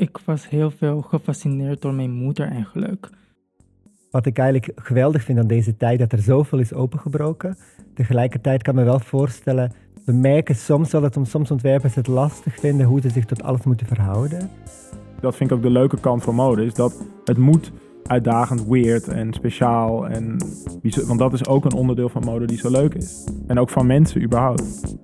Ik 0.00 0.18
was 0.24 0.48
heel 0.48 0.70
veel 0.70 1.00
gefascineerd 1.00 1.82
door 1.82 1.94
mijn 1.94 2.10
moeder 2.10 2.48
eigenlijk. 2.48 3.08
Wat 4.10 4.26
ik 4.26 4.38
eigenlijk 4.38 4.80
geweldig 4.80 5.22
vind 5.22 5.38
aan 5.38 5.46
deze 5.46 5.76
tijd, 5.76 5.98
dat 5.98 6.12
er 6.12 6.18
zoveel 6.18 6.58
is 6.58 6.74
opengebroken. 6.74 7.56
Tegelijkertijd 7.94 8.62
kan 8.62 8.74
ik 8.74 8.80
me 8.80 8.86
wel 8.86 9.00
voorstellen, 9.00 9.72
we 10.04 10.12
merken 10.12 10.54
soms 10.54 10.90
wel 10.92 11.00
dat 11.00 11.18
soms 11.22 11.50
ontwerpers 11.50 11.94
het 11.94 12.06
lastig 12.06 12.54
vinden 12.54 12.86
hoe 12.86 13.00
ze 13.00 13.08
zich 13.10 13.24
tot 13.24 13.42
alles 13.42 13.62
moeten 13.62 13.86
verhouden. 13.86 14.50
Dat 15.20 15.36
vind 15.36 15.50
ik 15.50 15.56
ook 15.56 15.62
de 15.62 15.70
leuke 15.70 16.00
kant 16.00 16.22
van 16.22 16.34
mode, 16.34 16.64
is 16.64 16.74
dat 16.74 17.04
het 17.24 17.38
moet 17.38 17.72
uitdagend, 18.02 18.66
weird 18.66 19.08
en 19.08 19.32
speciaal. 19.32 20.08
En, 20.08 20.36
want 21.06 21.18
dat 21.18 21.32
is 21.32 21.46
ook 21.46 21.64
een 21.64 21.74
onderdeel 21.74 22.08
van 22.08 22.24
mode 22.24 22.46
die 22.46 22.58
zo 22.58 22.70
leuk 22.70 22.94
is. 22.94 23.26
En 23.46 23.58
ook 23.58 23.70
van 23.70 23.86
mensen 23.86 24.22
überhaupt. 24.22 24.98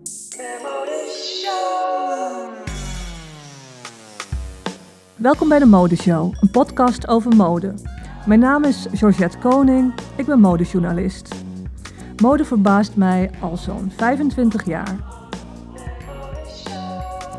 Welkom 5.16 5.48
bij 5.48 5.59
de 5.59 5.66
Modeshow, 5.66 6.34
een 6.41 6.51
podcast 6.51 7.09
over 7.09 7.37
mode. 7.37 7.75
Mijn 8.27 8.41
naam 8.41 8.65
is 8.65 8.87
Georgette 8.93 9.39
Koning, 9.39 9.95
ik 10.16 10.27
ben 10.27 10.41
modejournalist. 10.41 11.34
Mode 12.23 12.45
verbaast 12.45 12.97
mij 12.97 13.30
al 13.41 13.56
zo'n 13.56 13.92
25 13.97 14.66
jaar. 14.66 14.97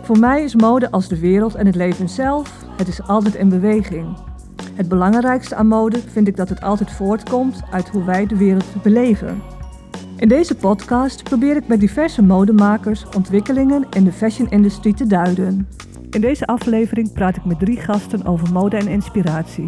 Voor 0.02 0.20
mij 0.20 0.44
is 0.44 0.56
mode 0.56 0.92
als 0.92 1.08
de 1.08 1.20
wereld 1.20 1.56
en 1.56 1.66
het 1.66 1.76
leven 1.76 2.10
zelf, 2.10 2.66
het 2.78 2.88
is 2.88 3.02
altijd 3.02 3.36
in 3.36 3.50
beweging. 3.50 4.18
Het 4.74 4.90
belangrijkste 4.90 5.56
aan 5.56 5.68
mode 5.68 6.00
vind 6.00 6.28
ik 6.28 6.36
dat 6.36 6.50
het 6.50 6.62
altijd 6.62 6.92
voortkomt 6.92 7.62
uit 7.72 7.90
hoe 7.90 8.04
wij 8.04 8.26
de 8.26 8.38
wereld 8.38 8.82
beleven. 8.84 9.42
In 10.16 10.28
deze 10.28 10.56
podcast 10.56 11.24
probeer 11.24 11.56
ik 11.56 11.68
met 11.68 11.80
diverse 11.80 12.22
modemakers 12.22 13.06
ontwikkelingen 13.16 13.86
in 13.90 14.04
de 14.04 14.12
fashion-industrie 14.12 14.94
te 14.94 15.08
duiden. 15.08 15.68
In 16.10 16.22
deze 16.22 16.46
aflevering 16.46 17.14
praat 17.14 17.38
ik 17.38 17.46
met 17.46 17.60
drie 17.60 17.78
gasten 17.78 18.26
over 18.26 18.54
mode 18.54 18.78
en 18.78 18.88
inspiratie. 18.88 19.68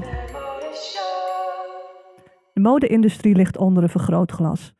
De 2.54 2.60
mode-industrie 2.62 3.36
ligt 3.36 3.58
onder 3.58 3.84
een 3.84 3.90
vergrootglas. 3.90 4.76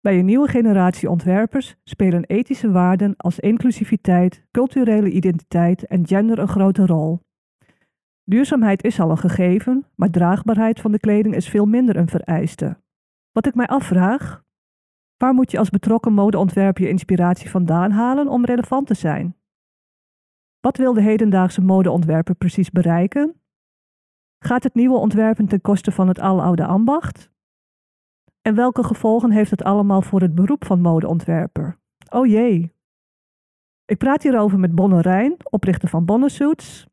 Bij 0.00 0.18
een 0.18 0.24
nieuwe 0.24 0.48
generatie 0.48 1.10
ontwerpers 1.10 1.76
spelen 1.84 2.24
ethische 2.24 2.70
waarden 2.70 3.14
als 3.16 3.38
inclusiviteit, 3.38 4.44
culturele 4.50 5.10
identiteit 5.10 5.86
en 5.86 6.06
gender 6.06 6.38
een 6.38 6.48
grote 6.48 6.86
rol. 6.86 7.20
Duurzaamheid 8.24 8.84
is 8.84 9.00
al 9.00 9.10
een 9.10 9.18
gegeven, 9.18 9.86
maar 9.94 10.10
draagbaarheid 10.10 10.80
van 10.80 10.92
de 10.92 10.98
kleding 10.98 11.34
is 11.34 11.48
veel 11.48 11.66
minder 11.66 11.96
een 11.96 12.08
vereiste. 12.08 12.76
Wat 13.32 13.46
ik 13.46 13.54
mij 13.54 13.66
afvraag, 13.66 14.42
waar 15.16 15.34
moet 15.34 15.50
je 15.50 15.58
als 15.58 15.70
betrokken 15.70 16.12
modeontwerper 16.12 16.82
je 16.82 16.88
inspiratie 16.88 17.50
vandaan 17.50 17.90
halen 17.90 18.28
om 18.28 18.44
relevant 18.44 18.86
te 18.86 18.94
zijn? 18.94 19.36
Wat 20.64 20.76
wil 20.76 20.92
de 20.92 21.02
hedendaagse 21.02 21.60
modeontwerper 21.60 22.34
precies 22.34 22.70
bereiken? 22.70 23.40
Gaat 24.38 24.62
het 24.62 24.74
nieuwe 24.74 24.96
ontwerpen 24.96 25.46
ten 25.46 25.60
koste 25.60 25.92
van 25.92 26.08
het 26.08 26.18
aloude 26.18 26.64
ambacht? 26.64 27.30
En 28.42 28.54
welke 28.54 28.84
gevolgen 28.84 29.30
heeft 29.30 29.50
het 29.50 29.62
allemaal 29.62 30.02
voor 30.02 30.20
het 30.20 30.34
beroep 30.34 30.64
van 30.64 30.80
modeontwerper? 30.80 31.78
Oh 32.08 32.26
jee. 32.26 32.72
Ik 33.84 33.98
praat 33.98 34.22
hierover 34.22 34.58
met 34.58 34.74
Bonne 34.74 35.00
Rijn, 35.00 35.36
oprichter 35.50 35.88
van 35.88 36.04
Bonne 36.04 36.28
Suits, 36.28 36.86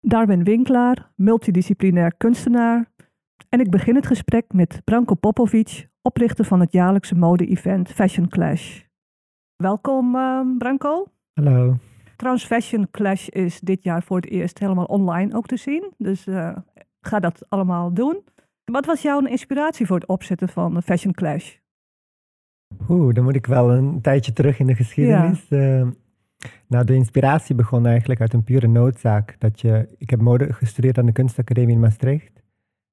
Darwin 0.00 0.44
Winklaar, 0.44 1.12
multidisciplinair 1.16 2.14
kunstenaar. 2.16 2.90
En 3.48 3.60
ik 3.60 3.70
begin 3.70 3.94
het 3.94 4.06
gesprek 4.06 4.52
met 4.52 4.80
Branko 4.84 5.14
Popovic, 5.14 5.88
oprichter 6.02 6.44
van 6.44 6.60
het 6.60 6.72
jaarlijkse 6.72 7.14
mode-event 7.14 7.88
Fashion 7.92 8.28
Clash. 8.28 8.82
Welkom, 9.56 10.14
uh, 10.14 10.40
Branko. 10.58 11.06
Hallo. 11.32 11.76
Trouwens, 12.20 12.46
Fashion 12.46 12.90
Clash 12.90 13.28
is 13.28 13.60
dit 13.60 13.82
jaar 13.82 14.02
voor 14.02 14.16
het 14.16 14.30
eerst 14.30 14.58
helemaal 14.58 14.84
online 14.84 15.36
ook 15.36 15.46
te 15.46 15.56
zien. 15.56 15.92
Dus 15.98 16.26
uh, 16.26 16.56
ga 17.00 17.20
dat 17.20 17.44
allemaal 17.48 17.92
doen. 17.94 18.24
Wat 18.64 18.86
was 18.86 19.02
jouw 19.02 19.26
inspiratie 19.26 19.86
voor 19.86 19.96
het 19.96 20.08
opzetten 20.08 20.48
van 20.48 20.82
Fashion 20.82 21.12
Clash? 21.12 21.56
Oeh, 22.88 23.14
dan 23.14 23.24
moet 23.24 23.34
ik 23.34 23.46
wel 23.46 23.70
een 23.70 24.00
tijdje 24.00 24.32
terug 24.32 24.58
in 24.58 24.66
de 24.66 24.74
geschiedenis. 24.74 25.46
Ja. 25.48 25.78
Uh, 25.78 25.86
nou, 26.66 26.84
de 26.84 26.94
inspiratie 26.94 27.54
begon 27.54 27.86
eigenlijk 27.86 28.20
uit 28.20 28.32
een 28.32 28.44
pure 28.44 28.66
noodzaak. 28.66 29.36
Dat 29.38 29.60
je, 29.60 29.88
ik 29.98 30.10
heb 30.10 30.20
mode 30.20 30.52
gestudeerd 30.52 30.98
aan 30.98 31.06
de 31.06 31.12
kunstacademie 31.12 31.74
in 31.74 31.80
Maastricht. 31.80 32.42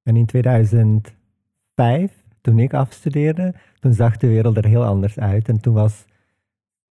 En 0.04 0.16
in 0.16 0.26
2005, 0.26 2.24
toen 2.42 2.60
ik 2.60 2.74
afstudeerde, 2.74 3.54
toen 3.80 3.94
zag 3.94 4.18
de 4.18 4.28
wereld 4.28 4.58
er 4.58 4.66
heel 4.66 4.86
anders 4.86 5.20
uit. 5.20 5.50
En 5.50 5.62
toen 5.62 5.74
was, 5.74 6.06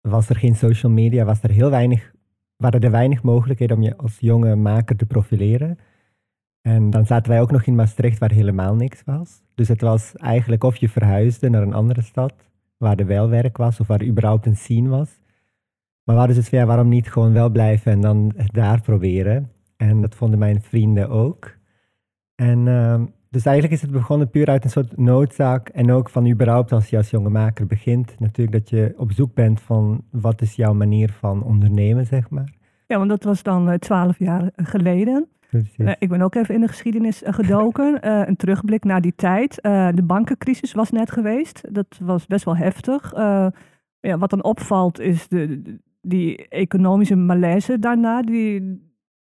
was 0.02 0.30
er 0.30 0.36
geen 0.36 0.56
social 0.56 0.92
media, 0.92 1.26
was 1.26 1.44
er 1.44 1.52
heel 1.52 1.70
weinig, 1.70 2.16
waren 2.58 2.82
er 2.82 2.92
weinig 2.92 3.24
mogelijkheden 3.24 3.78
om 3.78 3.84
je 3.84 3.98
als 3.98 4.18
jonge 4.20 4.56
maker 4.56 4.96
te 4.96 5.06
profileren. 5.06 5.78
En 6.62 6.90
dan 6.90 7.06
zaten 7.06 7.32
wij 7.32 7.42
ook 7.42 7.52
nog 7.52 7.66
in 7.66 7.76
Maastricht, 7.76 8.20
waar 8.20 8.32
helemaal 8.32 8.76
niks 8.76 9.04
was. 9.04 9.42
Dus 9.56 9.68
het 9.68 9.82
was 9.82 10.16
eigenlijk 10.16 10.64
of 10.64 10.76
je 10.76 10.90
verhuisde 10.90 11.50
naar 11.50 11.62
een 11.62 11.74
andere 11.74 12.02
stad, 12.02 12.34
waar 12.78 12.98
er 12.98 13.06
wel 13.06 13.30
werk 13.30 13.58
was, 13.58 13.80
of 13.80 13.88
waar 13.88 14.00
er 14.00 14.08
überhaupt 14.08 14.46
een 14.46 14.58
scene 14.58 14.90
was. 14.90 15.20
Maar 16.04 16.16
we 16.16 16.22
hadden 16.22 16.36
dus 16.36 16.50
ja, 16.50 16.66
waarom 16.66 16.90
niet 16.90 17.12
gewoon 17.12 17.34
wel 17.34 17.50
blijven 17.50 17.92
en 17.92 18.02
dan 18.02 18.34
daar 18.52 18.82
proberen. 18.82 19.52
En 19.78 20.02
dat 20.02 20.16
vonden 20.16 20.40
mijn 20.40 20.62
vrienden 20.62 21.10
ook. 21.10 21.58
En 22.36 22.66
uh, 22.66 23.02
dus 23.30 23.46
eigenlijk 23.46 23.76
is 23.76 23.82
het 23.82 23.92
begonnen 23.92 24.30
puur 24.30 24.48
uit 24.48 24.64
een 24.64 24.70
soort 24.70 24.98
noodzaak. 24.98 25.70
En 25.70 25.92
ook 25.92 26.10
van 26.10 26.30
überhaupt 26.30 26.72
als 26.72 26.90
je 26.90 26.98
als 26.98 27.10
jonge 27.10 27.30
maker 27.30 27.66
begint, 27.66 28.20
natuurlijk 28.20 28.58
dat 28.58 28.70
je 28.70 28.94
op 28.98 29.12
zoek 29.12 29.34
bent 29.34 29.62
van 29.62 30.04
wat 30.12 30.42
is 30.42 30.56
jouw 30.56 30.74
manier 30.74 31.12
van 31.12 31.44
ondernemen, 31.44 32.06
zeg 32.06 32.30
maar. 32.30 32.54
Ja, 32.88 32.98
want 32.98 33.10
dat 33.10 33.24
was 33.24 33.44
dan 33.44 33.80
twaalf 33.80 34.20
jaar 34.20 34.52
geleden. 34.56 35.28
Uh, 35.52 35.92
ik 36.00 36.10
ben 36.10 36.22
ook 36.22 36.36
even 36.36 36.56
in 36.56 36.62
de 36.62 36.68
geschiedenis 36.68 37.24
uh, 37.24 37.34
gedoken. 37.34 38.00
Uh, 38.06 38.22
een 38.28 38.36
terugblik 38.36 38.84
naar 38.84 39.02
die 39.02 39.16
tijd. 39.16 39.56
de 39.96 40.04
bankencrisis 40.04 40.74
was 40.74 40.92
net 40.92 41.12
geweest. 41.12 41.68
Dat 41.72 42.00
was 42.02 42.26
best 42.26 42.46
wel 42.46 42.58
heftig. 42.58 43.12
ja, 44.00 44.18
wat 44.18 44.30
dan 44.30 44.44
opvalt 44.44 45.00
is 45.00 45.28
de, 45.28 45.62
die 46.02 46.48
economische 46.48 47.16
malaise 47.16 47.80
daarna. 47.80 48.22
Die, 48.22 48.82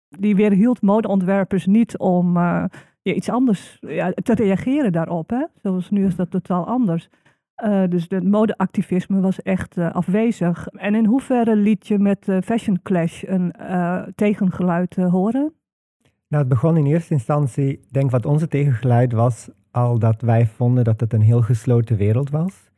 die 0.08 0.36
weerhield 0.36 0.82
modeontwerpers 0.82 1.66
niet 1.66 1.98
om 1.98 2.38
ja, 3.02 3.12
iets 3.12 3.28
anders 3.28 3.78
ja, 3.80 4.12
te 4.12 4.34
reageren 4.34 4.92
daarop. 4.92 5.30
Hè? 5.30 5.44
Zoals 5.62 5.90
nu 5.90 6.06
is 6.06 6.16
dat 6.16 6.30
totaal 6.30 6.66
anders. 6.66 7.08
dus 7.88 8.06
het 8.08 8.24
modeactivisme 8.24 9.20
was 9.20 9.42
echt 9.42 9.78
afwezig. 9.78 10.66
En 10.66 10.94
in 10.94 11.04
hoeverre 11.04 11.56
liet 11.56 11.86
je 11.86 11.98
met 11.98 12.26
Fashion 12.44 12.82
Clash 12.82 13.22
een 13.26 13.54
tegengeluid 14.14 14.96
horen? 14.96 15.52
Nou, 16.28 16.42
het 16.42 16.48
begon 16.48 16.76
in 16.76 16.86
eerste 16.86 17.12
instantie, 17.12 17.80
denk 17.90 18.10
wat 18.10 18.26
onze 18.26 18.48
tegengeluid 18.48 19.12
was, 19.12 19.48
al 19.70 19.98
dat 19.98 20.20
wij 20.20 20.46
vonden 20.46 20.84
dat 20.84 21.00
het 21.00 21.12
een 21.12 21.20
heel 21.20 21.42
gesloten 21.42 21.96
wereld 21.96 22.30
was. 22.30 22.69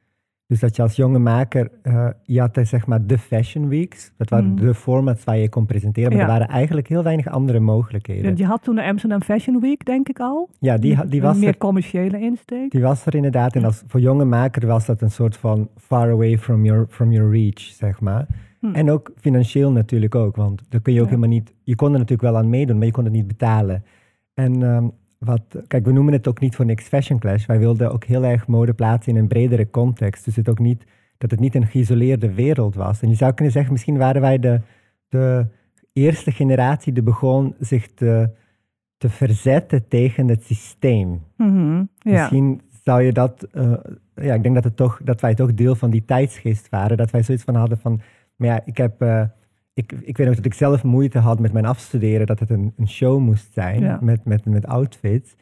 Dus 0.53 0.61
dat 0.61 0.77
je 0.77 0.83
als 0.83 0.97
jonge 0.97 1.19
maker, 1.19 1.71
uh, 1.83 2.09
je 2.23 2.41
had 2.41 2.59
zeg 2.63 2.87
maar 2.87 3.07
de 3.07 3.19
Fashion 3.19 3.69
Weeks. 3.69 4.13
Dat 4.17 4.31
waren 4.31 4.47
mm. 4.47 4.57
de 4.57 4.75
formats 4.75 5.25
waar 5.25 5.37
je 5.37 5.49
kon 5.49 5.67
presenteren, 5.67 6.13
maar 6.13 6.21
er 6.21 6.27
waren 6.27 6.49
eigenlijk 6.49 6.89
heel 6.89 7.03
weinig 7.03 7.29
andere 7.29 7.61
mogelijkheden. 7.61 8.37
Je 8.37 8.45
had 8.45 8.63
toen 8.63 8.75
de 8.75 8.85
Amsterdam 8.85 9.23
Fashion 9.23 9.61
Week, 9.61 9.85
denk 9.85 10.09
ik 10.09 10.19
al. 10.21 10.49
Ja, 10.59 10.77
die, 10.77 11.07
die 11.07 11.23
was 11.23 11.35
Een 11.35 11.41
meer 11.41 11.49
er, 11.49 11.57
commerciële 11.57 12.21
insteek. 12.21 12.71
Die 12.71 12.83
was 12.83 13.07
er 13.07 13.15
inderdaad. 13.15 13.55
En 13.55 13.65
als, 13.65 13.83
voor 13.87 14.01
jonge 14.01 14.25
maker 14.25 14.67
was 14.67 14.87
dat 14.87 15.01
een 15.01 15.11
soort 15.11 15.37
van 15.37 15.69
far 15.77 16.11
away 16.11 16.39
from 16.39 16.65
your, 16.65 16.87
from 16.89 17.13
your 17.13 17.31
reach, 17.31 17.61
zeg 17.61 18.01
maar. 18.01 18.27
Hm. 18.59 18.75
En 18.75 18.91
ook 18.91 19.13
financieel 19.17 19.71
natuurlijk 19.71 20.15
ook, 20.15 20.37
want 20.37 20.63
daar 20.69 20.81
kun 20.81 20.93
je 20.93 21.01
ook 21.01 21.09
helemaal 21.09 21.29
niet... 21.29 21.55
Je 21.63 21.75
kon 21.75 21.93
er 21.93 21.99
natuurlijk 21.99 22.23
wel 22.23 22.37
aan 22.37 22.49
meedoen, 22.49 22.77
maar 22.77 22.87
je 22.87 22.93
kon 22.93 23.05
het 23.05 23.13
niet 23.13 23.27
betalen. 23.27 23.85
En 24.35 24.63
um, 24.63 24.93
wat, 25.25 25.43
kijk, 25.67 25.85
we 25.85 25.93
noemen 25.93 26.13
het 26.13 26.29
ook 26.29 26.41
niet 26.41 26.57
voor 26.57 26.65
niks 26.65 26.85
Fashion 26.85 27.19
Clash. 27.19 27.47
Wij 27.47 27.59
wilden 27.59 27.93
ook 27.93 28.05
heel 28.05 28.25
erg 28.25 28.47
mode 28.47 28.73
plaatsen 28.73 29.13
in 29.13 29.19
een 29.19 29.29
bredere 29.29 29.71
context. 29.71 30.25
Dus 30.25 30.37
het 30.37 30.49
ook 30.49 30.59
niet, 30.59 30.85
dat 31.19 31.31
het 31.31 31.41
niet 31.41 31.55
een 31.55 31.67
geïsoleerde 31.67 32.35
wereld 32.35 32.75
was. 32.75 33.03
En 33.03 33.09
je 33.09 33.15
zou 33.15 33.33
kunnen 33.33 33.53
zeggen, 33.53 33.73
misschien 33.73 33.97
waren 33.97 34.21
wij 34.21 34.39
de, 34.39 34.61
de 35.09 35.47
eerste 35.93 36.31
generatie 36.31 36.93
die 36.93 37.03
begon 37.03 37.55
zich 37.59 37.87
te, 37.95 38.31
te 38.97 39.09
verzetten 39.09 39.89
tegen 39.89 40.29
het 40.29 40.45
systeem. 40.45 41.23
Mm 41.37 41.89
ja. 41.99 42.11
Misschien 42.13 42.61
zou 42.85 43.03
je 43.03 43.13
dat... 43.13 43.49
Uh, 43.53 43.73
ja, 44.15 44.35
ik 44.35 44.43
denk 44.43 44.55
dat, 44.55 44.65
het 44.65 44.77
toch, 44.77 45.01
dat 45.05 45.21
wij 45.21 45.35
toch 45.35 45.55
deel 45.55 45.75
van 45.75 45.91
die 45.91 46.05
tijdsgeest 46.05 46.69
waren. 46.69 46.97
Dat 46.97 47.11
wij 47.11 47.23
zoiets 47.23 47.45
van 47.45 47.55
hadden 47.55 47.79
van 47.79 48.01
maar 48.37 48.49
ja, 48.49 48.63
ik 48.65 48.77
heb... 48.77 49.03
Uh, 49.03 49.23
ik, 49.75 49.93
ik 49.93 50.17
weet 50.17 50.27
nog 50.27 50.37
dat 50.37 50.45
ik 50.45 50.55
zelf 50.55 50.83
moeite 50.85 51.19
had 51.19 51.41
met 51.41 51.53
mijn 51.53 51.67
afstuderen, 51.67 52.27
dat 52.27 52.41
het 52.41 52.51
een, 52.51 52.73
een 52.77 52.89
show 52.89 53.21
moest 53.21 53.53
zijn 53.53 53.99
met, 54.01 54.25
met, 54.25 54.45
met 54.45 54.67
outfits. 54.67 55.37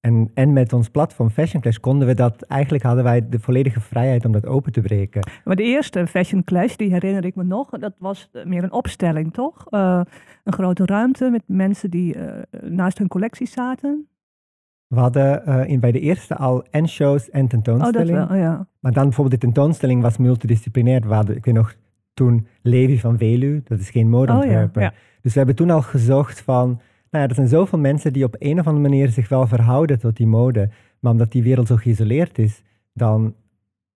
En, 0.00 0.30
en 0.34 0.52
met 0.52 0.72
ons 0.72 0.88
platform 0.88 1.30
Fashion 1.30 1.62
Clash 1.62 1.76
konden 1.76 2.06
we 2.06 2.14
dat, 2.14 2.42
eigenlijk 2.42 2.84
hadden 2.84 3.04
wij 3.04 3.28
de 3.28 3.38
volledige 3.38 3.80
vrijheid 3.80 4.24
om 4.24 4.32
dat 4.32 4.46
open 4.46 4.72
te 4.72 4.80
breken. 4.80 5.22
Maar 5.44 5.56
de 5.56 5.62
eerste 5.62 6.06
Fashion 6.06 6.44
Clash, 6.44 6.74
die 6.74 6.92
herinner 6.92 7.24
ik 7.24 7.34
me 7.34 7.44
nog, 7.44 7.70
dat 7.70 7.94
was 7.98 8.30
meer 8.44 8.62
een 8.62 8.72
opstelling, 8.72 9.32
toch? 9.32 9.66
Uh, 9.70 10.00
een 10.44 10.52
grote 10.52 10.86
ruimte 10.86 11.30
met 11.30 11.42
mensen 11.46 11.90
die 11.90 12.16
uh, 12.16 12.32
naast 12.60 12.98
hun 12.98 13.08
collectie 13.08 13.46
zaten. 13.46 14.08
We 14.86 15.00
hadden 15.00 15.42
uh, 15.48 15.68
in, 15.68 15.80
bij 15.80 15.92
de 15.92 16.00
eerste 16.00 16.36
al 16.36 16.64
en 16.70 16.88
shows 16.88 17.30
en 17.30 17.48
tentoonstellingen. 17.48 18.22
Oh, 18.22 18.28
dat 18.28 18.28
wel, 18.28 18.38
ja. 18.38 18.66
Maar 18.80 18.92
dan 18.92 19.04
bijvoorbeeld 19.04 19.40
de 19.40 19.46
tentoonstelling 19.46 20.02
was 20.02 20.16
multidisciplinair. 20.16 21.08
We 21.08 21.14
hadden, 21.14 21.36
ik 21.36 21.44
weet 21.44 21.54
nog, 21.54 21.74
toen 22.14 22.46
Levi 22.62 22.98
van 22.98 23.18
Velu, 23.18 23.62
dat 23.64 23.80
is 23.80 23.90
geen 23.90 24.08
modeontwerper. 24.08 24.82
Oh, 24.82 24.88
ja, 24.88 24.94
Dus 25.20 25.32
we 25.32 25.38
hebben 25.38 25.56
toen 25.56 25.70
al 25.70 25.82
gezocht 25.82 26.40
van, 26.40 26.68
Nou 27.10 27.24
ja, 27.24 27.28
er 27.28 27.34
zijn 27.34 27.48
zoveel 27.48 27.78
mensen 27.78 28.12
die 28.12 28.24
op 28.24 28.36
een 28.38 28.58
of 28.58 28.66
andere 28.66 28.88
manier 28.88 29.08
zich 29.08 29.28
wel 29.28 29.46
verhouden 29.46 29.98
tot 29.98 30.16
die 30.16 30.26
mode. 30.26 30.70
Maar 31.00 31.12
omdat 31.12 31.32
die 31.32 31.42
wereld 31.42 31.66
zo 31.66 31.76
geïsoleerd 31.76 32.38
is, 32.38 32.62
dan 32.92 33.34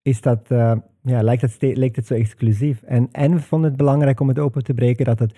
is 0.03 0.21
dat, 0.21 0.51
uh, 0.53 0.73
ja, 1.03 1.23
lijkt, 1.23 1.43
het 1.43 1.57
lijkt 1.61 1.97
het 1.97 2.07
zo 2.07 2.15
exclusief. 2.15 2.83
En, 2.83 3.09
en 3.13 3.33
we 3.33 3.41
vonden 3.41 3.69
het 3.69 3.79
belangrijk 3.79 4.21
om 4.21 4.29
het 4.29 4.39
open 4.39 4.65
te 4.65 4.75
breken 4.75 5.05
dat 5.05 5.19
het 5.19 5.35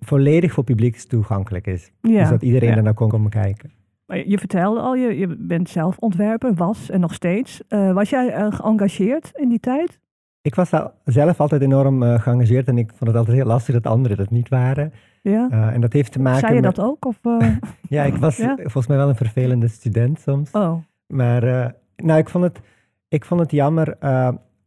volledig 0.00 0.52
voor 0.52 0.64
publiek 0.64 0.96
toegankelijk 0.96 1.66
is. 1.66 1.92
Ja, 2.00 2.20
dus 2.20 2.28
dat 2.28 2.42
iedereen 2.42 2.76
er 2.76 2.82
naar 2.82 2.94
kon 2.94 3.08
komen 3.08 3.30
kijken. 3.30 3.70
Maar 4.06 4.28
je 4.28 4.38
vertelde 4.38 4.80
al, 4.80 4.94
je, 4.94 5.18
je 5.18 5.36
bent 5.38 5.68
zelf 5.68 5.98
ontwerper, 5.98 6.54
was 6.54 6.90
en 6.90 7.00
nog 7.00 7.14
steeds. 7.14 7.62
Uh, 7.68 7.92
was 7.92 8.10
jij 8.10 8.38
uh, 8.38 8.52
geëngageerd 8.52 9.30
in 9.34 9.48
die 9.48 9.60
tijd? 9.60 10.00
Ik 10.42 10.54
was 10.54 10.70
zelf 11.04 11.40
altijd 11.40 11.62
enorm 11.62 12.02
uh, 12.02 12.20
geëngageerd 12.20 12.68
en 12.68 12.78
ik 12.78 12.88
vond 12.88 13.10
het 13.10 13.16
altijd 13.16 13.36
heel 13.36 13.46
lastig 13.46 13.74
dat 13.74 13.92
anderen 13.92 14.16
dat 14.16 14.30
niet 14.30 14.48
waren. 14.48 14.92
Ja. 15.22 15.72
en 15.72 15.80
dat 15.80 15.92
heeft 15.92 16.12
te 16.12 16.20
maken 16.20 16.40
Zei 16.40 16.54
je 16.54 16.60
met... 16.60 16.74
dat 16.74 16.84
ook? 16.84 17.04
Of, 17.04 17.20
ja, 17.88 18.04
ik 18.04 18.16
was 18.16 18.36
Ja? 18.36 18.56
volgens 18.56 18.86
mij 18.86 18.96
wel 18.96 19.08
een 19.08 19.16
vervelende 19.16 19.68
student 19.68 20.20
soms. 20.20 20.50
Oh, 20.50 20.74
Maar 21.06 21.74
nou, 21.96 22.18
ik 22.18 22.28
vond 22.28 22.44
het, 22.44 22.60
ik 23.08 23.24
vond 23.24 23.40
het 23.40 23.50
jammer 23.50 23.96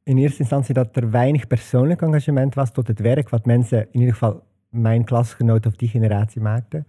in 0.03 0.17
eerste 0.17 0.39
instantie 0.39 0.73
dat 0.73 0.95
er 0.95 1.11
weinig 1.11 1.47
persoonlijk 1.47 2.01
engagement 2.01 2.53
was 2.53 2.71
tot 2.71 2.87
het 2.87 2.99
werk 2.99 3.29
wat 3.29 3.45
mensen, 3.45 3.79
in 3.91 3.99
ieder 3.99 4.13
geval 4.13 4.43
mijn 4.69 5.03
klasgenoten 5.03 5.71
of 5.71 5.77
die 5.77 5.89
generatie 5.89 6.41
maakten. 6.41 6.87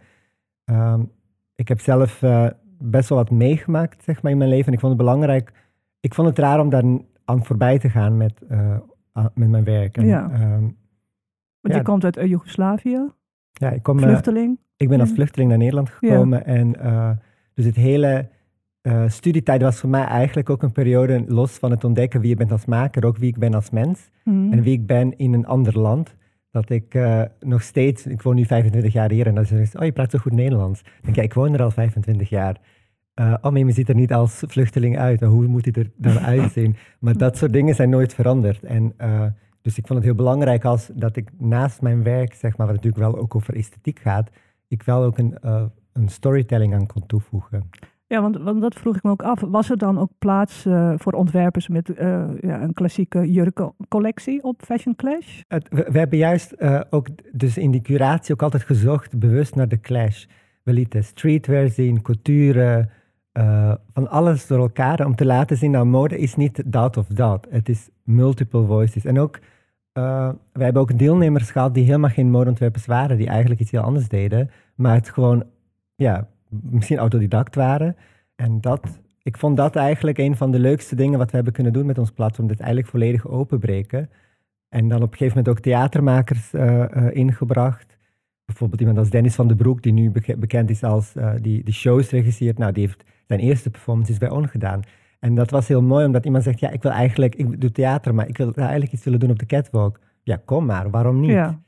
Um, 0.64 1.10
ik 1.54 1.68
heb 1.68 1.80
zelf 1.80 2.22
best 2.78 3.08
wel 3.08 3.18
wat 3.18 3.30
meegemaakt 3.30 4.04
zeg 4.04 4.22
maar, 4.22 4.32
in 4.32 4.38
mijn 4.38 4.50
leven 4.50 4.66
en 4.66 4.72
ik 4.72 4.80
vond 4.80 4.92
het 4.92 5.02
belangrijk. 5.02 5.52
Ik 6.00 6.14
vond 6.14 6.28
het 6.28 6.38
raar 6.38 6.60
om 6.60 6.70
daar 6.70 6.84
aan 7.26 7.44
voorbij 7.44 7.78
te 7.78 7.88
gaan 7.90 8.16
met, 8.16 8.42
uh, 8.50 8.76
met 9.34 9.48
mijn 9.48 9.64
werk. 9.64 9.96
En, 9.96 10.06
Ja. 10.06 10.24
um, 10.24 10.60
want 11.60 11.74
Ja. 11.74 11.76
je 11.76 11.82
komt 11.82 12.04
uit 12.04 12.28
Joegoslavië, 12.28 13.08
ja, 13.52 13.70
ik, 13.70 13.82
kom, 13.82 13.98
uh, 13.98 14.02
vluchteling. 14.04 14.58
ik 14.76 14.88
ben 14.88 15.00
als 15.00 15.12
vluchteling 15.12 15.48
naar 15.50 15.58
Nederland 15.58 15.90
gekomen 15.90 16.44
en 16.46 16.74
uh, 16.82 17.10
dus 17.54 17.64
het 17.64 17.76
hele 17.76 18.28
uh, 18.82 19.08
studietijd 19.08 19.62
was 19.62 19.80
voor 19.80 19.90
mij 19.90 20.04
eigenlijk 20.04 20.50
ook 20.50 20.62
een 20.62 20.72
periode 20.72 21.24
los 21.28 21.58
van 21.58 21.70
het 21.70 21.84
ontdekken 21.84 22.20
wie 22.20 22.28
je 22.28 22.36
bent 22.36 22.52
als 22.52 22.64
maker, 22.64 23.04
ook 23.04 23.16
wie 23.16 23.28
ik 23.28 23.38
ben 23.38 23.54
als 23.54 23.70
mens 23.70 24.10
Mhm. 24.24 24.52
en 24.52 24.62
wie 24.62 24.72
ik 24.72 24.86
ben 24.86 25.16
in 25.18 25.32
een 25.32 25.46
ander 25.46 25.78
land. 25.78 26.14
Dat 26.50 26.70
ik 26.70 26.94
uh, 26.94 27.22
nog 27.40 27.62
steeds, 27.62 28.06
ik 28.06 28.22
woon 28.22 28.34
nu 28.34 28.44
25 28.44 28.92
jaar 28.92 29.10
hier 29.10 29.26
en 29.26 29.34
dan 29.34 29.44
zeg 29.44 29.72
je, 29.72 29.78
oh 29.78 29.84
je 29.84 29.92
praat 29.92 30.10
zo 30.10 30.18
goed 30.18 30.32
Nederlands. 30.32 30.82
Dan 30.82 30.92
denk 30.94 31.08
ik, 31.08 31.16
ja, 31.16 31.22
ik 31.22 31.34
woon 31.34 31.54
er 31.54 31.62
al 31.62 31.70
25 31.70 32.28
jaar. 32.28 32.60
Uh, 33.20 33.34
oh, 33.40 33.52
maar 33.52 33.58
je 33.58 33.72
ziet 33.72 33.88
er 33.88 33.94
niet 33.94 34.12
als 34.12 34.42
vluchteling 34.46 34.98
uit. 34.98 35.20
Hoe 35.20 35.46
moet 35.46 35.64
hij 35.64 35.82
er 35.82 35.90
dan 35.96 36.18
uitzien? 36.34 36.76
Maar 36.98 37.16
dat 37.16 37.36
soort 37.36 37.52
dingen 37.52 37.74
zijn 37.74 37.90
nooit 37.90 38.14
veranderd. 38.14 38.64
En 38.64 38.94
uh, 39.00 39.22
dus 39.62 39.78
ik 39.78 39.86
vond 39.86 39.98
het 39.98 40.08
heel 40.08 40.16
belangrijk 40.16 40.64
als 40.64 40.90
dat 40.94 41.16
ik 41.16 41.30
naast 41.38 41.82
mijn 41.82 42.02
werk, 42.02 42.34
zeg 42.34 42.56
maar, 42.56 42.66
wat 42.66 42.76
natuurlijk 42.76 43.02
wel 43.02 43.18
ook 43.18 43.34
over 43.34 43.56
esthetiek 43.56 43.98
gaat, 43.98 44.30
ik 44.68 44.82
wel 44.82 45.02
ook 45.02 45.18
een, 45.18 45.38
uh, 45.44 45.62
een 45.92 46.08
storytelling 46.08 46.74
aan 46.74 46.86
kon 46.86 47.06
toevoegen. 47.06 47.70
Ja, 48.08 48.20
want, 48.20 48.36
want 48.36 48.60
dat 48.60 48.74
vroeg 48.74 48.96
ik 48.96 49.02
me 49.02 49.10
ook 49.10 49.22
af. 49.22 49.40
Was 49.40 49.70
er 49.70 49.78
dan 49.78 49.98
ook 49.98 50.10
plaats 50.18 50.66
uh, 50.66 50.92
voor 50.96 51.12
ontwerpers 51.12 51.68
met 51.68 51.88
uh, 51.88 51.96
ja, 52.40 52.62
een 52.62 52.72
klassieke 52.72 53.32
jurkencollectie 53.32 54.42
op 54.42 54.62
Fashion 54.64 54.96
Clash? 54.96 55.40
Het, 55.48 55.68
we, 55.68 55.88
we, 55.90 55.98
hebben 55.98 56.18
juist 56.18 56.54
uh, 56.58 56.80
ook 56.90 57.08
dus 57.32 57.58
in 57.58 57.70
die 57.70 57.80
curatie 57.80 58.34
ook 58.34 58.42
altijd 58.42 58.62
gezocht, 58.62 59.18
bewust 59.18 59.54
naar 59.54 59.68
de 59.68 59.80
clash. 59.80 60.24
We 60.62 60.72
lieten 60.72 61.04
streetwear 61.04 61.68
zien, 61.68 62.02
couture, 62.02 62.88
uh, 63.38 63.74
van 63.92 64.10
alles 64.10 64.46
door 64.46 64.58
elkaar, 64.58 65.06
om 65.06 65.14
te 65.14 65.26
laten 65.26 65.56
zien 65.56 65.72
dat 65.72 65.84
mode 65.84 66.18
is 66.18 66.36
niet 66.36 66.62
dat 66.66 66.96
of 66.96 67.06
dat. 67.06 67.46
Het 67.50 67.68
is 67.68 67.88
multiple 68.02 68.66
voices. 68.66 69.04
En 69.04 69.18
ook, 69.18 69.38
uh, 69.98 70.30
we 70.52 70.64
hebben 70.64 70.82
ook 70.82 70.98
deelnemers 70.98 71.50
gehad 71.50 71.74
die 71.74 71.84
helemaal 71.84 72.10
geen 72.10 72.30
modeontwerpers 72.30 72.86
waren, 72.86 73.16
die 73.16 73.28
eigenlijk 73.28 73.60
iets 73.60 73.70
heel 73.70 73.80
anders 73.80 74.08
deden, 74.08 74.50
maar 74.74 74.94
het 74.94 75.10
gewoon, 75.10 75.44
ja, 75.94 76.28
misschien 76.48 76.98
autodidact 76.98 77.54
waren. 77.54 77.96
En 78.36 78.60
dat, 78.60 79.00
ik 79.22 79.36
vond 79.36 79.56
dat 79.56 79.76
eigenlijk 79.76 80.18
een 80.18 80.36
van 80.36 80.50
de 80.50 80.58
leukste 80.58 80.94
dingen 80.94 81.18
wat 81.18 81.30
we 81.30 81.36
hebben 81.36 81.52
kunnen 81.52 81.72
doen 81.72 81.86
met 81.86 81.98
ons 81.98 82.10
platform. 82.10 82.46
Dit 82.46 82.60
eigenlijk 82.60 82.90
volledig 82.90 83.28
openbreken. 83.28 84.10
En 84.68 84.88
dan 84.88 85.02
op 85.02 85.10
een 85.10 85.16
gegeven 85.16 85.38
moment 85.38 85.56
ook 85.56 85.62
theatermakers 85.62 86.52
uh, 86.52 86.84
ingebracht. 87.10 87.96
Bijvoorbeeld 88.44 88.80
iemand 88.80 88.98
als 88.98 89.10
Dennis 89.10 89.34
van 89.34 89.48
den 89.48 89.56
Broek, 89.56 89.82
die 89.82 89.92
nu 89.92 90.10
beke 90.10 90.36
bekend 90.36 90.70
is 90.70 90.82
als 90.82 91.14
uh, 91.16 91.32
die, 91.40 91.64
die 91.64 91.74
shows 91.74 92.10
regisseert. 92.10 92.58
Nou, 92.58 92.72
die 92.72 92.82
heeft 92.82 93.04
zijn 93.26 93.40
eerste 93.40 93.70
performance 93.70 94.18
bij 94.18 94.30
On 94.30 94.48
gedaan. 94.48 94.82
En 95.20 95.34
dat 95.34 95.50
was 95.50 95.68
heel 95.68 95.82
mooi, 95.82 96.06
omdat 96.06 96.24
iemand 96.24 96.44
zegt, 96.44 96.60
ja, 96.60 96.70
ik 96.70 96.82
wil 96.82 96.92
eigenlijk, 96.92 97.34
ik 97.34 97.60
doe 97.60 97.72
theater, 97.72 98.14
maar 98.14 98.28
ik 98.28 98.36
wil 98.36 98.52
eigenlijk 98.54 98.92
iets 98.92 99.04
willen 99.04 99.20
doen 99.20 99.30
op 99.30 99.38
de 99.38 99.46
catwalk. 99.46 100.00
Ja, 100.22 100.40
kom 100.44 100.66
maar, 100.66 100.90
waarom 100.90 101.20
niet? 101.20 101.30
Ja. 101.30 101.60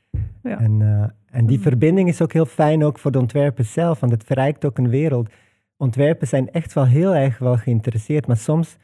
ja. 0.43 0.59
En, 0.59 0.79
uh, 0.79 1.03
en 1.25 1.45
die 1.45 1.59
verbinding 1.59 2.09
is 2.09 2.21
ook 2.21 2.33
heel 2.33 2.45
fijn 2.45 2.83
ook 2.83 2.99
voor 2.99 3.11
de 3.11 3.19
ontwerpers 3.19 3.73
zelf, 3.73 3.99
want 3.99 4.11
het 4.11 4.23
verrijkt 4.23 4.65
ook 4.65 4.77
een 4.77 4.89
wereld. 4.89 5.29
Ontwerpers 5.77 6.29
zijn 6.29 6.51
echt 6.51 6.73
wel 6.73 6.85
heel 6.85 7.15
erg 7.15 7.37
wel 7.37 7.57
geïnteresseerd, 7.57 8.27
maar 8.27 8.37
soms 8.37 8.77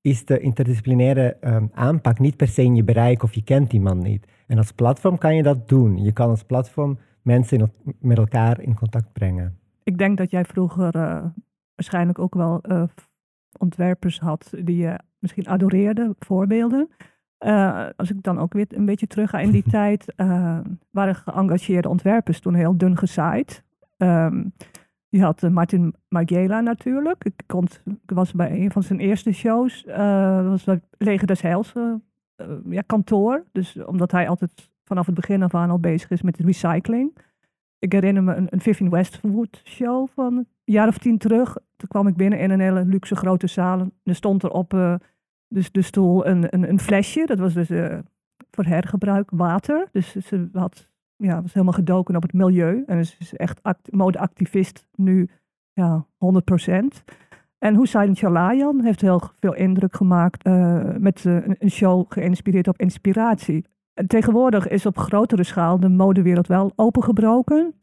is 0.00 0.24
de 0.24 0.38
interdisciplinaire 0.38 1.36
um, 1.40 1.70
aanpak 1.74 2.18
niet 2.18 2.36
per 2.36 2.48
se 2.48 2.62
in 2.62 2.74
je 2.74 2.84
bereik 2.84 3.22
of 3.22 3.34
je 3.34 3.42
kent 3.42 3.72
iemand 3.72 4.02
niet. 4.02 4.26
En 4.46 4.58
als 4.58 4.72
platform 4.72 5.18
kan 5.18 5.36
je 5.36 5.42
dat 5.42 5.68
doen. 5.68 6.02
Je 6.02 6.12
kan 6.12 6.28
als 6.28 6.42
platform 6.42 6.98
mensen 7.22 7.58
in, 7.58 7.72
met 8.00 8.18
elkaar 8.18 8.60
in 8.60 8.74
contact 8.74 9.12
brengen. 9.12 9.58
Ik 9.82 9.98
denk 9.98 10.18
dat 10.18 10.30
jij 10.30 10.44
vroeger 10.44 10.96
uh, 10.96 11.24
waarschijnlijk 11.76 12.18
ook 12.18 12.34
wel 12.34 12.60
uh, 12.68 12.82
ontwerpers 13.58 14.18
had 14.18 14.52
die 14.58 14.76
je 14.76 14.98
misschien 15.18 15.48
adoreerde, 15.48 16.14
voorbeelden. 16.18 16.88
Uh, 17.44 17.86
als 17.96 18.10
ik 18.10 18.22
dan 18.22 18.38
ook 18.38 18.52
weer 18.52 18.66
een 18.68 18.84
beetje 18.84 19.06
terug 19.06 19.30
ga 19.30 19.38
in 19.38 19.50
die 19.50 19.70
tijd, 19.78 20.12
uh, 20.16 20.58
waren 20.90 21.14
geëngageerde 21.14 21.88
ontwerpers 21.88 22.40
toen 22.40 22.54
heel 22.54 22.76
dun 22.76 22.96
gezaaid. 22.96 23.64
Um, 23.96 24.52
je 25.08 25.22
had 25.22 25.42
Martin 25.42 25.94
Margiela 26.08 26.60
natuurlijk. 26.60 27.24
Ik, 27.24 27.42
kon, 27.46 27.68
ik, 27.84 28.10
was 28.14 28.32
bij 28.32 28.50
een 28.50 28.70
van 28.70 28.82
zijn 28.82 28.98
eerste 28.98 29.32
shows, 29.32 29.84
uh, 29.84 30.48
was 30.48 30.64
bij 30.64 30.80
Leger 30.98 31.26
des 31.26 31.42
Heils 31.42 31.72
ja, 32.68 32.82
kantoor. 32.86 33.44
Dus 33.52 33.84
omdat 33.84 34.12
hij 34.12 34.28
altijd 34.28 34.70
vanaf 34.84 35.06
het 35.06 35.14
begin 35.14 35.42
af 35.42 35.54
aan 35.54 35.70
al 35.70 35.78
bezig 35.78 36.10
is 36.10 36.22
met 36.22 36.38
recycling. 36.38 37.16
Ik 37.78 37.92
herinner 37.92 38.22
me 38.22 38.34
een, 38.34 38.46
een 38.50 38.60
Vivian 38.60 38.90
Westwood 38.90 39.60
show 39.64 40.08
van 40.14 40.36
een 40.36 40.48
jaar 40.64 40.88
of 40.88 40.98
tien 40.98 41.18
terug. 41.18 41.56
Toen 41.76 41.88
kwam 41.88 42.06
ik 42.06 42.16
binnen 42.16 42.38
in 42.38 42.50
een 42.50 42.60
hele 42.60 42.84
luxe 42.84 43.16
grote 43.16 43.46
zaal. 43.46 43.80
En 43.80 43.92
er 44.02 44.14
stond 44.14 44.42
er 44.42 44.50
op 44.50 44.74
uh, 44.74 44.94
dus 45.48 45.72
de 45.72 45.82
stoel 45.82 46.26
een, 46.26 46.54
een, 46.54 46.68
een, 46.68 46.80
flesje. 46.80 47.26
Dat 47.26 47.38
was 47.38 47.54
dus 47.54 47.70
uh, 47.70 47.98
voor 48.50 48.64
hergebruik 48.64 49.30
water. 49.30 49.88
Dus 49.92 50.14
ze 50.14 50.48
had, 50.52 50.88
ja, 51.16 51.42
was 51.42 51.52
helemaal 51.52 51.74
gedoken 51.74 52.16
op 52.16 52.22
het 52.22 52.32
milieu. 52.32 52.82
En 52.86 53.06
ze 53.06 53.14
is 53.18 53.34
echt 53.34 53.60
modeactivist 53.90 54.88
nu 54.94 55.28
ja, 55.72 56.06
100%. 56.06 56.08
En 57.58 57.76
Hussein 57.76 58.16
Chalayan 58.16 58.82
heeft 58.82 59.00
heel 59.00 59.22
veel 59.34 59.54
indruk 59.54 59.96
gemaakt 59.96 60.46
uh, 60.46 60.84
met 60.98 61.24
een 61.24 61.70
show 61.70 62.04
geïnspireerd 62.08 62.68
op 62.68 62.78
inspiratie. 62.78 63.64
En 63.94 64.06
tegenwoordig 64.06 64.68
is 64.68 64.86
op 64.86 64.98
grotere 64.98 65.44
schaal 65.44 65.80
de 65.80 65.88
modewereld 65.88 66.46
wel 66.46 66.72
opengebroken. 66.74 67.74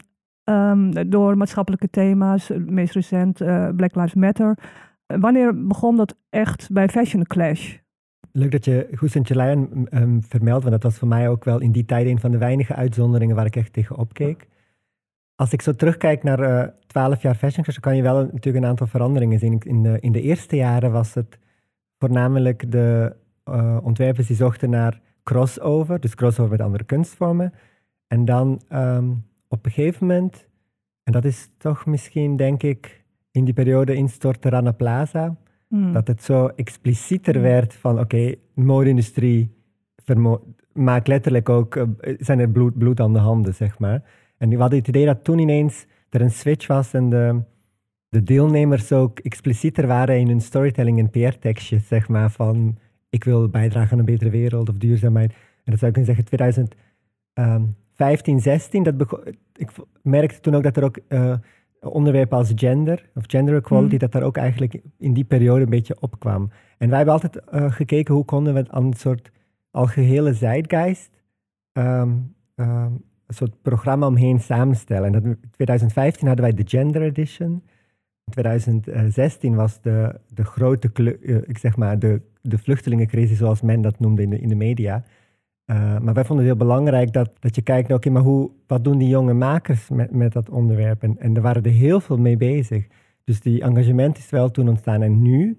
Um, 0.46 1.10
door 1.10 1.38
maatschappelijke 1.38 1.90
thema's, 1.90 2.52
meest 2.66 2.94
recent 2.94 3.42
uh, 3.42 3.70
Black 3.76 3.96
Lives 3.96 4.14
Matter. 4.14 4.58
Wanneer 5.06 5.68
begon 5.68 5.98
dat 5.98 6.16
echt 6.30 6.72
bij 6.72 6.90
Fashion 6.90 7.24
Clash? 7.24 7.78
Leuk 8.32 8.52
dat 8.52 8.66
je 8.66 8.88
Hussein 9.00 9.26
Chalayan 9.26 9.88
um, 9.92 10.24
vermeldt, 10.24 10.64
want 10.64 10.76
dat 10.76 10.84
was 10.84 10.98
voor 10.98 11.08
mij 11.08 11.30
ook 11.30 11.44
wel 11.44 11.60
in 11.60 11.72
die 11.72 11.86
tijd 11.86 12.08
een 12.08 12.20
van 12.20 12.32
de 12.32 12.38
weinige 12.38 12.76
uitzonderingen 12.76 13.36
waar 13.36 13.46
ik 13.46 13.56
echt 13.56 13.74
tegen 13.74 13.96
opkeek. 13.98 14.48
Als 15.36 15.54
ik 15.54 15.62
zo 15.62 15.72
terugkijk 15.72 16.24
naar 16.24 16.74
twaalf 16.88 17.22
jaar 17.22 17.36
Fashion 17.36 17.64
Clash, 17.64 17.78
kan 17.78 17.96
je 17.96 18.02
wel 18.02 18.16
natuurlijk 18.16 18.56
een 18.56 18.70
aantal 18.70 18.88
veranderingen 18.88 19.40
zien. 19.40 19.60
In 19.60 19.84
de, 19.84 19.98
in 20.00 20.12
de 20.12 20.22
eerste 20.22 20.56
jaren 20.56 20.92
was 20.92 21.14
het 21.14 21.40
voornamelijk 21.98 22.72
de 22.72 23.16
uh, 23.50 23.78
ontwerpers 23.84 24.28
die 24.28 24.36
zochten 24.36 24.70
naar 24.70 25.02
crossover, 25.24 26.00
dus 26.00 26.16
crossover 26.16 26.52
met 26.52 26.62
andere 26.62 26.84
kunstvormen. 26.84 27.54
En 28.08 28.26
dan 28.26 28.62
um, 28.74 29.26
op 29.54 29.66
een 29.66 29.72
gegeven 29.72 30.08
moment, 30.08 30.48
en 31.04 31.12
dat 31.12 31.26
is 31.26 31.50
toch 31.58 31.86
misschien 31.86 32.36
denk 32.36 32.64
ik 32.64 33.04
in 33.32 33.46
die 33.46 33.54
periode 33.54 33.96
instortte 33.96 34.50
Rana 34.50 34.72
Plaza, 34.72 35.38
Hmm. 35.74 35.92
dat 35.92 36.08
het 36.08 36.24
zo 36.24 36.48
explicieter 36.48 37.42
werd 37.42 37.74
van 37.74 37.92
oké, 37.92 38.02
okay, 38.02 38.40
de 38.54 38.62
mode-industrie 38.62 39.52
maakt 40.74 41.08
letterlijk 41.08 41.50
ook, 41.50 41.76
uh, 41.76 41.84
zijn 42.20 42.40
er 42.40 42.50
bloed, 42.50 42.78
bloed 42.78 43.00
aan 43.00 43.14
de 43.14 43.20
handen, 43.20 43.54
zeg 43.54 43.80
maar. 43.80 44.04
En 44.38 44.50
we 44.50 44.58
hadden 44.58 44.80
het 44.80 44.88
idee 44.88 45.06
dat 45.06 45.24
toen 45.24 45.40
ineens 45.40 45.86
er 46.10 46.22
een 46.22 46.32
switch 46.32 46.68
was 46.68 46.94
en 46.94 47.10
de, 47.10 47.42
de 48.10 48.24
deelnemers 48.24 48.92
ook 48.92 49.20
explicieter 49.20 49.88
waren 49.88 50.20
in 50.20 50.28
hun 50.28 50.42
storytelling 50.42 51.00
en 51.00 51.10
PR-tekstjes, 51.10 51.88
zeg 51.88 52.08
maar, 52.08 52.32
van 52.32 52.78
ik 53.10 53.24
wil 53.24 53.50
bijdragen 53.50 53.92
aan 53.92 54.00
een 54.00 54.06
betere 54.06 54.30
wereld 54.30 54.70
of 54.70 54.78
duurzaamheid. 54.78 55.32
En 55.64 55.72
dat 55.72 55.80
zou 55.80 55.92
ik 55.92 55.94
kunnen 55.94 56.16
zeggen 56.16 56.26
2015, 57.34 58.40
16, 58.40 58.84
dat 58.84 58.98
ik 59.56 59.70
merkte 60.02 60.40
toen 60.40 60.56
ook 60.56 60.64
dat 60.64 60.78
er 60.78 60.84
ook 60.84 61.00
uh, 61.10 61.36
onderwerpen 61.80 62.38
als 62.38 62.52
gender 62.56 63.10
of 63.16 63.24
gender 63.28 63.56
equality, 63.56 63.94
mm. 63.94 64.00
dat 64.00 64.12
daar 64.12 64.24
ook 64.24 64.38
eigenlijk 64.38 64.82
in 64.98 65.14
die 65.14 65.24
periode 65.24 65.64
een 65.64 65.70
beetje 65.70 65.98
opkwam. 66.00 66.50
En 66.78 66.88
wij 66.88 66.98
hebben 66.98 67.14
altijd 67.14 67.42
uh, 67.54 67.72
gekeken 67.72 68.14
hoe 68.14 68.26
konden 68.26 68.54
we 68.54 68.66
aan 68.70 68.86
een 68.86 68.94
soort 68.94 69.32
algehele 69.72 70.34
zeitgeist 70.34 71.12
um, 71.74 72.36
um, 72.56 73.04
soort 73.34 73.62
programma 73.62 74.08
omheen 74.08 74.40
samenstellen. 74.40 75.06
En 75.06 75.12
dat, 75.12 75.24
in 75.24 75.40
2015 75.52 76.28
hadden 76.28 76.46
wij 76.46 76.54
de 76.54 76.64
Gender 76.66 77.02
Edition. 77.02 77.52
In 78.26 78.32
2016 78.32 79.56
was 79.56 79.82
de, 79.82 80.20
de 80.34 80.44
grote, 80.44 80.92
eh, 81.22 81.36
ik 81.36 81.58
zeg 81.58 81.78
maar, 81.78 82.00
de, 82.00 82.22
de 82.42 82.58
vluchtelingencrisis, 82.58 83.38
zoals 83.38 83.62
men 83.62 83.82
dat 83.82 84.00
noemde 84.00 84.22
in 84.22 84.30
de, 84.30 84.40
in 84.40 84.48
de 84.48 84.56
media. 84.56 85.04
Eh, 85.66 86.00
maar 86.00 86.14
wij 86.14 86.26
vonden 86.26 86.46
het 86.46 86.56
heel 86.58 86.68
belangrijk 86.68 87.14
dat, 87.14 87.30
dat 87.40 87.56
je 87.56 87.62
kijkt, 87.62 87.92
oké, 87.94 88.10
maar 88.10 88.22
hoe, 88.22 88.52
wat 88.68 88.84
doen 88.84 88.98
die 88.98 89.08
jonge 89.08 89.34
makers 89.34 89.90
met, 89.90 90.12
met 90.12 90.34
dat 90.34 90.50
onderwerp? 90.50 91.04
En, 91.04 91.16
en 91.20 91.36
er 91.36 91.42
waren 91.42 91.64
er 91.64 91.72
heel 91.72 92.00
veel 92.00 92.18
mee 92.18 92.38
bezig. 92.38 92.88
Dus 93.24 93.42
die 93.42 93.62
engagement 93.62 94.18
is 94.18 94.30
wel 94.30 94.52
toen 94.52 94.70
ontstaan. 94.70 95.02
En 95.02 95.22
nu 95.22 95.58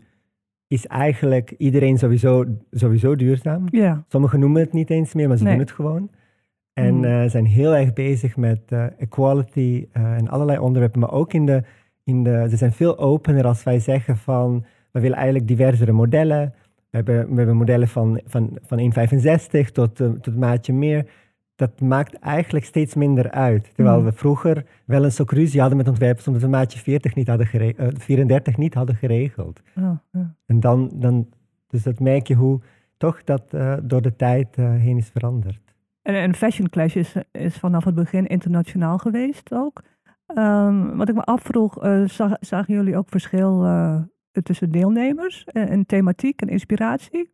is 0.68 0.86
eigenlijk 0.86 1.50
iedereen 1.58 1.98
sowieso, 1.98 2.44
sowieso 2.70 3.16
duurzaam. 3.16 3.64
Ja, 3.70 4.04
Sommigen 4.08 4.40
noemen 4.40 4.60
het 4.60 4.72
niet 4.72 4.90
eens 4.90 5.14
meer, 5.14 5.28
maar 5.28 5.36
ze 5.36 5.42
Nee. 5.44 5.52
doen 5.52 5.62
het 5.62 5.72
gewoon. 5.72 6.10
En 6.72 6.94
Mm. 6.94 7.04
eh, 7.04 7.28
zijn 7.28 7.44
heel 7.46 7.76
erg 7.76 7.92
bezig 7.92 8.36
met 8.36 8.60
eh, 8.68 8.84
equality 8.98 9.86
en 9.92 10.28
allerlei 10.28 10.58
onderwerpen. 10.58 11.00
Maar 11.00 11.12
ook 11.12 11.32
in 11.32 11.46
de, 11.46 11.62
in 12.04 12.22
de... 12.22 12.46
Ze 12.50 12.56
zijn 12.56 12.72
veel 12.72 12.98
opener 12.98 13.46
als 13.46 13.62
wij 13.62 13.78
zeggen 13.78 14.16
van... 14.16 14.64
We 14.90 15.00
willen 15.00 15.16
eigenlijk 15.16 15.48
diversere 15.48 15.92
modellen. 15.92 16.54
We 16.94 17.00
hebben, 17.00 17.30
we 17.30 17.36
hebben 17.36 17.56
modellen 17.56 17.88
van, 17.88 18.20
van, 18.26 18.58
van 18.62 18.78
1,65 18.78 19.70
tot, 19.72 20.00
eh, 20.00 20.08
tot 20.08 20.26
een 20.26 20.38
maatje 20.38 20.72
meer. 20.72 21.06
Dat 21.54 21.80
maakt 21.80 22.18
eigenlijk 22.18 22.64
steeds 22.64 22.94
minder 22.94 23.30
uit. 23.30 23.74
Terwijl 23.74 23.98
Mm. 23.98 24.04
we 24.04 24.12
vroeger 24.12 24.64
wel 24.86 25.04
eens 25.04 25.20
ook 25.20 25.30
ruzie 25.32 25.60
hadden 25.60 25.78
met 25.78 25.88
ontwerpers... 25.88 26.26
omdat 26.26 26.42
we 26.42 26.48
maatje 26.48 26.78
40 26.78 27.14
niet 27.14 27.28
hadden 27.28 27.46
gere- 27.46 27.74
eh, 27.76 27.88
34 27.92 28.56
niet 28.56 28.74
hadden 28.74 28.94
geregeld. 28.96 29.60
oh, 29.76 29.90
ja. 30.12 30.34
En 30.46 30.60
dan, 30.60 30.90
dan, 30.94 31.28
dus 31.68 31.82
dat 31.82 32.00
merk 32.00 32.26
je 32.26 32.34
hoe 32.34 32.60
toch 32.96 33.24
dat 33.24 33.42
eh, 33.50 33.74
door 33.82 34.02
de 34.02 34.16
tijd 34.16 34.56
heen 34.56 34.96
is 34.96 35.08
veranderd. 35.08 35.60
En, 36.02 36.14
en 36.14 36.34
Fashion 36.34 36.68
Clash 36.68 36.94
is, 36.96 37.14
is 37.32 37.56
vanaf 37.56 37.84
het 37.84 37.94
begin 37.94 38.26
internationaal 38.26 38.98
geweest 38.98 39.52
ook. 39.52 39.82
Ehm, 40.26 40.96
wat 40.96 41.08
ik 41.08 41.14
me 41.14 41.22
afvroeg, 41.22 41.78
zag, 42.04 42.36
zagen 42.40 42.74
jullie 42.74 42.96
ook 42.96 43.08
verschil 43.08 43.64
tussen 44.42 44.70
deelnemers 44.70 45.44
en, 45.44 45.68
en 45.68 45.86
thematiek 45.86 46.40
en 46.40 46.48
inspiratie? 46.48 47.32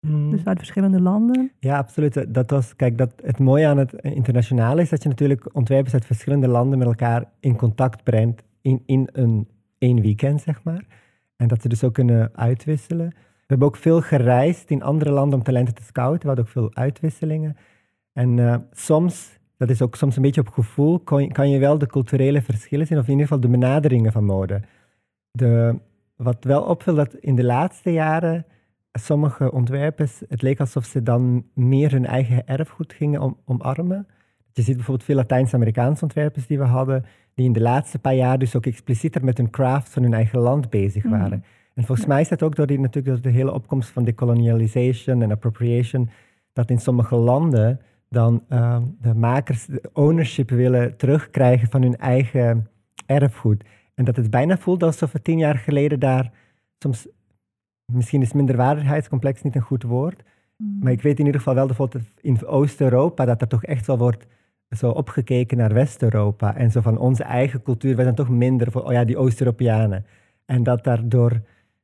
Dus 0.00 0.44
uit 0.44 0.58
verschillende 0.58 1.00
landen? 1.00 1.52
Ja, 1.58 1.76
absoluut. 1.76 2.34
Dat 2.34 2.50
was, 2.50 2.76
kijk, 2.76 2.98
dat, 2.98 3.12
het 3.22 3.38
mooie 3.38 3.66
aan 3.66 3.78
het 3.78 3.92
internationale 3.92 4.82
is 4.82 4.88
dat 4.88 5.02
je 5.02 5.08
natuurlijk 5.08 5.54
ontwerpers 5.54 5.94
uit 5.94 6.06
verschillende 6.06 6.48
landen 6.48 6.78
met 6.78 6.86
elkaar 6.86 7.24
in 7.40 7.56
contact 7.56 8.02
brengt 8.02 8.42
in, 8.60 8.82
in 8.86 9.08
een 9.12 9.48
één 9.78 10.00
weekend, 10.00 10.40
zeg 10.40 10.62
maar. 10.62 10.84
En 11.36 11.48
dat 11.48 11.62
ze 11.62 11.68
dus 11.68 11.84
ook 11.84 11.94
kunnen 11.94 12.30
uitwisselen. 12.34 13.08
We 13.08 13.54
hebben 13.54 13.66
ook 13.66 13.76
veel 13.76 14.00
gereisd 14.00 14.70
in 14.70 14.82
andere 14.82 15.10
landen 15.10 15.38
om 15.38 15.44
talenten 15.44 15.74
te 15.74 15.82
scouten. 15.82 16.20
We 16.20 16.26
hadden 16.26 16.44
ook 16.44 16.50
veel 16.50 16.74
uitwisselingen. 16.74 17.56
En 18.12 18.38
eh, 18.38 18.56
soms, 18.70 19.38
dat 19.56 19.70
is 19.70 19.82
ook 19.82 19.96
soms 19.96 20.16
een 20.16 20.22
beetje 20.22 20.40
op 20.40 20.48
gevoel, 20.48 20.98
kan 20.98 21.22
je, 21.22 21.32
kan 21.32 21.50
je 21.50 21.58
wel 21.58 21.78
de 21.78 21.86
culturele 21.86 22.42
verschillen 22.42 22.86
zien, 22.86 22.98
of 22.98 23.04
in 23.04 23.10
ieder 23.10 23.26
geval 23.26 23.40
de 23.40 23.48
benaderingen 23.48 24.12
van 24.12 24.24
mode. 24.24 24.62
De, 25.30 25.78
wat 26.18 26.44
wel 26.44 26.62
opviel, 26.62 26.94
dat 26.94 27.14
in 27.14 27.34
de 27.34 27.44
laatste 27.44 27.92
jaren 27.92 28.46
sommige 28.92 29.52
ontwerpers, 29.52 30.22
het 30.28 30.42
leek 30.42 30.60
alsof 30.60 30.84
ze 30.84 31.02
dan 31.02 31.44
meer 31.54 31.90
hun 31.90 32.06
eigen 32.06 32.46
erfgoed 32.46 32.92
gingen 32.92 33.20
om, 33.20 33.36
omarmen. 33.44 34.06
Je 34.52 34.62
ziet 34.62 34.76
bijvoorbeeld 34.76 35.06
veel 35.06 35.16
Latijns-Amerikaanse 35.16 36.02
ontwerpers 36.02 36.46
die 36.46 36.58
we 36.58 36.64
hadden, 36.64 37.04
die 37.34 37.46
in 37.46 37.52
de 37.52 37.60
laatste 37.60 37.98
paar 37.98 38.14
jaar 38.14 38.38
dus 38.38 38.56
ook 38.56 38.66
explicieter 38.66 39.24
met 39.24 39.36
hun 39.36 39.50
craft 39.50 39.88
van 39.88 40.02
hun 40.02 40.14
eigen 40.14 40.38
land 40.38 40.70
bezig 40.70 41.04
Mhm. 41.04 41.18
waren. 41.18 41.44
En 41.74 41.84
volgens 41.84 42.06
mij 42.06 42.20
is 42.20 42.28
dat 42.28 42.42
ook 42.42 42.56
door, 42.56 42.66
die, 42.66 42.80
natuurlijk 42.80 43.14
door 43.14 43.32
de 43.32 43.38
hele 43.38 43.52
opkomst 43.52 43.88
van 43.90 44.04
decolonialization 44.04 45.22
en 45.22 45.30
appropriation, 45.30 46.10
dat 46.52 46.70
in 46.70 46.78
sommige 46.78 47.16
landen 47.16 47.80
dan 48.08 48.44
ehm, 48.48 48.82
de 49.00 49.14
makers 49.14 49.66
de 49.66 49.90
ownership 49.92 50.50
willen 50.50 50.96
terugkrijgen 50.96 51.68
van 51.68 51.82
hun 51.82 51.96
eigen 51.96 52.68
erfgoed. 53.06 53.64
En 53.98 54.04
dat 54.04 54.16
het 54.16 54.30
bijna 54.30 54.58
voelt 54.58 54.82
alsof 54.82 55.12
we 55.12 55.22
tien 55.22 55.38
jaar 55.38 55.58
geleden 55.58 56.00
daar 56.00 56.32
soms, 56.78 57.08
misschien 57.92 58.22
is 58.22 58.32
minderwaardigheidscomplex 58.32 59.42
niet 59.42 59.54
een 59.54 59.60
goed 59.60 59.82
woord, 59.82 60.22
maar 60.80 60.92
ik 60.92 61.02
weet 61.02 61.18
in 61.18 61.24
ieder 61.24 61.40
geval 61.40 61.54
wel 61.54 61.66
bijvoorbeeld 61.66 62.04
in 62.20 62.46
Oost-Europa 62.46 63.24
dat 63.24 63.40
er 63.40 63.48
toch 63.48 63.64
echt 63.64 63.86
wel 63.86 63.98
wordt 63.98 64.26
zo 64.76 64.90
opgekeken 64.90 65.56
naar 65.56 65.72
West-Europa. 65.72 66.56
En 66.56 66.70
zo 66.70 66.80
van 66.80 66.98
onze 66.98 67.22
eigen 67.22 67.62
cultuur, 67.62 67.94
wij 67.94 68.04
zijn 68.04 68.16
toch 68.16 68.28
minder 68.28 68.70
voor, 68.70 68.82
oh 68.82 68.92
ja, 68.92 69.04
die 69.04 69.16
Oost-Europeanen. 69.16 70.06
En 70.44 70.62
dat 70.62 70.84
daardoor, 70.84 71.42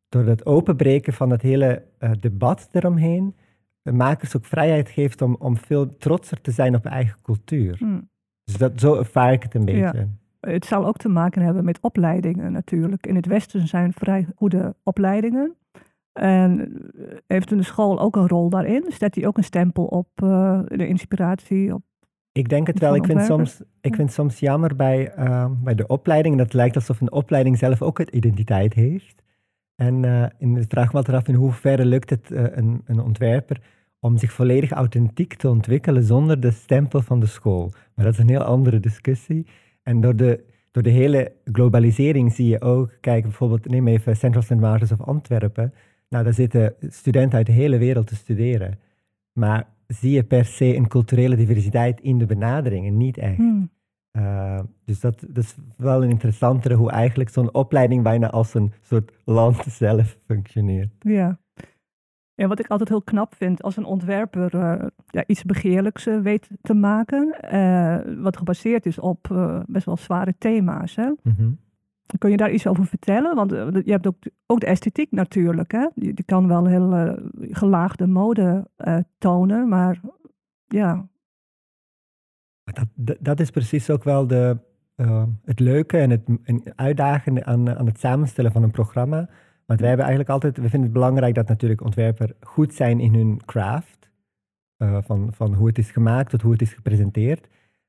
door 0.08 0.24
het 0.24 0.46
openbreken 0.46 1.12
van 1.12 1.30
het 1.30 1.42
hele 1.42 1.82
eh, 1.98 2.10
debat 2.20 2.68
eromheen, 2.72 3.34
de 3.82 3.92
makers 3.92 4.36
ook 4.36 4.44
vrijheid 4.44 4.88
geeft 4.88 5.22
om, 5.22 5.36
om 5.38 5.56
veel 5.56 5.96
trotser 5.96 6.40
te 6.40 6.50
zijn 6.50 6.74
op 6.74 6.84
eigen 6.84 7.18
cultuur. 7.22 7.76
Hm. 7.78 8.00
Dus 8.44 8.56
dat, 8.56 8.80
zo 8.80 8.94
ervaar 8.94 9.32
ik 9.32 9.42
het 9.42 9.54
een 9.54 9.66
Ja. 9.66 10.08
Het 10.44 10.64
zal 10.64 10.86
ook 10.86 10.96
te 10.96 11.08
maken 11.08 11.42
hebben 11.42 11.64
met 11.64 11.78
opleidingen 11.80 12.52
natuurlijk. 12.52 13.06
In 13.06 13.14
het 13.16 13.26
Westen 13.26 13.68
zijn 13.68 13.92
vrij 13.92 14.26
goede 14.36 14.74
opleidingen. 14.82 15.56
En 16.12 16.60
eh, 16.60 17.16
heeft 17.26 17.50
een 17.50 17.64
school 17.64 18.00
ook 18.00 18.16
een 18.16 18.28
rol 18.28 18.50
daarin? 18.50 18.84
Zet 18.88 19.14
die 19.14 19.26
ook 19.26 19.36
een 19.36 19.44
stempel 19.44 19.84
op 19.84 20.08
eh, 20.14 20.60
de 20.66 20.86
inspiratie? 20.86 21.74
Op... 21.74 21.82
Ik 22.32 22.48
denk 22.48 22.66
het 22.66 22.78
wel. 22.78 22.94
Ik 22.94 23.04
vind, 23.04 23.22
soms, 23.22 23.62
ik 23.80 23.94
vind 23.94 24.12
soms 24.12 24.38
jammer 24.38 24.76
bij, 24.76 25.12
ehm, 25.12 25.52
bij 25.62 25.74
de 25.74 25.86
opleiding. 25.86 26.38
Dat 26.38 26.52
lijkt 26.52 26.74
alsof 26.74 27.00
een 27.00 27.12
opleiding 27.12 27.58
zelf 27.58 27.82
ook 27.82 27.98
een 27.98 28.16
identiteit 28.16 28.74
heeft. 28.74 29.22
En 29.74 30.04
eh, 30.04 30.26
in 30.38 30.54
de 30.54 30.64
vraag 30.68 30.92
me 30.92 30.98
altijd 30.98 31.16
af 31.16 31.28
in 31.28 31.34
hoeverre 31.34 31.84
lukt 31.84 32.10
het 32.10 32.30
een, 32.30 32.82
een 32.86 33.00
ontwerper 33.00 33.60
om 34.00 34.18
zich 34.18 34.32
volledig 34.32 34.70
authentiek 34.70 35.34
te 35.34 35.48
ontwikkelen 35.48 36.02
zonder 36.02 36.40
de 36.40 36.50
stempel 36.50 37.02
van 37.02 37.20
de 37.20 37.26
school. 37.26 37.72
Maar 37.94 38.04
dat 38.04 38.14
is 38.14 38.20
een 38.20 38.28
heel 38.28 38.42
andere 38.42 38.80
discussie. 38.80 39.46
En 39.84 40.00
door 40.00 40.16
de, 40.16 40.44
door 40.70 40.82
de 40.82 40.90
hele 40.90 41.32
globalisering 41.44 42.32
zie 42.32 42.48
je 42.48 42.60
ook, 42.60 42.92
kijk 43.00 43.22
bijvoorbeeld, 43.22 43.68
neem 43.68 43.88
even 43.88 44.16
Central 44.16 44.42
St. 44.42 44.54
Martins 44.54 44.92
of 44.92 45.00
Antwerpen. 45.00 45.74
Nou, 46.08 46.24
daar 46.24 46.34
zitten 46.34 46.74
studenten 46.88 47.36
uit 47.38 47.46
de 47.46 47.52
hele 47.52 47.78
wereld 47.78 48.06
te 48.06 48.14
studeren. 48.14 48.78
Maar 49.32 49.66
zie 49.86 50.10
je 50.10 50.24
per 50.24 50.44
se 50.44 50.76
een 50.76 50.88
culturele 50.88 51.36
diversiteit 51.36 52.00
in 52.00 52.18
de 52.18 52.26
benaderingen? 52.26 52.96
Niet 52.96 53.18
echt. 53.18 53.36
Hm. 53.36 53.64
Uh, 54.18 54.60
dus 54.84 55.00
dat, 55.00 55.24
dat 55.28 55.44
is 55.44 55.54
wel 55.76 56.02
een 56.02 56.10
interessantere 56.10 56.74
hoe 56.74 56.90
eigenlijk 56.90 57.30
zo'n 57.30 57.54
opleiding 57.54 58.02
bijna 58.02 58.30
als 58.30 58.54
een 58.54 58.72
soort 58.82 59.12
land 59.24 59.64
zelf 59.82 60.18
functioneert. 60.26 60.90
Ja. 60.98 61.38
En 62.34 62.48
wat 62.48 62.58
ik 62.58 62.66
altijd 62.66 62.88
heel 62.88 63.02
knap 63.02 63.34
vind 63.34 63.62
als 63.62 63.76
een 63.76 63.84
ontwerper 63.84 64.54
eh, 64.54 64.86
ja, 65.06 65.24
iets 65.26 65.44
begeerlijks 65.44 66.06
eh, 66.06 66.20
weet 66.20 66.48
te 66.62 66.74
maken, 66.74 67.40
eh, 67.40 67.98
wat 68.22 68.36
gebaseerd 68.36 68.86
is 68.86 68.98
op 68.98 69.28
best 69.66 69.86
wel 69.86 69.96
zware 69.96 70.34
thema's. 70.38 70.96
Hè? 70.96 71.10
Kun 72.18 72.30
je 72.30 72.36
daar 72.36 72.52
iets 72.52 72.66
over 72.66 72.86
vertellen? 72.86 73.34
Want 73.34 73.50
je 73.84 73.90
hebt 73.90 74.06
ook, 74.06 74.16
ook 74.46 74.60
de 74.60 74.66
esthetiek 74.66 75.10
natuurlijk. 75.10 75.72
Hè? 75.72 75.88
Die, 75.94 76.14
die 76.14 76.24
kan 76.24 76.48
wel 76.48 76.66
heel 76.66 77.16
gelaagde 77.38 78.06
mode 78.06 78.68
tonen, 79.18 79.68
maar 79.68 80.00
ja. 80.66 81.08
Dat, 82.64 82.86
dat, 82.94 83.16
dat 83.20 83.40
is 83.40 83.50
precies 83.50 83.90
ook 83.90 84.04
wel 84.04 84.26
de, 84.26 84.58
het 85.44 85.60
leuke 85.60 85.98
en 85.98 86.10
het 86.10 86.22
en 86.42 86.62
uitdagende 86.76 87.44
aan, 87.44 87.76
aan 87.76 87.86
het 87.86 87.98
samenstellen 87.98 88.52
van 88.52 88.62
een 88.62 88.70
programma. 88.70 89.28
Want 89.66 89.80
wij 89.80 89.88
hebben 89.88 90.06
eigenlijk 90.06 90.34
altijd, 90.34 90.56
we 90.56 90.68
vinden 90.68 90.82
het 90.82 90.92
belangrijk 90.92 91.34
dat 91.34 91.48
natuurlijk 91.48 91.80
ontwerpers 91.80 92.32
goed 92.40 92.74
zijn 92.74 93.00
in 93.00 93.14
hun 93.14 93.40
craft. 93.44 94.10
Uh, 94.78 94.98
van, 95.02 95.32
van 95.32 95.54
hoe 95.54 95.66
het 95.66 95.78
is 95.78 95.90
gemaakt 95.90 96.30
tot 96.30 96.42
hoe 96.42 96.52
het 96.52 96.62
is 96.62 96.72
gepresenteerd. 96.72 97.48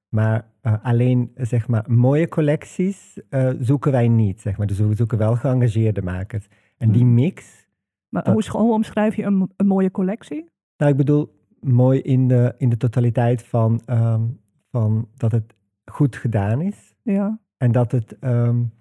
Maar 0.09 0.47
uh, 0.61 0.73
alleen 0.83 1.31
zeg 1.35 1.67
maar, 1.67 1.83
mooie 1.87 2.27
collecties 2.27 3.19
uh, 3.29 3.49
zoeken 3.59 3.91
wij 3.91 4.07
niet. 4.07 4.41
Zeg 4.41 4.57
maar. 4.57 4.67
Dus 4.67 4.79
we 4.79 4.95
zoeken 4.95 5.17
wel 5.17 5.35
geëngageerde 5.35 6.01
makers. 6.01 6.47
En 6.77 6.91
die 6.91 7.05
mix. 7.05 7.67
Maar 8.09 8.31
hoe, 8.31 8.43
hoe 8.49 8.73
omschrijf 8.73 9.15
je 9.15 9.23
een, 9.23 9.51
een, 9.55 9.67
mooie 9.67 9.91
collectie? 9.91 10.49
Nou, 10.77 10.91
ik 10.91 10.97
bedoel 10.97 11.35
mooi 11.59 11.99
in 11.99 12.27
de, 12.27 12.55
in 12.57 12.69
de 12.69 12.77
totaliteit 12.77 13.43
van, 13.43 13.81
um, 13.89 14.39
van 14.71 15.07
dat 15.17 15.31
het 15.31 15.55
goed 15.85 16.15
gedaan 16.15 16.61
is. 16.61 16.95
Ja. 17.01 17.39
En 17.57 17.71
dat 17.71 17.91
het 17.91 18.17
um, 18.21 18.71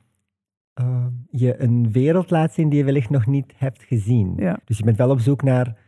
uh, 0.80 1.06
je 1.30 1.62
een 1.62 1.92
wereld 1.92 2.30
laat 2.30 2.52
zien 2.52 2.68
die 2.68 2.78
je 2.78 2.84
wellicht 2.84 3.10
nog 3.10 3.26
niet 3.26 3.52
hebt 3.56 3.82
gezien. 3.82 4.32
Ja. 4.36 4.58
Dus 4.64 4.78
je 4.78 4.84
bent 4.84 4.96
wel 4.96 5.10
op 5.10 5.20
zoek 5.20 5.42
naar 5.42 5.82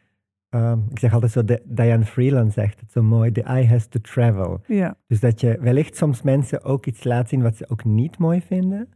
Um, 0.50 0.86
ik 0.90 0.98
zeg 0.98 1.12
altijd 1.12 1.32
zo, 1.32 1.44
de, 1.44 1.62
Diane 1.64 2.04
Freeland 2.04 2.52
zegt 2.52 2.80
het 2.80 2.92
zo 2.92 3.02
mooi, 3.02 3.32
the 3.32 3.42
eye 3.42 3.66
has 3.66 3.86
to 3.86 4.00
travel. 4.00 4.60
Ja. 4.66 4.96
Dus 5.06 5.20
dat 5.20 5.40
je 5.40 5.58
wellicht 5.60 5.96
soms 5.96 6.22
mensen 6.22 6.64
ook 6.64 6.86
iets 6.86 7.04
laat 7.04 7.28
zien 7.28 7.42
wat 7.42 7.56
ze 7.56 7.68
ook 7.68 7.84
niet 7.84 8.18
mooi 8.18 8.40
vinden. 8.40 8.88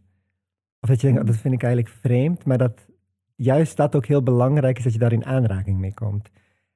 Of 0.81 0.89
dat 0.89 1.01
je 1.01 1.07
denkt, 1.07 1.23
oh, 1.23 1.27
dat 1.27 1.37
vind 1.37 1.55
ik 1.55 1.63
eigenlijk 1.63 1.95
vreemd, 2.01 2.45
maar 2.45 2.59
dat 2.59 2.89
juist 3.37 3.77
dat 3.77 3.97
ook 3.97 4.07
heel 4.07 4.23
belangrijk 4.23 4.79
is 4.79 4.85
dat 4.85 4.93
je 4.93 4.99
daar 4.99 5.13
in 5.13 5.25
aanraking 5.25 5.79
mee 5.79 5.95
komt. 5.95 6.31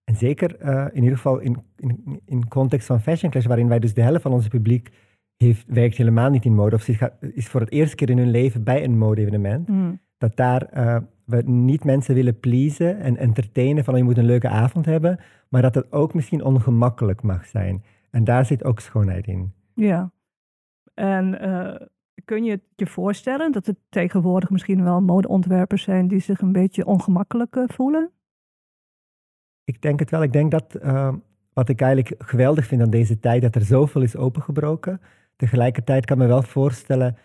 En 0.05 0.17
zeker 0.17 0.57
uh, 0.63 0.87
in 0.93 1.03
ieder 1.03 1.17
geval 1.17 1.39
in, 1.39 1.63
in, 1.77 2.21
in 2.25 2.49
context 2.49 2.87
van 2.87 3.01
Fashion 3.01 3.31
Clash, 3.31 3.47
waarin 3.47 3.69
wij 3.69 3.79
dus 3.79 3.95
de 3.95 4.03
helft 4.03 4.23
van 4.23 4.33
ons 4.33 4.49
publiek 4.49 4.91
heeft, 5.37 5.65
werkt 5.67 5.97
helemaal 5.97 6.31
niet 6.31 6.45
in 6.45 6.55
mode, 6.55 6.77
of 6.77 6.89
is 7.21 7.49
voor 7.49 7.61
het 7.61 7.71
eerste 7.71 7.97
keer 7.97 8.11
in 8.11 8.19
hun 8.19 8.31
leven 8.31 8.65
bij 8.65 8.85
een 8.85 8.99
mode-evenement, 8.99 9.69
mm. 9.69 10.01
dat 10.19 10.37
daar 10.37 10.71
uh, 10.77 10.97
we 11.25 11.43
niet 11.43 11.85
mensen 11.85 12.15
willen 12.15 12.41
pleasen 12.41 13.01
en 13.01 13.17
entertainen 13.17 13.85
van 13.85 13.95
oh, 13.95 13.99
je 13.99 14.07
moet 14.07 14.19
een 14.19 14.25
leuke 14.25 14.49
avond 14.49 14.87
hebben, 14.87 15.21
maar 15.49 15.63
dat 15.63 15.75
het 15.75 15.93
ook 15.93 16.15
misschien 16.15 16.45
ongemakkelijk 16.45 17.23
mag 17.23 17.47
zijn. 17.47 17.85
En 18.11 18.25
daar 18.25 18.45
zit 18.45 18.65
ook 18.65 18.81
schoonheid 18.81 19.27
in. 19.27 19.53
Ja. 19.75 20.13
En 20.95 21.41
eh, 21.41 21.87
kun 22.25 22.45
je 22.45 22.51
het 22.51 22.63
je 22.77 22.87
voorstellen 22.87 23.53
dat 23.53 23.67
er 23.67 23.75
tegenwoordig 23.89 24.51
misschien 24.51 24.85
wel 24.85 25.01
modeontwerpers 25.01 25.83
zijn 25.83 26.09
die 26.09 26.21
zich 26.21 26.41
een 26.41 26.53
beetje 26.53 26.87
ongemakkelijk 26.87 27.57
eh, 27.57 27.65
voelen? 27.67 28.11
Ik 29.65 29.83
denk 29.83 29.99
het 29.99 30.11
wel. 30.11 30.23
Ik 30.23 30.33
denk 30.33 30.51
dat 30.51 30.77
uh, 30.83 31.15
wat 31.53 31.69
ik 31.69 31.81
eigenlijk 31.81 32.23
geweldig 32.23 32.67
vind 32.67 32.83
aan 32.83 32.91
deze 32.91 33.21
tijd, 33.21 33.43
dat 33.43 33.55
er 33.55 33.65
zoveel 33.65 34.03
is 34.03 34.17
opengebroken. 34.17 35.01
Tegelijkertijd 35.37 36.05
kan 36.05 36.19
me 36.19 36.27
wel 36.27 36.43
voorstellen, 36.43 37.17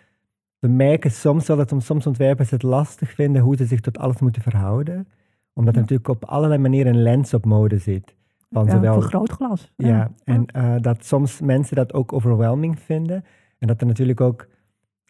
we 0.60 0.68
merken 0.68 1.12
soms 1.12 1.48
wel 1.48 1.58
dat 1.58 1.74
soms 1.78 2.08
ontwerpers 2.08 2.50
het 2.50 2.63
lastig 2.63 3.12
vinden 3.12 3.42
hoe 3.42 3.56
ze 3.56 3.66
zich 3.66 3.80
tot 3.80 3.98
alles 3.98 4.20
moeten 4.20 4.42
verhouden. 4.42 5.08
Omdat 5.54 5.74
er 5.74 5.82
natuurlijk 5.82 6.10
op 6.10 6.25
allerlei 6.25 6.62
manieren 6.62 6.94
een 6.94 7.01
lens 7.01 7.34
op 7.34 7.46
mode 7.46 7.78
zit. 7.78 8.16
Van 8.51 8.66
ja, 8.66 8.72
zowel, 8.72 8.94
vergrootglas. 8.94 9.72
Ja, 9.75 9.88
ja. 9.88 10.12
en 10.24 10.46
uh, 10.56 10.75
dat 10.82 11.06
soms 11.06 11.42
mensen 11.42 11.75
dat 11.75 11.94
ook 11.94 12.13
overwhelming 12.13 12.80
vinden. 12.80 13.24
En 13.60 13.68
dat 13.68 13.82
er 13.82 13.88
natuurlijk 13.88 14.22
ook 14.22 14.48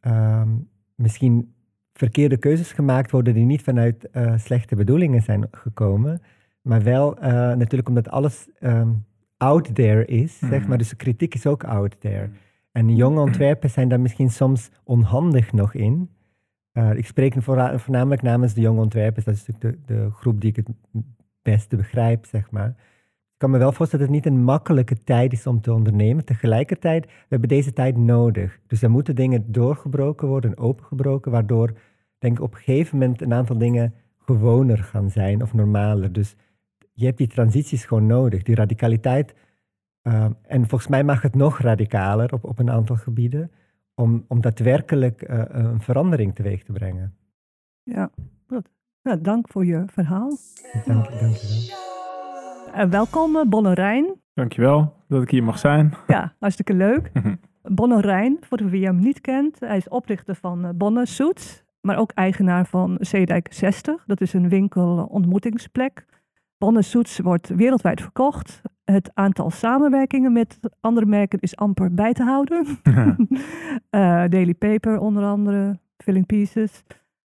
um, 0.07 0.69
misschien 0.95 1.53
verkeerde 1.93 2.37
keuzes 2.37 2.71
gemaakt 2.71 3.11
worden 3.11 3.33
die 3.33 3.45
niet 3.45 3.61
vanuit 3.61 4.07
uh, 4.13 4.33
slechte 4.37 4.75
bedoelingen 4.75 5.21
zijn 5.21 5.47
gekomen. 5.51 6.21
Maar 6.61 6.83
wel 6.83 7.17
uh, 7.17 7.23
natuurlijk 7.31 7.87
omdat 7.87 8.09
alles 8.09 8.49
um, 8.59 9.05
out 9.37 9.75
there 9.75 10.05
is, 10.05 10.39
zeg 10.39 10.59
Mhm. 10.59 10.69
maar. 10.69 10.77
Dus 10.77 10.89
de 10.89 10.95
kritiek 10.95 11.33
is 11.35 11.45
ook 11.45 11.63
out 11.63 11.95
there. 11.99 12.29
En 12.71 12.95
jonge 12.95 13.19
ontwerpers 13.19 13.73
zijn 13.73 13.89
daar 13.89 13.99
misschien 13.99 14.29
soms 14.29 14.71
onhandig 14.83 15.53
nog 15.53 15.73
in. 15.73 16.09
Uh, 16.73 16.93
ik 16.93 17.05
spreek 17.05 17.35
voorna- 17.37 17.79
voornamelijk 17.79 18.21
namens 18.21 18.53
de 18.53 18.61
jonge 18.61 18.81
ontwerpers. 18.81 19.25
Dat 19.25 19.35
is 19.35 19.47
natuurlijk 19.47 19.87
de, 19.87 19.93
de 19.93 20.11
groep 20.11 20.41
die 20.41 20.49
ik 20.49 20.55
het 20.55 20.69
beste 21.41 21.75
begrijp, 21.75 22.25
zeg 22.25 22.51
maar. 22.51 22.69
Ik 23.39 23.45
kan 23.45 23.49
me 23.49 23.57
wel 23.57 23.71
voorstellen 23.71 24.05
dat 24.05 24.15
het 24.15 24.25
niet 24.25 24.33
een 24.33 24.43
makkelijke 24.43 25.03
tijd 25.03 25.33
is 25.33 25.47
om 25.47 25.61
te 25.61 25.73
ondernemen. 25.73 26.25
Tegelijkertijd, 26.25 27.05
we 27.05 27.11
hebben 27.27 27.49
deze 27.49 27.73
tijd 27.73 27.97
nodig. 27.97 28.59
Dus 28.67 28.81
er 28.81 28.89
moeten 28.89 29.15
dingen 29.15 29.51
doorgebroken 29.51 30.27
worden, 30.27 30.57
opengebroken, 30.57 31.31
waardoor, 31.31 31.73
denk 32.17 32.37
ik, 32.37 32.43
op 32.43 32.53
een 32.53 32.59
gegeven 32.59 32.97
moment 32.97 33.21
een 33.21 33.33
aantal 33.33 33.57
dingen 33.57 33.93
gewoner 34.17 34.77
gaan 34.77 35.09
zijn 35.09 35.41
of 35.41 35.53
normaler. 35.53 36.11
Dus 36.11 36.35
je 36.93 37.05
hebt 37.05 37.17
die 37.17 37.27
transities 37.27 37.85
gewoon 37.85 38.05
nodig, 38.05 38.43
die 38.43 38.55
radicaliteit. 38.55 39.33
Uh, 40.09 40.25
en 40.47 40.67
volgens 40.67 40.89
mij 40.89 41.03
mag 41.03 41.21
het 41.21 41.35
nog 41.35 41.59
radicaler 41.59 42.33
op, 42.33 42.43
op 42.43 42.59
een 42.59 42.71
aantal 42.71 42.95
gebieden, 42.95 43.51
om, 43.95 44.25
om 44.27 44.41
daadwerkelijk 44.41 45.29
uh, 45.29 45.41
een 45.47 45.81
verandering 45.81 46.35
teweeg 46.35 46.63
te 46.63 46.71
brengen. 46.71 47.15
Ja, 47.83 48.09
goed. 48.47 48.69
Nou, 49.03 49.21
dank 49.21 49.47
voor 49.49 49.65
je 49.65 49.83
verhaal. 49.85 50.37
Dank, 50.85 51.19
dank 51.19 51.35
je 51.35 51.75
wel. 52.73 52.83
Uh, 52.85 52.91
welkom, 52.91 53.49
Bonne 53.49 53.73
Rijn. 53.73 54.15
Dankjewel 54.33 54.95
dat 55.07 55.21
ik 55.21 55.29
hier 55.29 55.43
mag 55.43 55.59
zijn. 55.59 55.93
Ja, 56.07 56.33
hartstikke 56.39 56.73
leuk. 56.73 57.11
Bonne 57.61 58.01
Rijn, 58.01 58.37
voor 58.41 58.69
wie 58.69 58.85
hem 58.85 58.99
niet 58.99 59.21
kent, 59.21 59.59
hij 59.59 59.77
is 59.77 59.89
oprichter 59.89 60.35
van 60.35 60.77
Bonne 60.77 61.05
Suits, 61.05 61.63
maar 61.81 61.97
ook 61.97 62.11
eigenaar 62.11 62.65
van 62.65 62.97
Zeedijk 62.99 63.53
60. 63.53 64.03
Dat 64.05 64.21
is 64.21 64.33
een 64.33 64.49
winkel-ontmoetingsplek. 64.49 66.05
Bonne 66.57 66.81
Suits 66.81 67.19
wordt 67.19 67.47
wereldwijd 67.47 68.01
verkocht. 68.01 68.61
Het 68.91 69.11
aantal 69.13 69.49
samenwerkingen 69.49 70.33
met 70.33 70.59
andere 70.79 71.05
merken 71.05 71.39
is 71.39 71.55
amper 71.55 71.93
bij 71.93 72.13
te 72.13 72.23
houden. 72.23 72.65
uh, 73.91 74.23
Daily 74.35 74.53
Paper 74.53 74.99
onder 74.99 75.23
andere, 75.23 75.79
Filling 75.97 76.25
Pieces. 76.25 76.83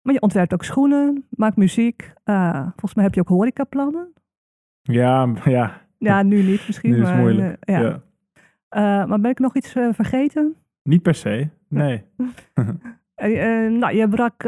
Maar 0.03 0.15
je 0.15 0.21
ontwerpt 0.21 0.53
ook 0.53 0.65
schoenen, 0.65 1.27
maakt 1.31 1.57
muziek. 1.57 2.13
Uh, 2.25 2.61
volgens 2.61 2.95
mij 2.95 3.05
heb 3.05 3.15
je 3.15 3.21
ook 3.21 3.29
horecaplannen. 3.29 4.13
Ja, 4.83 5.33
ja. 5.45 5.81
Ja, 5.99 6.23
nu 6.23 6.43
niet 6.43 6.67
misschien. 6.67 6.91
Nu 6.91 6.97
is 6.97 7.03
maar, 7.03 7.19
moeilijk. 7.19 7.71
Uh, 7.71 7.81
ja. 7.81 8.03
ja. 8.71 9.07
Maar 9.07 9.21
ben 9.21 9.31
ik 9.31 9.39
nog 9.39 9.57
iets 9.57 9.73
vergeten? 9.73 10.57
Niet 10.83 11.03
per 11.03 11.15
se, 11.15 11.49
nee. 11.69 12.03
Nou, 13.81 13.95
je 13.95 14.09
brak 14.09 14.43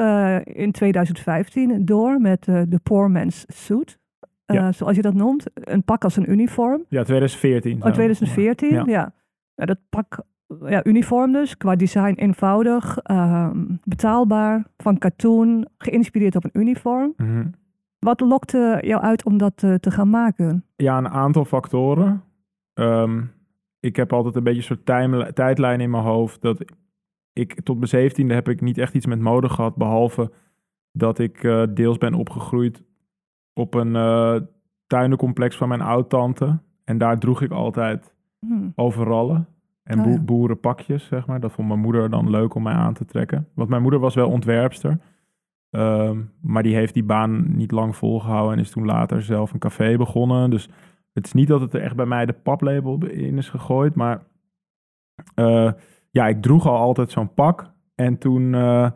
in 0.45 0.73
2015 0.73 1.85
door 1.85 2.21
met 2.21 2.45
de 2.45 2.81
Poor 2.83 3.11
Man's 3.11 3.45
Suit. 3.49 3.99
Ja. 4.47 4.73
Zoals 4.73 4.97
je 4.97 5.03
dat 5.03 5.15
noemt. 5.15 5.47
Een 5.55 5.85
pak 5.85 6.05
als 6.05 6.17
een 6.17 6.31
uniform. 6.31 6.85
Ja, 6.89 7.03
2014. 7.03 7.85
Oh, 7.85 7.93
2014, 7.93 8.71
ja. 8.71 8.83
ja. 8.87 9.13
Nou, 9.55 9.69
dat 9.69 9.79
pak, 9.89 10.21
ja, 10.69 10.85
uniform 10.85 11.33
dus. 11.33 11.57
Qua 11.57 11.77
design 11.77 12.15
eenvoudig, 12.15 12.99
betaalbaar, 13.85 14.67
van 14.77 14.99
katoen, 14.99 15.67
geïnspireerd 15.79 16.37
op 16.37 16.45
een 16.45 16.61
uniform. 16.61 17.13
Mm 17.17 17.27
-hmm. 17.27 17.53
Wat 17.99 18.21
lokte 18.21 18.79
jou 18.81 19.03
uit 19.03 19.25
om 19.25 19.39
dat 19.39 19.57
te 19.57 19.91
gaan 19.91 20.11
maken? 20.11 20.65
Ja, 20.77 20.99
een 20.99 21.09
aantal 21.09 21.45
factoren. 21.45 22.23
Um, 22.75 23.33
ik 23.85 23.97
heb 23.97 24.13
altijd 24.13 24.37
een 24.37 24.43
beetje 24.43 24.59
een 24.59 24.65
soort 24.65 24.87
time, 24.87 25.33
tijdlijn 25.33 25.81
in 25.81 25.91
mijn 25.91 26.03
hoofd. 26.03 26.41
Dat 26.41 26.65
ik 27.33 27.61
tot 27.61 27.77
mijn 27.77 27.89
zeventiende 27.89 28.35
heb 28.35 28.49
ik 28.49 28.61
niet 28.61 28.79
echt 28.79 28.95
iets 28.95 29.07
met 29.07 29.21
mode 29.21 29.49
gehad. 29.49 29.77
Behalve 29.77 30.33
dat 30.93 31.19
ik 31.19 31.43
uh, 31.43 31.63
deels 31.75 31.99
ben 31.99 32.15
opgegroeid 32.15 32.83
op 33.55 33.75
een 33.75 33.95
uh, 33.95 34.37
tuinencomplex 34.87 35.57
van 35.57 35.69
mijn 35.69 35.81
oud-tante. 35.81 36.59
En 36.85 36.99
daar 36.99 37.19
droeg 37.19 37.43
ik 37.43 37.51
altijd 37.51 38.15
hmm. 38.39 38.73
overallen 38.75 39.49
en 39.83 40.01
Oh, 40.01 40.13
ja. 40.13 40.21
boerenpakjes, 40.21 41.07
zeg 41.07 41.27
maar. 41.27 41.41
Dat 41.41 41.53
vond 41.53 41.69
mijn 41.69 41.81
moeder 41.81 42.11
dan 42.11 42.31
leuk 42.31 42.55
om 42.55 42.63
mij 42.63 42.75
aan 42.75 42.95
te 42.95 43.05
trekken. 43.05 43.49
Want 43.55 43.69
mijn 43.69 43.83
moeder 43.83 44.01
was 44.01 44.15
wel 44.15 44.31
ontwerpster. 44.31 44.99
Um, 45.71 46.33
maar 46.41 46.63
die 46.63 46.75
heeft 46.75 46.95
die 46.95 47.05
baan 47.05 47.57
niet 47.57 47.71
lang 47.71 47.97
volgehouden 47.97 48.53
en 48.53 48.63
is 48.63 48.71
toen 48.71 48.85
later 48.85 49.23
zelf 49.23 49.53
een 49.53 49.59
café 49.59 49.97
begonnen. 49.97 50.51
Dus 50.51 50.69
het 51.13 51.27
is 51.27 51.33
niet 51.33 51.49
dat 51.49 51.61
het 51.61 51.75
er 51.75 51.81
echt 51.81 51.97
bij 51.97 52.07
mij 52.07 52.27
de 52.27 52.33
paplabel 52.33 53.07
in 53.07 53.39
is 53.39 53.49
gegooid, 53.49 53.95
maar 53.95 54.23
uh, 55.37 55.73
ja, 56.11 56.27
ik 56.29 56.43
droeg 56.43 56.67
al 56.67 56.77
altijd 56.77 57.11
zo'n 57.11 57.35
pak. 57.35 57.73
En 57.95 58.19
toen 58.19 58.53
uh, 58.53 58.91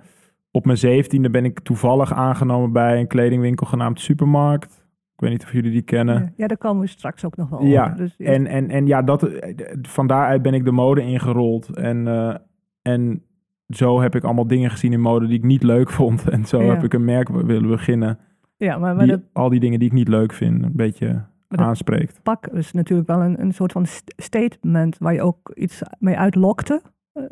op 0.58 0.64
mijn 0.64 0.78
zeventiende 0.78 1.30
ben 1.30 1.44
ik 1.44 1.60
toevallig 1.60 2.12
aangenomen 2.12 2.72
bij 2.72 3.00
een 3.00 3.06
kledingwinkel 3.06 3.66
genaamd 3.66 4.00
Supermarkt. 4.00 4.86
Ik 5.14 5.20
weet 5.24 5.30
niet 5.30 5.44
of 5.44 5.52
jullie 5.52 5.70
die 5.70 5.82
kennen. 5.82 6.32
Ja, 6.36 6.46
daar 6.46 6.56
komen 6.58 6.82
we 6.82 6.88
straks 6.88 7.24
ook 7.24 7.36
nog 7.36 7.48
wel 7.48 7.62
ja, 7.64 7.84
over. 7.84 7.96
Dus, 7.96 8.16
en, 8.16 8.46
en, 8.46 8.70
en 8.70 8.86
ja, 8.86 9.02
dat, 9.02 9.30
van 9.82 10.06
daaruit 10.06 10.42
ben 10.42 10.54
ik 10.54 10.64
de 10.64 10.72
mode 10.72 11.02
ingerold. 11.02 11.76
En, 11.76 12.06
uh, 12.06 12.34
en 12.82 13.22
zo 13.68 14.00
heb 14.00 14.14
ik 14.14 14.24
allemaal 14.24 14.46
dingen 14.46 14.70
gezien 14.70 14.92
in 14.92 15.00
mode 15.00 15.26
die 15.26 15.36
ik 15.36 15.44
niet 15.44 15.62
leuk 15.62 15.90
vond. 15.90 16.28
En 16.28 16.44
zo 16.44 16.62
Ja. 16.62 16.74
heb 16.74 16.84
ik 16.84 16.92
een 16.94 17.04
merk 17.04 17.28
willen 17.28 17.68
beginnen. 17.68 18.18
ja, 18.56 18.78
maar, 18.78 18.94
maar 18.96 19.04
Die, 19.06 19.12
dat 19.16 19.22
al 19.32 19.48
die 19.48 19.60
dingen 19.60 19.78
die 19.78 19.88
ik 19.88 19.94
niet 19.94 20.08
leuk 20.08 20.32
vind, 20.32 20.62
een 20.64 20.72
beetje 20.76 21.24
aanspreekt. 21.48 22.20
pak 22.22 22.46
is 22.46 22.72
natuurlijk 22.72 23.08
wel 23.08 23.20
een, 23.20 23.40
een 23.40 23.52
soort 23.52 23.72
van 23.72 23.86
st- 23.86 24.14
statement 24.16 24.98
waar 24.98 25.12
je 25.14 25.22
ook 25.22 25.50
iets 25.54 25.82
mee 25.98 26.16
uitlokte. 26.18 26.82
Eh, 27.12 27.24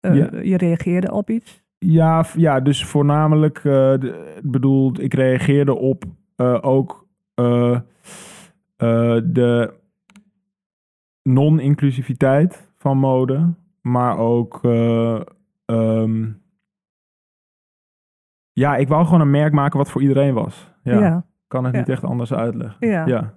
eh, 0.00 0.14
Ja. 0.16 0.40
Je 0.42 0.56
reageerde 0.56 1.12
op 1.12 1.30
iets. 1.30 1.63
Ja, 1.86 2.24
ja 2.36 2.60
dus 2.60 2.84
voornamelijk, 2.84 3.56
eh, 3.58 3.62
de, 3.64 4.34
ik 4.42 4.50
bedoel, 4.50 5.00
ik 5.00 5.14
reageerde 5.14 5.74
op 5.78 6.04
eh, 6.36 6.58
ook 6.60 7.06
eh, 7.34 7.78
de 9.24 9.74
non-inclusiviteit 11.22 12.70
van 12.76 12.98
mode, 12.98 13.54
maar 13.80 14.18
ook, 14.18 14.58
eh, 14.62 15.20
ehm, 15.64 16.26
ja, 18.52 18.76
ik 18.76 18.88
wou 18.88 19.04
gewoon 19.04 19.20
een 19.20 19.30
merk 19.30 19.52
maken 19.52 19.78
wat 19.78 19.90
voor 19.90 20.02
iedereen 20.02 20.34
was. 20.34 20.72
Ja, 20.82 20.98
Ja. 21.00 21.24
kan 21.46 21.64
het 21.64 21.72
Ja. 21.72 21.78
niet 21.78 21.88
echt 21.88 22.04
anders 22.04 22.32
uitleggen. 22.32 22.88
Ja. 22.88 23.06
Ja, 23.06 23.32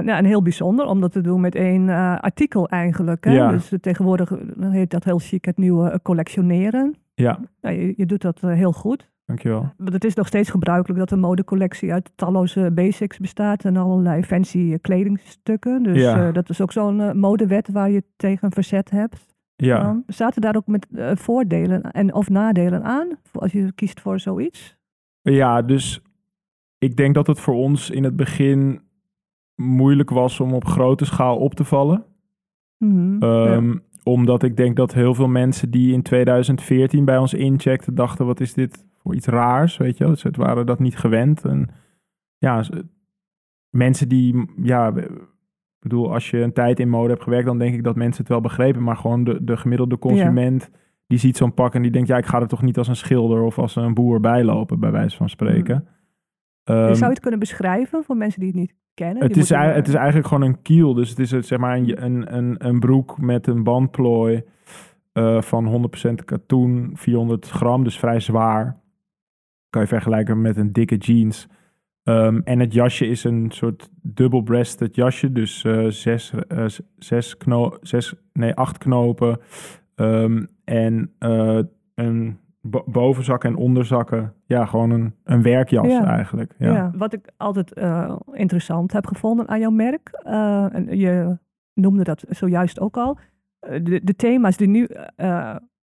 nou, 0.00 0.08
en 0.10 0.24
heel 0.24 0.42
bijzonder 0.42 0.86
om 0.86 1.00
dat 1.00 1.12
te 1.12 1.20
doen 1.20 1.40
met 1.40 1.54
één 1.54 1.88
artikel 2.20 2.68
eigenlijk. 2.68 3.24
Hè? 3.24 3.32
Ja. 3.32 3.50
Dus 3.50 3.72
tegenwoordig 3.80 4.32
heet 4.60 4.90
dat 4.90 5.04
heel 5.04 5.18
chic 5.18 5.44
het 5.44 5.56
nieuwe 5.56 6.00
collectioneren. 6.02 6.94
Ja, 7.18 7.40
Nou, 7.60 7.74
je, 7.80 7.94
je 7.96 8.06
doet 8.06 8.22
dat 8.22 8.42
eh, 8.42 8.52
heel 8.52 8.72
goed. 8.72 9.10
dankjewel. 9.26 9.72
Want 9.76 9.92
het 9.92 10.04
is 10.04 10.14
nog 10.14 10.26
steeds 10.26 10.50
gebruikelijk 10.50 10.98
dat 10.98 11.10
een 11.10 11.20
modecollectie 11.20 11.92
uit 11.92 12.10
talloze 12.14 12.70
basics 12.74 13.18
bestaat 13.18 13.64
en 13.64 13.76
allerlei 13.76 14.22
fancy 14.22 14.58
eh, 14.72 14.78
kledingstukken. 14.80 15.82
Dus 15.82 15.96
Ja. 16.02 16.26
eh, 16.26 16.32
dat 16.32 16.48
is 16.50 16.60
ook 16.60 16.72
zo'n 16.72 17.00
eh, 17.00 17.12
modewet 17.12 17.68
waar 17.72 17.90
je 17.90 18.02
tegen 18.16 18.52
verzet 18.52 18.90
hebt. 18.90 19.26
Ja. 19.56 19.82
Dan. 19.82 20.02
Zaten 20.06 20.40
daar 20.42 20.56
ook 20.56 20.66
met 20.66 20.86
eh, 20.94 21.10
voordelen 21.14 21.82
en 21.82 22.14
of 22.14 22.28
nadelen 22.28 22.84
aan 22.84 23.08
als 23.32 23.52
je 23.52 23.72
kiest 23.72 24.00
voor 24.00 24.20
zoiets? 24.20 24.76
Ja, 25.22 25.62
dus 25.62 26.02
ik 26.78 26.96
denk 26.96 27.14
dat 27.14 27.26
het 27.26 27.40
voor 27.40 27.54
ons 27.54 27.90
in 27.90 28.04
het 28.04 28.16
begin 28.16 28.80
moeilijk 29.54 30.10
was 30.10 30.40
om 30.40 30.52
op 30.52 30.64
grote 30.64 31.04
schaal 31.04 31.36
op 31.38 31.54
te 31.54 31.64
vallen. 31.64 32.04
Mhm, 32.78 33.24
ja. 33.24 33.60
Omdat 34.08 34.42
ik 34.42 34.56
denk 34.56 34.76
dat 34.76 34.94
heel 34.94 35.14
veel 35.14 35.28
mensen 35.28 35.70
die 35.70 35.92
in 35.92 36.02
2014 36.02 37.04
bij 37.04 37.18
ons 37.18 37.34
incheckten, 37.34 37.94
dachten: 37.94 38.26
wat 38.26 38.40
is 38.40 38.54
dit 38.54 38.86
voor 39.02 39.14
iets 39.14 39.26
raars? 39.26 39.76
Weet 39.76 39.98
je 39.98 40.04
wel, 40.04 40.16
ze 40.16 40.30
waren 40.32 40.66
dat 40.66 40.78
niet 40.78 40.96
gewend. 40.96 41.44
En 41.44 41.68
ja, 42.38 42.64
mensen 43.70 44.08
die, 44.08 44.50
ja, 44.62 44.88
ik 44.96 45.10
bedoel, 45.78 46.12
als 46.12 46.30
je 46.30 46.40
een 46.40 46.52
tijd 46.52 46.80
in 46.80 46.88
mode 46.88 47.08
hebt 47.08 47.22
gewerkt, 47.22 47.46
dan 47.46 47.58
denk 47.58 47.74
ik 47.74 47.84
dat 47.84 47.96
mensen 47.96 48.20
het 48.20 48.32
wel 48.32 48.40
begrepen. 48.40 48.82
Maar 48.82 48.96
gewoon 48.96 49.24
de, 49.24 49.44
de 49.44 49.56
gemiddelde 49.56 49.98
consument, 49.98 50.70
die 51.06 51.18
ziet 51.18 51.36
zo'n 51.36 51.54
pak 51.54 51.74
en 51.74 51.82
die 51.82 51.90
denkt: 51.90 52.08
ja, 52.08 52.16
ik 52.16 52.26
ga 52.26 52.40
er 52.40 52.48
toch 52.48 52.62
niet 52.62 52.78
als 52.78 52.88
een 52.88 52.96
schilder 52.96 53.42
of 53.42 53.58
als 53.58 53.76
een 53.76 53.94
boer 53.94 54.20
bijlopen, 54.20 54.80
bij 54.80 54.90
wijze 54.90 55.16
van 55.16 55.28
spreken. 55.28 55.88
Ehm, 56.68 56.94
Zou 56.94 57.04
je 57.04 57.10
het 57.10 57.20
kunnen 57.20 57.38
beschrijven 57.40 58.04
voor 58.04 58.16
mensen 58.16 58.40
die 58.40 58.48
het 58.48 58.58
niet 58.58 58.74
kennen? 58.94 59.22
het, 59.22 59.36
is, 59.36 59.48
het 59.48 59.88
is 59.88 59.94
eigenlijk 59.94 60.26
gewoon 60.26 60.42
een 60.48 60.62
kiel. 60.62 60.94
Dus 60.94 61.08
het 61.10 61.18
is 61.18 61.30
het, 61.30 61.46
zeg 61.46 61.58
maar 61.58 61.76
een, 61.76 62.04
een, 62.04 62.36
een, 62.36 62.54
een 62.66 62.80
broek 62.80 63.18
met 63.20 63.46
een 63.46 63.62
bandplooi 63.62 64.42
eh, 65.12 65.40
van 65.42 65.90
100% 66.10 66.24
katoen, 66.24 66.90
400 66.94 67.48
gram, 67.48 67.84
dus 67.84 67.98
vrij 67.98 68.20
zwaar. 68.20 68.80
Kan 69.70 69.82
je 69.82 69.88
vergelijken 69.88 70.40
met 70.40 70.56
een 70.56 70.72
dikke 70.72 70.96
jeans. 70.96 71.48
Ehm, 72.02 72.40
en 72.44 72.58
het 72.60 72.72
jasje 72.72 73.06
is 73.06 73.24
een 73.24 73.50
soort 73.50 73.90
double-breasted 74.02 74.94
jasje, 74.94 75.32
dus 75.32 75.64
eh, 75.64 75.86
zes, 75.86 76.32
eh, 76.48 76.66
z- 76.68 76.80
zes, 76.96 77.36
kno 77.36 77.76
zes, 77.80 78.14
nee, 78.32 78.54
acht 78.54 78.78
knopen. 78.78 79.40
Ehm, 79.94 80.44
en 80.64 81.12
eh, 81.18 81.58
een 81.94 82.38
bovenzakken 82.86 83.50
en 83.50 83.56
onderzakken. 83.56 84.34
Ja, 84.46 84.64
gewoon 84.64 84.90
een, 84.90 85.14
een 85.24 85.42
werkjas 85.42 85.86
Ja. 85.86 86.04
eigenlijk. 86.06 86.54
ja. 86.58 86.72
Ja. 86.72 86.90
wat 86.96 87.12
ik 87.12 87.30
altijd 87.36 87.72
eh, 87.72 88.16
interessant 88.32 88.92
heb 88.92 89.06
gevonden 89.06 89.48
aan 89.48 89.60
jouw 89.60 89.70
merk. 89.70 90.10
eh, 90.22 90.74
en 90.74 90.96
je 90.98 91.38
noemde 91.74 92.02
dat 92.04 92.24
zojuist 92.28 92.80
ook 92.80 92.96
al. 92.96 93.18
eh, 93.60 93.80
de, 93.84 94.00
de 94.04 94.16
thema's 94.16 94.56
die 94.56 94.68
nu 94.68 94.88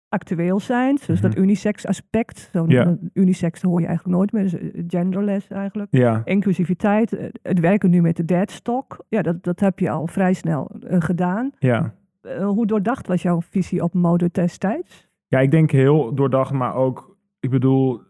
actueel 0.09 0.61
zijn, 0.61 0.99
dus 1.07 1.21
dat 1.21 1.31
Mhm. 1.35 1.43
unisex 1.43 1.87
aspect. 1.87 2.49
Zo'n 2.53 2.69
Ja. 2.69 2.97
unisex 3.13 3.63
hoor 3.63 3.81
je 3.81 3.87
eigenlijk 3.87 4.17
nooit 4.17 4.33
meer, 4.33 4.43
dus 4.43 4.57
genderless 4.89 5.49
eigenlijk. 5.49 5.89
ja. 5.91 6.23
Inclusiviteit, 6.25 7.17
het 7.43 7.61
werken 7.61 7.91
nu 7.91 8.01
met 8.01 8.17
de 8.17 8.25
deadstock. 8.25 9.05
Ja, 9.09 9.23
dat, 9.23 9.43
dat 9.43 9.61
heb 9.61 9.79
je 9.79 9.91
al 9.91 10.07
vrij 10.07 10.33
snel 10.33 10.71
gedaan. 10.81 11.51
ja. 11.59 11.95
Hoe 12.43 12.67
doordacht 12.67 13.07
was 13.07 13.23
jouw 13.23 13.41
visie 13.43 13.83
op 13.83 13.95
mode 13.95 14.29
destijds? 14.33 15.09
Ja, 15.35 15.41
ik 15.41 15.51
denk 15.51 15.71
heel 15.71 16.15
doordacht, 16.15 16.53
maar 16.53 16.75
ook, 16.75 17.17
ik 17.41 17.51
bedoel, 17.51 18.01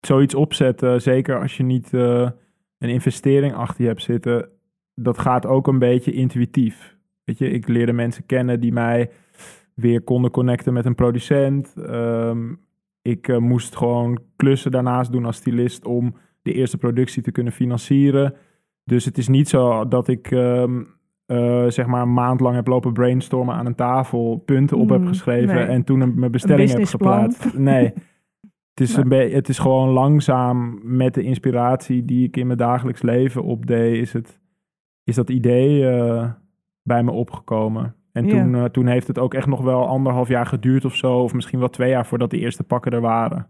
zoiets 0.00 0.34
opzetten, 0.34 1.02
zeker 1.02 1.40
als 1.40 1.56
je 1.56 1.62
niet 1.62 1.94
eh, 1.94 2.30
een 2.78 2.88
investering 2.88 3.54
achter 3.54 3.82
je 3.82 3.88
hebt 3.88 4.02
zitten, 4.02 4.48
dat 4.94 5.18
gaat 5.18 5.46
ook 5.46 5.66
een 5.66 5.78
beetje 5.78 6.12
intuïtief. 6.12 6.96
Weet 7.24 7.38
je, 7.38 7.50
ik 7.50 7.68
leerde 7.68 7.92
mensen 7.92 8.26
kennen 8.26 8.60
die 8.60 8.72
mij 8.72 9.10
weer 9.74 10.02
konden 10.02 10.30
connecten 10.30 10.72
met 10.72 10.84
een 10.84 10.94
producent. 10.94 11.76
Ehm, 11.76 12.54
ik 13.02 13.28
eh, 13.28 13.36
moest 13.36 13.76
gewoon 13.76 14.20
klussen 14.36 14.70
daarnaast 14.70 15.12
doen 15.12 15.24
als 15.24 15.36
stylist 15.36 15.84
om 15.84 16.16
de 16.42 16.52
eerste 16.52 16.78
productie 16.78 17.22
te 17.22 17.32
kunnen 17.32 17.52
financieren. 17.52 18.34
Dus 18.84 19.04
het 19.04 19.18
is 19.18 19.28
niet 19.28 19.48
zo 19.48 19.88
dat 19.88 20.08
ik 20.08 20.30
ehm, 20.30 20.82
eh, 21.30 21.64
zeg 21.68 21.86
maar 21.86 22.02
een 22.02 22.12
maand 22.12 22.40
lang 22.40 22.54
heb 22.54 22.66
lopen 22.66 22.92
brainstormen 22.92 23.54
aan 23.54 23.66
een 23.66 23.74
tafel, 23.74 24.42
punten 24.44 24.76
op 24.76 24.88
heb 24.88 25.00
Mm, 25.00 25.06
geschreven 25.06 25.54
nee. 25.54 25.64
en 25.64 25.84
toen 25.84 26.00
een, 26.00 26.12
mijn 26.16 26.30
bestelling 26.30 26.70
heb 26.70 26.84
geplaatst. 26.84 27.54
Nee. 27.54 27.92
Het 28.74 28.88
is, 28.88 28.96
Nee. 28.96 29.28
een 29.28 29.34
het 29.34 29.48
is 29.48 29.58
gewoon 29.58 29.88
langzaam 29.88 30.80
met 30.82 31.14
de 31.14 31.22
inspiratie 31.22 32.04
die 32.04 32.26
ik 32.26 32.36
in 32.36 32.46
mijn 32.46 32.58
dagelijks 32.58 33.02
leven 33.02 33.42
opdeed, 33.42 33.96
is, 33.96 34.12
het, 34.12 34.40
is 35.04 35.14
dat 35.14 35.30
idee 35.30 35.88
eh, 35.88 36.30
bij 36.82 37.02
me 37.02 37.10
opgekomen. 37.10 37.94
En 38.12 38.28
toen, 38.28 38.54
eh, 38.54 38.64
toen 38.64 38.86
heeft 38.86 39.06
het 39.06 39.18
ook 39.18 39.34
echt 39.34 39.46
nog 39.46 39.60
wel 39.60 39.86
anderhalf 39.86 40.28
jaar 40.28 40.46
geduurd 40.46 40.84
of 40.84 40.94
zo, 40.94 41.18
of 41.18 41.34
misschien 41.34 41.58
wel 41.58 41.70
twee 41.70 41.90
jaar 41.90 42.06
voordat 42.06 42.30
de 42.30 42.38
eerste 42.38 42.64
pakken 42.64 42.92
er 42.92 43.00
waren. 43.00 43.46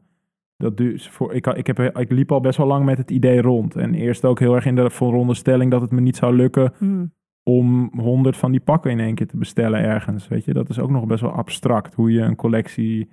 Dat 0.57 0.77
dus 0.77 1.09
voor, 1.09 1.35
ik, 1.35 1.47
ik, 1.47 1.67
heb, 1.67 1.79
ik 1.79 2.11
liep 2.11 2.33
al 2.33 2.41
best 2.41 2.59
wel 2.59 2.67
lang 2.67 2.85
met 2.85 2.99
het 2.99 3.11
idee 3.11 3.41
rond. 3.41 3.77
En 3.77 3.95
eerst 3.95 4.25
ook 4.25 4.39
heel 4.39 4.55
erg 4.55 4.67
in 4.67 4.75
de 4.75 4.91
veronderstelling 4.91 5.71
dat 5.71 5.81
het 5.81 5.91
me 5.91 6.01
niet 6.01 6.17
zou 6.17 6.35
lukken 6.37 6.73
Hmm. 6.79 7.13
Om 7.43 7.91
honderd 7.97 8.37
van 8.37 8.51
die 8.51 8.61
pakken 8.61 8.91
in 8.91 9.01
één 9.01 9.15
keer 9.15 9.27
te 9.27 9.37
bestellen 9.37 9.81
ergens. 9.81 10.29
Weet 10.29 10.45
je, 10.45 10.53
dat 10.53 10.69
is 10.69 10.79
ook 10.79 10.91
nog 10.91 11.07
best 11.07 11.21
wel 11.21 11.33
abstract 11.33 11.95
hoe 11.95 12.13
je 12.13 12.21
een 12.21 12.37
collectie 12.37 13.09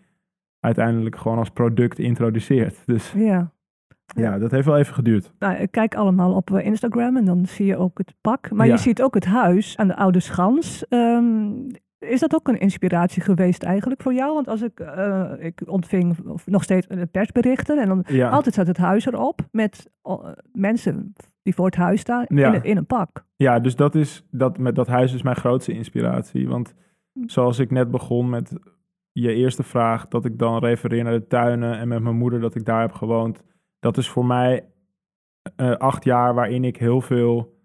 uiteindelijk 0.59 1.15
gewoon 1.17 1.37
als 1.37 1.49
product 1.49 1.99
introduceert. 1.99 2.77
Dus 2.85 3.11
Ja. 3.15 3.51
ja, 4.15 4.37
dat 4.39 4.51
heeft 4.51 4.65
wel 4.65 4.77
even 4.77 4.93
geduurd. 4.93 5.33
Nou, 5.39 5.65
kijk 5.67 5.95
allemaal 5.95 6.33
op 6.33 6.51
eh, 6.53 6.65
Instagram 6.65 7.17
en 7.17 7.25
dan 7.25 7.45
zie 7.45 7.65
je 7.65 7.77
ook 7.77 7.97
het 7.97 8.13
pak. 8.21 8.51
Maar 8.51 8.65
Ja. 8.67 8.73
je 8.73 8.79
ziet 8.79 9.01
ook 9.01 9.13
het 9.13 9.25
huis 9.25 9.77
aan 9.77 9.87
de 9.87 9.95
Oude 9.95 10.19
Schans. 10.19 10.87
Ehm, 10.87 11.49
is 11.99 12.19
dat 12.19 12.35
ook 12.35 12.47
een 12.47 12.59
inspiratie 12.59 13.21
geweest 13.21 13.63
eigenlijk 13.63 14.01
voor 14.01 14.13
jou? 14.13 14.33
Want 14.33 14.47
als 14.47 14.61
ik, 14.61 14.79
eh, 14.79 15.31
ik 15.39 15.61
ontving 15.65 16.17
nog 16.45 16.63
steeds 16.63 16.87
eh, 16.87 17.01
persberichten 17.11 17.77
en 17.79 17.87
dan 17.87 18.03
Ja, 18.07 18.29
altijd 18.29 18.53
staat 18.53 18.67
het 18.67 18.77
huis 18.77 19.05
erop 19.05 19.41
met 19.51 19.89
mensen 20.51 21.13
die 21.47 21.55
voor 21.55 21.65
het 21.65 21.75
huis 21.75 21.99
staan 22.01 22.25
Ja. 22.27 22.47
in, 22.47 22.53
een- 22.53 22.63
in 22.63 22.77
een 22.77 22.85
pak. 22.85 23.25
ja 23.35 23.59
dus 23.59 23.75
dat, 23.75 23.95
is, 23.95 24.25
dat, 24.31 24.57
met 24.57 24.75
dat 24.75 24.87
huis 24.87 25.13
is 25.13 25.21
mijn 25.21 25.35
grootste 25.35 25.71
inspiratie. 25.73 26.47
Want 26.47 26.73
zoals 27.25 27.59
ik 27.59 27.71
net 27.71 27.91
begon 27.91 28.29
met 28.29 28.53
je 29.11 29.33
eerste 29.33 29.63
vraag, 29.63 30.07
dat 30.07 30.25
ik 30.25 30.37
dan 30.39 30.59
refereer 30.59 31.03
naar 31.03 31.13
de 31.19 31.27
tuinen 31.27 31.77
en 31.77 31.87
met 31.87 32.01
mijn 32.01 32.15
moeder 32.17 32.39
dat 32.39 32.55
ik 32.55 32.65
daar 32.65 32.81
heb 32.81 32.91
gewoond. 32.93 33.43
Dat 33.79 33.97
is 33.97 34.09
voor 34.09 34.25
mij 34.25 34.65
eh, 35.55 35.71
acht 35.71 36.03
jaar 36.03 36.33
waarin 36.33 36.63
ik 36.63 36.77
heel 36.77 37.01
veel, 37.01 37.55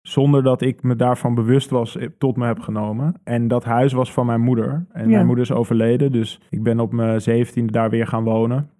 zonder 0.00 0.42
dat 0.42 0.60
ik 0.62 0.82
me 0.82 0.96
daarvan 0.96 1.34
bewust 1.34 1.70
was, 1.70 1.96
eh, 1.96 2.08
tot 2.18 2.36
me 2.36 2.46
heb 2.46 2.60
genomen. 2.60 3.14
En 3.24 3.48
dat 3.48 3.64
huis 3.64 3.92
was 3.92 4.12
van 4.12 4.26
mijn 4.26 4.40
moeder. 4.40 4.86
En 4.92 5.02
Ja. 5.04 5.14
mijn 5.14 5.26
moeder 5.26 5.44
is 5.44 5.52
overleden, 5.52 6.12
dus 6.12 6.40
ik 6.50 6.62
ben 6.62 6.80
op 6.80 6.92
mijn 6.92 7.20
zeventiende 7.20 7.72
daar 7.72 7.90
weer 7.90 8.06
gaan 8.06 8.24
wonen. 8.24 8.70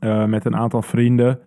eh, 0.00 0.24
met 0.26 0.44
een 0.44 0.56
aantal 0.56 0.82
vrienden. 0.82 1.38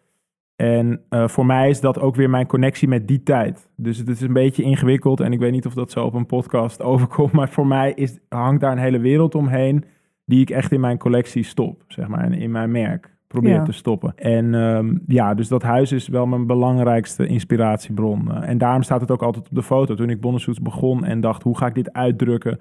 En 0.58 1.02
eh, 1.10 1.28
voor 1.28 1.46
mij 1.46 1.70
is 1.70 1.80
dat 1.82 2.00
ook 2.00 2.16
weer 2.16 2.30
mijn 2.30 2.48
connectie 2.48 2.88
met 2.88 3.08
die 3.08 3.24
tijd. 3.24 3.70
Dus 3.76 3.98
het 3.98 4.10
is 4.10 4.22
een 4.22 4.34
beetje 4.34 4.64
ingewikkeld 4.64 5.20
en 5.20 5.32
ik 5.32 5.40
weet 5.40 5.52
niet 5.52 5.66
of 5.66 5.74
dat 5.74 5.92
zo 5.92 6.06
op 6.06 6.14
een 6.14 6.26
podcast 6.26 6.82
overkomt. 6.92 7.32
Maar 7.32 7.50
voor 7.50 7.68
mij 7.68 7.92
is, 7.96 8.20
hangt 8.30 8.62
daar 8.62 8.72
een 8.72 8.78
hele 8.78 9.00
wereld 9.00 9.36
omheen 9.36 9.84
die 10.26 10.42
ik 10.42 10.50
echt 10.50 10.72
in 10.72 10.80
mijn 10.80 10.98
collectie 10.98 11.44
stop, 11.44 11.84
zeg 11.88 12.08
maar, 12.08 12.24
en 12.24 12.34
in 12.34 12.52
mijn 12.52 12.72
merk 12.72 13.16
probeer 13.28 13.54
Ja. 13.54 13.64
te 13.64 13.72
stoppen. 13.72 14.14
En 14.16 14.54
ehm, 14.56 14.98
ja, 15.08 15.34
dus 15.34 15.48
dat 15.48 15.64
huis 15.64 15.92
is 15.92 16.08
wel 16.08 16.26
mijn 16.26 16.48
belangrijkste 16.48 17.28
inspiratiebron. 17.28 18.32
Eh, 18.32 18.50
en 18.50 18.58
daarom 18.58 18.82
staat 18.84 19.02
het 19.02 19.12
ook 19.12 19.24
altijd 19.24 19.50
op 19.50 19.56
de 19.56 19.64
foto. 19.64 19.96
Toen 19.96 20.10
ik 20.10 20.22
Bonnesoets 20.22 20.62
begon 20.62 21.06
en 21.06 21.22
dacht, 21.22 21.44
hoe 21.44 21.58
ga 21.58 21.68
ik 21.68 21.76
dit 21.76 21.94
uitdrukken 21.94 22.60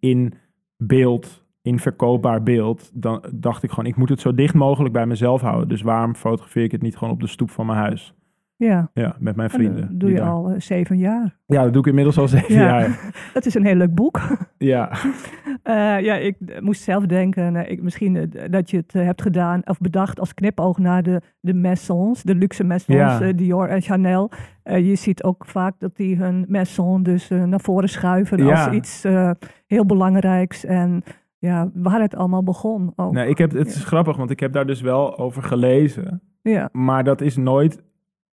in 0.00 0.32
beeld, 0.76 1.43
in 1.64 1.78
verkoopbaar 1.78 2.42
beeld, 2.42 2.90
dan 2.94 3.24
dacht 3.34 3.62
ik 3.62 3.70
gewoon, 3.70 3.86
ik 3.86 3.96
moet 3.96 4.08
het 4.08 4.20
zo 4.20 4.34
dicht 4.34 4.54
mogelijk 4.54 4.92
bij 4.94 5.06
mezelf 5.06 5.40
houden. 5.40 5.68
Dus 5.68 5.82
waarom 5.82 6.14
fotografeer 6.14 6.62
ik 6.64 6.72
het 6.72 6.82
niet 6.82 6.96
gewoon 6.96 7.14
op 7.14 7.20
de 7.20 7.26
stoep 7.26 7.50
van 7.50 7.66
mijn 7.66 7.78
huis? 7.78 8.14
Ja, 8.56 8.90
Ja, 8.94 9.16
met 9.18 9.36
mijn 9.36 9.50
en 9.50 9.58
dat 9.58 9.66
vrienden. 9.70 9.98
doe 9.98 10.10
je 10.10 10.16
daar- 10.16 10.28
al 10.28 10.48
eh, 10.50 10.60
zeven 10.60 10.98
jaar. 10.98 11.36
Ja, 11.46 11.62
dat 11.62 11.72
doe 11.72 11.82
ik 11.82 11.88
inmiddels 11.88 12.18
al 12.18 12.28
zeven 12.28 12.54
Ja. 12.54 12.60
jaar. 12.60 13.12
Dat 13.34 13.46
is 13.46 13.54
een 13.54 13.64
heel 13.64 13.74
leuk 13.74 13.94
boek. 13.94 14.20
Ja, 14.58 14.90
Eh, 15.62 15.74
ja, 16.00 16.14
ik 16.14 16.36
eh, 16.46 16.60
moest 16.60 16.82
zelf 16.82 17.06
denken, 17.06 17.70
ik, 17.70 17.82
misschien 17.82 18.32
dat 18.50 18.70
je 18.70 18.76
het 18.76 18.92
hebt 18.92 19.22
gedaan 19.22 19.60
of 19.64 19.78
bedacht 19.78 20.20
als 20.20 20.34
knipoog 20.34 20.78
naar 20.78 21.02
de, 21.02 21.20
de 21.40 21.54
maisons, 21.54 22.22
de 22.22 22.34
luxe 22.34 22.64
maisons, 22.64 22.98
Ja. 22.98 23.32
Dior 23.32 23.68
en 23.68 23.80
Chanel. 23.82 24.30
Je 24.64 24.94
ziet 24.94 25.22
ook 25.22 25.44
vaak 25.46 25.74
dat 25.78 25.96
die 25.96 26.16
hun 26.16 26.44
maison 26.48 27.02
dus 27.02 27.28
naar 27.28 27.60
voren 27.60 27.88
schuiven 27.88 28.44
Ja. 28.44 28.64
als 28.64 28.74
iets 28.74 29.02
heel 29.66 29.86
belangrijks. 29.86 30.64
En 30.64 31.02
ja, 31.44 31.70
waar 31.74 32.00
het 32.00 32.14
allemaal 32.16 32.42
begon 32.42 32.92
ook. 32.96 33.12
nee, 33.12 33.28
ik 33.28 33.38
heb, 33.38 33.52
het 33.52 33.66
is 33.66 33.84
grappig, 33.84 34.16
want 34.16 34.30
ik 34.30 34.40
heb 34.40 34.52
daar 34.52 34.66
dus 34.66 34.80
wel 34.80 35.18
over 35.18 35.42
gelezen. 35.42 36.22
Ja, 36.42 36.68
Maar 36.72 37.04
dat 37.04 37.20
is 37.20 37.36
nooit, 37.36 37.82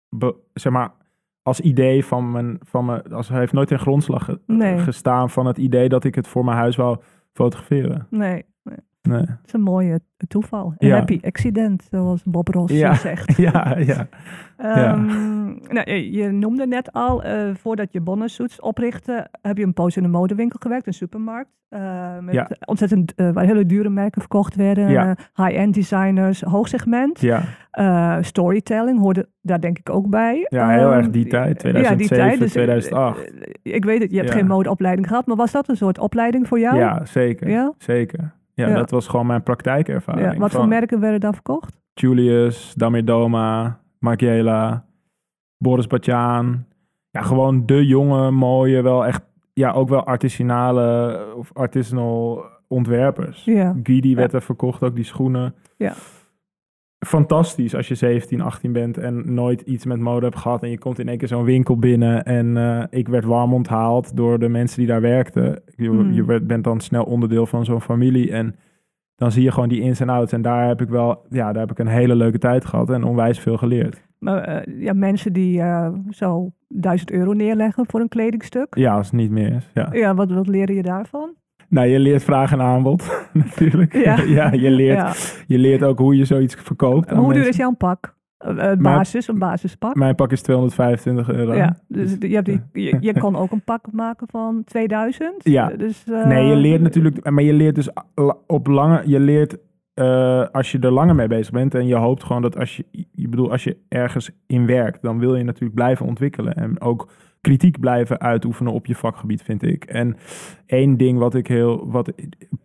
be- 0.09 0.35
zeg 0.53 0.73
maar, 0.73 0.91
als 1.41 1.59
idee 1.59 2.05
van 2.05 2.31
mijn, 2.31 2.57
van 2.59 2.85
mijn 2.85 3.13
als 3.13 3.29
hij 3.29 3.39
heeft 3.39 3.53
nooit 3.53 3.71
in 3.71 3.79
grondslag 3.79 4.25
ge- 4.25 4.39
Nee. 4.47 4.77
gestaan 4.77 5.29
van 5.29 5.45
het 5.45 5.57
idee 5.57 5.89
dat 5.89 6.03
ik 6.03 6.15
het 6.15 6.27
voor 6.27 6.45
mijn 6.45 6.57
huis 6.57 6.75
wou 6.75 6.97
fotograferen. 7.33 8.07
nee, 8.09 8.45
nee, 9.01 9.19
het 9.19 9.39
is 9.45 9.53
een 9.53 9.61
mooie 9.61 9.99
toeval. 10.27 10.73
Een 10.77 10.87
Ja. 10.87 10.95
happy 10.95 11.19
accident, 11.23 11.87
zoals 11.91 12.23
Bob 12.25 12.47
Ross 12.47 12.73
Ja. 12.73 12.93
zegt. 12.93 13.37
Ja, 13.47 13.77
ja. 13.77 14.07
Ehm, 14.57 15.05
nou, 15.73 15.91
je- 15.91 16.31
noemde 16.31 16.67
net 16.67 16.91
al, 16.93 17.23
eh, 17.23 17.49
voordat 17.55 17.91
je 17.93 18.01
Bonnesuits 18.01 18.59
oprichtte, 18.59 19.27
heb 19.41 19.57
je 19.57 19.63
een 19.63 19.73
poos 19.73 19.97
in 19.97 20.03
een 20.03 20.11
modewinkel 20.11 20.59
gewerkt, 20.61 20.87
een 20.87 20.93
supermarkt. 20.93 21.49
eh, 21.71 22.19
met 22.19 22.33
Ja. 22.33 22.49
ontzettend, 22.65 23.13
eh, 23.15 23.29
waar 23.31 23.45
hele 23.45 23.65
dure 23.65 23.89
merken 23.89 24.21
verkocht 24.21 24.55
werden. 24.55 24.89
Ja. 24.89 25.15
High-end 25.35 25.73
designers, 25.73 26.41
hoogsegment. 26.41 27.19
Ja, 27.19 27.43
storytelling 28.21 28.99
hoorde 28.99 29.29
daar 29.41 29.59
denk 29.61 29.79
ik 29.79 29.89
ook 29.89 30.09
bij. 30.09 30.45
ja 30.49 30.69
heel 30.69 30.89
Ehm, 30.91 30.97
erg 30.97 31.09
die 31.09 31.27
tijd, 31.27 31.59
2007, 31.59 31.81
ja, 31.81 31.95
die 31.95 32.07
tijd. 32.07 32.39
Dus, 32.39 32.47
eh, 32.47 32.63
2008. 32.63 33.31
eh, 33.63 33.73
ik 33.75 33.85
weet 33.85 34.01
het, 34.01 34.11
je 34.11 34.17
hebt 34.17 34.31
geen 34.31 34.47
modeopleiding 34.47 35.07
gehad, 35.07 35.25
maar 35.25 35.35
was 35.35 35.51
dat 35.51 35.69
een 35.69 35.77
soort 35.77 35.99
opleiding 35.99 36.47
voor 36.47 36.59
jou? 36.59 36.77
Ja, 36.77 37.05
zeker. 37.05 37.49
Ja? 37.49 37.73
Zeker. 37.77 38.33
Ja, 38.53 38.67
Ja. 38.67 38.75
dat 38.75 38.89
was 38.91 39.07
gewoon 39.07 39.25
mijn 39.25 39.43
praktijkervaring. 39.43 40.33
Ja, 40.33 40.39
Wat 40.39 40.51
voor 40.51 40.67
merken 40.67 40.99
werden 40.99 41.19
daar 41.19 41.33
verkocht? 41.33 41.79
Julius, 41.93 42.73
Damir 42.73 43.05
Doma, 43.05 43.79
Margiela, 43.99 44.85
Boris 45.57 45.87
Batjaan. 45.87 46.65
Ja, 47.09 47.21
gewoon 47.21 47.65
de 47.65 47.85
jonge, 47.85 48.31
mooie, 48.31 48.81
wel 48.81 49.05
echt, 49.05 49.21
ja, 49.53 49.71
ook 49.71 49.89
wel 49.89 50.05
artisanale 50.05 51.19
of 51.35 51.49
artisanal 51.53 52.45
ontwerpers. 52.67 53.43
Ja. 53.45 53.75
Guidi 53.83 54.15
werd 54.15 54.33
er 54.33 54.41
verkocht, 54.41 54.83
ook 54.83 54.95
die 54.95 55.03
schoenen. 55.03 55.55
Ja. 55.77 55.93
Fantastisch 57.05 57.75
als 57.75 57.87
je 57.87 57.95
17, 57.95 58.41
18 58.41 58.71
bent 58.71 58.97
en 58.97 59.33
nooit 59.33 59.61
iets 59.61 59.85
met 59.85 59.99
mode 59.99 60.25
hebt 60.25 60.37
gehad. 60.37 60.63
En 60.63 60.69
je 60.69 60.77
komt 60.77 60.99
in 60.99 61.07
één 61.07 61.17
keer 61.17 61.27
zo'n 61.27 61.43
winkel 61.43 61.77
binnen. 61.77 62.23
En 62.25 62.57
eh, 62.57 62.83
ik 62.89 63.07
werd 63.07 63.25
warm 63.25 63.53
onthaald 63.53 64.15
door 64.17 64.39
de 64.39 64.49
mensen 64.49 64.77
die 64.77 64.87
daar 64.87 65.01
werkten. 65.01 65.61
Je, 65.75 65.89
Mm. 65.89 66.11
je 66.11 66.25
werd- 66.25 66.47
bent 66.47 66.63
dan 66.63 66.79
snel 66.79 67.03
onderdeel 67.03 67.45
van 67.45 67.65
zo'n 67.65 67.81
familie. 67.81 68.31
En 68.31 68.55
dan 69.15 69.31
zie 69.31 69.43
je 69.43 69.51
gewoon 69.51 69.69
die 69.69 69.81
ins 69.81 69.99
en 69.99 70.09
outs. 70.09 70.31
En 70.33 70.41
daar 70.41 70.67
heb 70.67 70.81
ik 70.81 70.89
wel, 70.89 71.25
ja, 71.29 71.51
daar 71.51 71.61
heb 71.61 71.71
ik 71.71 71.79
een 71.79 71.87
hele 71.87 72.15
leuke 72.15 72.37
tijd 72.37 72.65
gehad 72.65 72.89
en 72.89 73.03
onwijs 73.03 73.39
veel 73.39 73.57
geleerd. 73.57 74.01
Maar 74.19 74.41
eh, 74.43 74.81
ja, 74.83 74.93
mensen 74.93 75.33
die 75.33 75.61
eh, 75.61 75.89
zo 76.09 76.51
1000 76.67 77.11
euro 77.11 77.33
neerleggen 77.33 77.85
voor 77.87 77.99
een 77.99 78.07
kledingstuk. 78.07 78.75
Ja, 78.75 78.95
als 78.95 79.05
het 79.05 79.15
niet 79.15 79.31
meer 79.31 79.53
is. 79.53 79.69
Ja. 79.73 79.89
Ja, 79.91 80.15
wat, 80.15 80.31
wat 80.31 80.47
leer 80.47 80.71
je 80.71 80.81
daarvan? 80.83 81.33
Nou, 81.71 81.87
je 81.87 81.99
leert 81.99 82.23
vraag 82.23 82.51
en 82.51 82.61
aanbod 82.61 83.25
natuurlijk. 83.33 83.93
Ja. 83.93 84.19
Ja, 84.37 84.51
je, 84.51 84.69
leert, 84.69 84.97
Ja. 84.97 85.13
je 85.47 85.57
leert 85.57 85.83
ook 85.83 85.99
hoe 85.99 86.15
je 86.15 86.25
zoiets 86.25 86.55
verkoopt. 86.55 87.09
Hoe 87.09 87.19
duur 87.19 87.27
mensen. 87.27 87.49
is 87.49 87.57
jouw 87.57 87.71
pak? 87.71 88.15
Eh, 88.37 88.71
eh, 88.71 88.77
basis, 88.77 89.27
een 89.27 89.39
basispak. 89.39 89.95
Mijn 89.95 90.15
pak 90.15 90.31
is 90.31 90.41
225 90.41 91.29
euro. 91.35 91.53
Ja, 91.53 91.77
dus 91.87 92.15
je, 92.19 92.33
hebt 92.33 92.45
die, 92.45 92.61
je, 92.85 92.97
je 92.99 93.13
kan 93.13 93.35
ook 93.35 93.51
een 93.51 93.63
pak 93.63 93.91
maken 93.91 94.27
van 94.29 94.63
2000. 94.65 95.33
Ja. 95.37 95.67
Dus, 95.67 96.03
eh, 96.03 96.25
Nee, 96.25 96.47
je 96.47 96.55
leert 96.55 96.81
natuurlijk, 96.81 97.29
maar 97.29 97.43
je 97.43 97.53
leert 97.53 97.75
dus 97.75 97.89
op 98.47 98.67
lange, 98.67 99.01
je 99.05 99.19
leert 99.19 99.57
als 100.51 100.71
je 100.71 100.79
er 100.79 100.91
langer 100.91 101.15
mee 101.15 101.27
bezig 101.27 101.53
bent 101.53 101.75
en 101.75 101.87
je 101.87 101.95
hoopt 101.95 102.23
gewoon 102.23 102.41
dat 102.41 102.57
als 102.57 102.77
je, 102.77 102.85
je 103.11 103.29
bedoel, 103.29 103.51
als 103.51 103.63
je 103.63 103.77
ergens 103.87 104.31
in 104.47 104.65
werkt, 104.65 105.01
dan 105.01 105.19
wil 105.19 105.35
je 105.35 105.43
natuurlijk 105.43 105.73
blijven 105.75 106.05
ontwikkelen 106.05 106.53
en 106.53 106.81
ook 106.81 107.11
kritiek 107.41 107.79
blijven 107.79 108.19
uitoefenen 108.19 108.73
op 108.73 108.85
je 108.85 108.95
vakgebied, 108.95 109.43
vind 109.43 109.63
ik. 109.63 109.83
En 109.83 110.17
één 110.65 110.97
ding 110.97 111.17
wat 111.17 111.35
ik 111.35 111.47
heel, 111.47 111.91
wat 111.91 112.11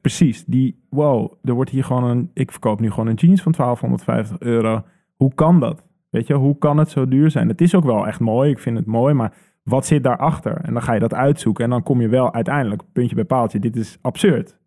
precies, 0.00 0.44
die, 0.44 0.86
wow, 0.90 1.32
er 1.42 1.54
wordt 1.54 1.70
hier 1.70 1.84
gewoon 1.84 2.04
een, 2.04 2.30
ik 2.34 2.50
verkoop 2.50 2.80
nu 2.80 2.90
gewoon 2.90 3.06
een 3.06 3.14
jeans 3.14 3.42
van 3.42 3.52
1250 3.52 4.38
euro. 4.38 4.84
Hoe 5.16 5.34
kan 5.34 5.60
dat? 5.60 5.84
Weet 6.10 6.26
je, 6.26 6.34
hoe 6.34 6.58
kan 6.58 6.78
het 6.78 6.90
zo 6.90 7.08
duur 7.08 7.30
zijn? 7.30 7.48
Het 7.48 7.60
is 7.60 7.74
ook 7.74 7.84
wel 7.84 8.06
echt 8.06 8.20
mooi, 8.20 8.50
ik 8.50 8.58
vind 8.58 8.76
het 8.76 8.86
mooi, 8.86 9.14
maar 9.14 9.34
wat 9.62 9.86
zit 9.86 10.02
daarachter? 10.02 10.56
En 10.56 10.72
dan 10.72 10.82
ga 10.82 10.92
je 10.92 11.00
dat 11.00 11.14
uitzoeken 11.14 11.64
en 11.64 11.70
dan 11.70 11.82
kom 11.82 12.00
je 12.00 12.08
wel 12.08 12.34
uiteindelijk, 12.34 12.82
puntje 12.92 13.14
bij 13.14 13.24
paaltje, 13.24 13.58
dit 13.58 13.76
is 13.76 13.98
absurd. 14.00 14.58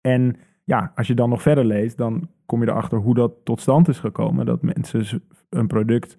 En 0.00 0.36
ja, 0.64 0.92
als 0.94 1.06
je 1.06 1.14
dan 1.14 1.28
nog 1.28 1.42
verder 1.42 1.64
leest, 1.64 1.96
dan 1.96 2.28
kom 2.46 2.62
je 2.62 2.68
erachter 2.68 2.98
hoe 2.98 3.14
dat 3.14 3.32
tot 3.44 3.60
stand 3.60 3.88
is 3.88 3.98
gekomen. 3.98 4.46
Dat 4.46 4.62
mensen 4.62 5.22
een 5.48 5.66
product 5.66 6.16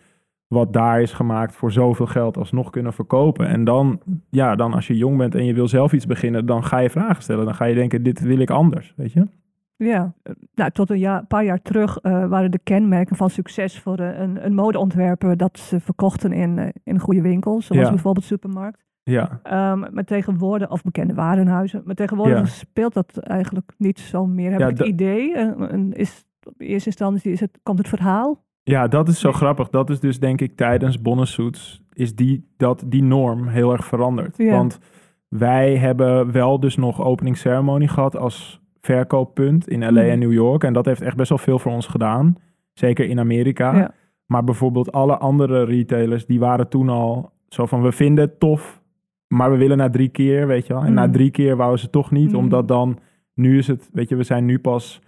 wat 0.54 0.74
daar 0.74 1.02
is 1.02 1.13
gemaakt 1.13 1.56
voor 1.56 1.72
zoveel 1.72 2.06
geld 2.06 2.38
alsnog 2.38 2.70
kunnen 2.70 2.94
verkopen. 2.94 3.48
En 3.48 3.63
dan, 3.63 4.00
ja, 4.30 4.56
dan 4.56 4.74
als 4.74 4.88
je 4.88 4.98
jong 4.98 5.18
bent 5.18 5.36
en 5.36 5.46
je 5.46 5.54
wil 5.54 5.68
zelf 5.68 5.94
iets 5.94 6.06
beginnen, 6.06 6.46
dan 6.46 6.63
ga 6.63 6.78
je 6.78 6.89
vragen 6.89 7.24
stellen. 7.24 7.46
Dan 7.46 7.56
ga 7.56 7.66
je 7.66 7.76
denken, 7.76 8.04
dit 8.04 8.20
wil 8.22 8.39
ik 8.39 8.50
anders, 8.50 8.94
weet 8.98 9.12
je? 9.12 9.28
Ja, 9.76 10.13
nou, 10.56 10.72
tot 10.72 10.89
een 10.89 11.00
jaar, 11.00 11.26
paar 11.26 11.44
jaar 11.44 11.62
terug 11.62 11.98
eh, 11.98 12.28
waren 12.28 12.52
de 12.52 12.60
kenmerken 12.63 13.16
van 13.16 13.30
succes 13.30 13.80
voor 13.80 13.98
eh, 13.98 14.20
een, 14.20 14.46
een 14.46 14.54
modeontwerper 14.56 15.38
dat 15.38 15.60
ze 15.60 15.80
verkochten 15.80 16.32
in, 16.32 16.58
eh, 16.60 16.68
in 16.84 17.00
goede 17.00 17.22
winkels, 17.22 17.66
zoals 17.66 17.84
Ja. 17.84 17.89
bijvoorbeeld 17.89 18.26
supermarkt. 18.26 18.82
Ja, 19.04 19.39
Ehm 19.44 19.80
maar 19.94 20.04
tegenwoordig, 20.06 20.72
of 20.72 20.84
bekende 20.84 21.13
warenhuizen, 21.13 21.82
maar 21.86 21.96
tegenwoordig 21.96 22.38
Ja. 22.39 22.46
speelt 22.46 22.94
dat 22.94 23.18
eigenlijk 23.18 23.72
niet 23.78 24.00
zo 24.00 24.26
meer. 24.26 24.52
Heb 24.52 24.60
Ja, 24.60 24.68
ik 24.68 24.78
het 24.78 24.88
idee, 24.88 25.34
eh, 25.36 25.72
en 25.72 25.94
is, 25.94 26.26
op 26.48 26.54
eerste 26.58 26.89
instantie 26.89 27.32
is 27.32 27.39
het, 27.39 27.60
komt 27.63 27.78
het 27.78 27.88
verhaal. 27.88 28.44
Ja 28.63 28.88
dat 28.88 29.08
is 29.08 29.19
zo 29.19 29.32
grappig. 29.32 29.69
Dat 29.69 29.89
is 29.89 29.99
dus 29.99 30.19
denk 30.19 30.41
ik 30.41 30.56
tijdens 30.56 31.02
Bonnesuits 31.02 31.82
is 31.93 32.15
die, 32.15 32.47
dat, 32.58 32.84
die 32.86 33.04
norm 33.04 33.47
heel 33.47 33.71
erg 33.71 33.86
veranderd. 33.86 34.38
Ja. 34.38 34.52
Want 34.52 34.80
wij 35.28 35.78
hebben 35.78 36.32
wel 36.32 36.60
dus 36.60 36.76
nog 36.76 37.02
openingsceremonie 37.04 37.88
gehad 37.88 38.17
als 38.17 38.62
verkooppunt 38.82 39.67
in 39.69 39.80
LA 39.80 39.89
Mhm. 39.91 39.99
en 40.10 40.19
New 40.19 40.34
York. 40.34 40.63
En 40.63 40.73
dat 40.73 40.86
heeft 40.86 41.02
echt 41.02 41.15
best 41.15 41.30
wel 41.30 41.38
veel 41.38 41.60
voor 41.60 41.71
ons 41.71 41.88
gedaan. 41.88 42.36
Zeker 42.73 43.06
in 43.10 43.19
Amerika. 43.19 43.76
Ja. 43.78 43.93
Maar 44.26 44.43
bijvoorbeeld 44.43 44.91
alle 44.91 45.17
andere 45.17 45.63
retailers, 45.63 46.26
die 46.26 46.39
waren 46.39 46.69
toen 46.69 46.89
al 46.89 47.32
zo 47.47 47.65
van, 47.65 47.82
we 47.82 47.91
vinden 47.91 48.23
het 48.23 48.39
tof, 48.39 48.82
maar 49.28 49.52
we 49.52 49.58
willen 49.58 49.78
na 49.78 49.89
drie 49.89 50.10
keer, 50.10 50.47
weet 50.47 50.67
je 50.67 50.73
wel. 50.73 50.84
En 50.84 50.93
na 50.93 51.04
Mhm. 51.04 51.12
drie 51.12 51.32
keer 51.32 51.56
wouden 51.56 51.80
ze 51.80 51.89
toch 51.89 52.12
niet, 52.12 52.28
Mhm. 52.32 52.36
omdat 52.38 52.67
dan, 52.67 52.99
nu 53.34 53.58
is 53.58 53.67
het, 53.67 53.89
weet 53.93 54.10
je, 54.10 54.15
we 54.15 54.23
zijn 54.23 54.45
nu 54.45 54.60
pas, 54.60 55.02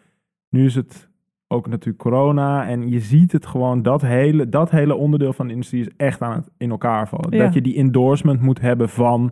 nu 0.50 0.66
is 0.66 0.76
het 0.76 1.10
ook 1.48 1.68
natuurlijk 1.68 1.98
corona. 2.04 2.68
En 2.68 2.90
je 2.90 3.00
ziet 3.00 3.32
het 3.32 3.46
gewoon, 3.46 3.82
dat 3.82 4.02
hele, 4.02 4.50
dat 4.50 4.72
hele 4.72 4.96
onderdeel 4.96 5.34
van 5.34 5.46
de 5.48 5.54
industrie 5.54 5.82
is 5.82 5.90
echt 5.98 6.22
aan 6.22 6.36
het 6.36 6.50
in 6.58 6.70
elkaar 6.70 7.08
vallen. 7.08 7.38
Ja. 7.38 7.44
Dat 7.44 7.54
je 7.54 7.62
die 7.62 7.76
endorsement 7.78 8.42
moet 8.42 8.62
hebben 8.62 8.90
van 8.90 9.32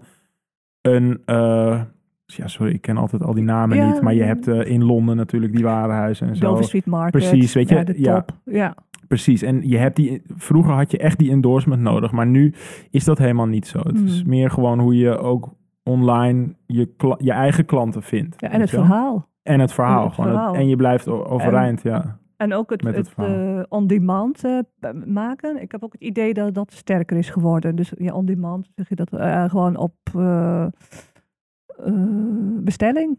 een... 0.82 1.22
eh, 1.26 1.82
ja, 2.26 2.48
sorry, 2.48 2.74
ik 2.74 2.82
ken 2.82 2.98
altijd 2.98 3.24
al 3.24 3.34
die 3.34 3.44
namen 3.44 3.78
Ja. 3.78 3.92
niet. 3.92 4.02
Maar 4.02 4.14
je 4.14 4.24
hebt 4.24 4.48
eh, 4.48 4.72
in 4.72 4.84
Londen 4.84 5.16
natuurlijk 5.16 5.54
die 5.56 5.64
warenhuizen 5.64 6.28
en 6.28 6.36
zo. 6.36 6.46
Dover 6.46 6.64
Street 6.64 6.86
Market. 6.86 7.12
Precies, 7.12 7.54
weet 7.54 7.70
je, 7.70 7.76
Ja, 7.76 7.84
de 7.84 7.94
ja. 8.02 8.22
top. 8.22 8.38
Ja. 8.46 8.76
Precies, 9.08 9.42
en 9.42 9.68
je 9.70 9.78
hebt 9.78 9.96
die, 9.96 10.22
vroeger 10.36 10.74
had 10.74 10.92
je 10.92 10.98
echt 10.98 11.18
die 11.20 11.32
endorsement 11.32 11.82
nodig, 11.82 12.12
maar 12.12 12.28
nu 12.28 12.54
is 12.92 13.04
dat 13.04 13.18
helemaal 13.18 13.46
niet 13.48 13.68
zo. 13.68 13.80
Het 13.80 14.00
is 14.00 14.20
Hmm. 14.22 14.30
meer 14.30 14.50
gewoon 14.52 14.80
hoe 14.80 14.96
je 14.98 15.18
ook 15.18 15.50
online 15.84 16.56
je, 16.66 16.90
je 17.18 17.32
eigen 17.32 17.66
klanten 17.66 18.04
vindt. 18.04 18.36
ja, 18.42 18.50
en 18.50 18.60
het 18.62 18.70
verhaal. 18.70 19.28
En 19.44 19.60
het 19.60 19.74
verhaal. 19.74 20.06
Het 20.06 20.14
gewoon 20.14 20.40
het- 20.48 20.56
en 20.56 20.68
je 20.68 20.76
blijft 20.76 21.08
overeind, 21.08 21.82
ja. 21.82 22.18
En 22.38 22.54
ook 22.54 22.70
het, 22.70 22.84
het 22.84 22.96
het, 22.96 23.14
eh, 23.18 23.60
on-demand 23.70 24.44
eh, 24.46 24.60
maken. 25.06 25.62
Ik 25.62 25.72
heb 25.72 25.84
ook 25.84 25.92
het 25.94 26.02
idee 26.02 26.34
dat 26.34 26.54
dat 26.54 26.74
sterker 26.74 27.18
is 27.18 27.30
geworden. 27.30 27.76
Dus 27.76 27.94
ja, 27.98 28.14
on-demand 28.14 28.70
zeg 28.76 28.90
je 28.90 28.96
dat 28.96 29.12
eh, 29.14 29.50
gewoon 29.50 29.78
op 29.78 29.94
bestelling. 32.64 33.18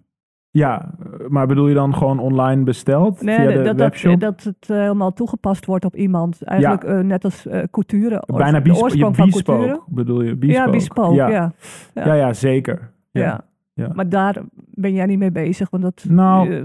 Ja, 0.51 0.91
maar 1.29 1.47
bedoel 1.47 1.69
je 1.69 1.75
dan 1.75 1.95
gewoon 1.95 2.19
online 2.19 2.63
besteld 2.63 3.23
Nee, 3.23 3.37
via 3.37 3.47
de 3.47 3.55
dat, 3.55 3.65
dat, 3.65 3.77
webshop? 3.77 4.21
dat 4.21 4.43
het 4.43 4.71
eh, 4.71 4.77
helemaal 4.77 5.13
toegepast 5.13 5.67
wordt 5.67 5.85
op 5.85 5.97
iemand. 5.97 6.43
Eigenlijk 6.43 7.03
net 7.05 7.25
als 7.25 7.47
eh 7.47 7.63
couture. 7.71 8.23
Bijna 8.27 8.57
je 8.57 8.63
bespoke, 8.63 9.81
bedoel 9.87 10.23
je? 10.23 10.37
Bespoke. 10.37 10.53
Ja, 10.53 10.71
bespoke, 10.71 11.15
Ja. 11.15 11.53
ja. 11.95 12.15
ja, 12.15 12.33
zeker. 12.33 12.91
Ja. 13.11 13.45
Ja. 13.75 13.91
Maar 13.95 14.09
daar 14.09 14.43
ben 14.55 14.93
jij 14.93 15.07
niet 15.07 15.19
mee 15.19 15.33
bezig. 15.33 15.71
Want 15.71 15.83
dat, 15.83 16.05
Nou, 16.09 16.55
eh, 16.55 16.65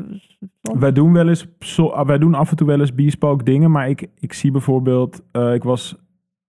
Wij 0.79 0.91
doen 0.91 1.13
wel 1.13 1.27
eens, 1.27 1.47
zo, 1.59 1.87
ah, 1.87 2.07
wij 2.07 2.17
doen 2.17 2.33
af 2.33 2.49
en 2.49 2.57
toe 2.57 2.67
wel 2.67 2.79
eens 2.79 2.95
bespoke 2.95 3.43
dingen, 3.43 3.71
maar 3.71 3.89
ik, 3.89 4.07
ik 4.19 4.33
zie 4.33 4.51
bijvoorbeeld, 4.51 5.21
eh, 5.31 5.53
ik 5.53 5.63
was 5.63 5.97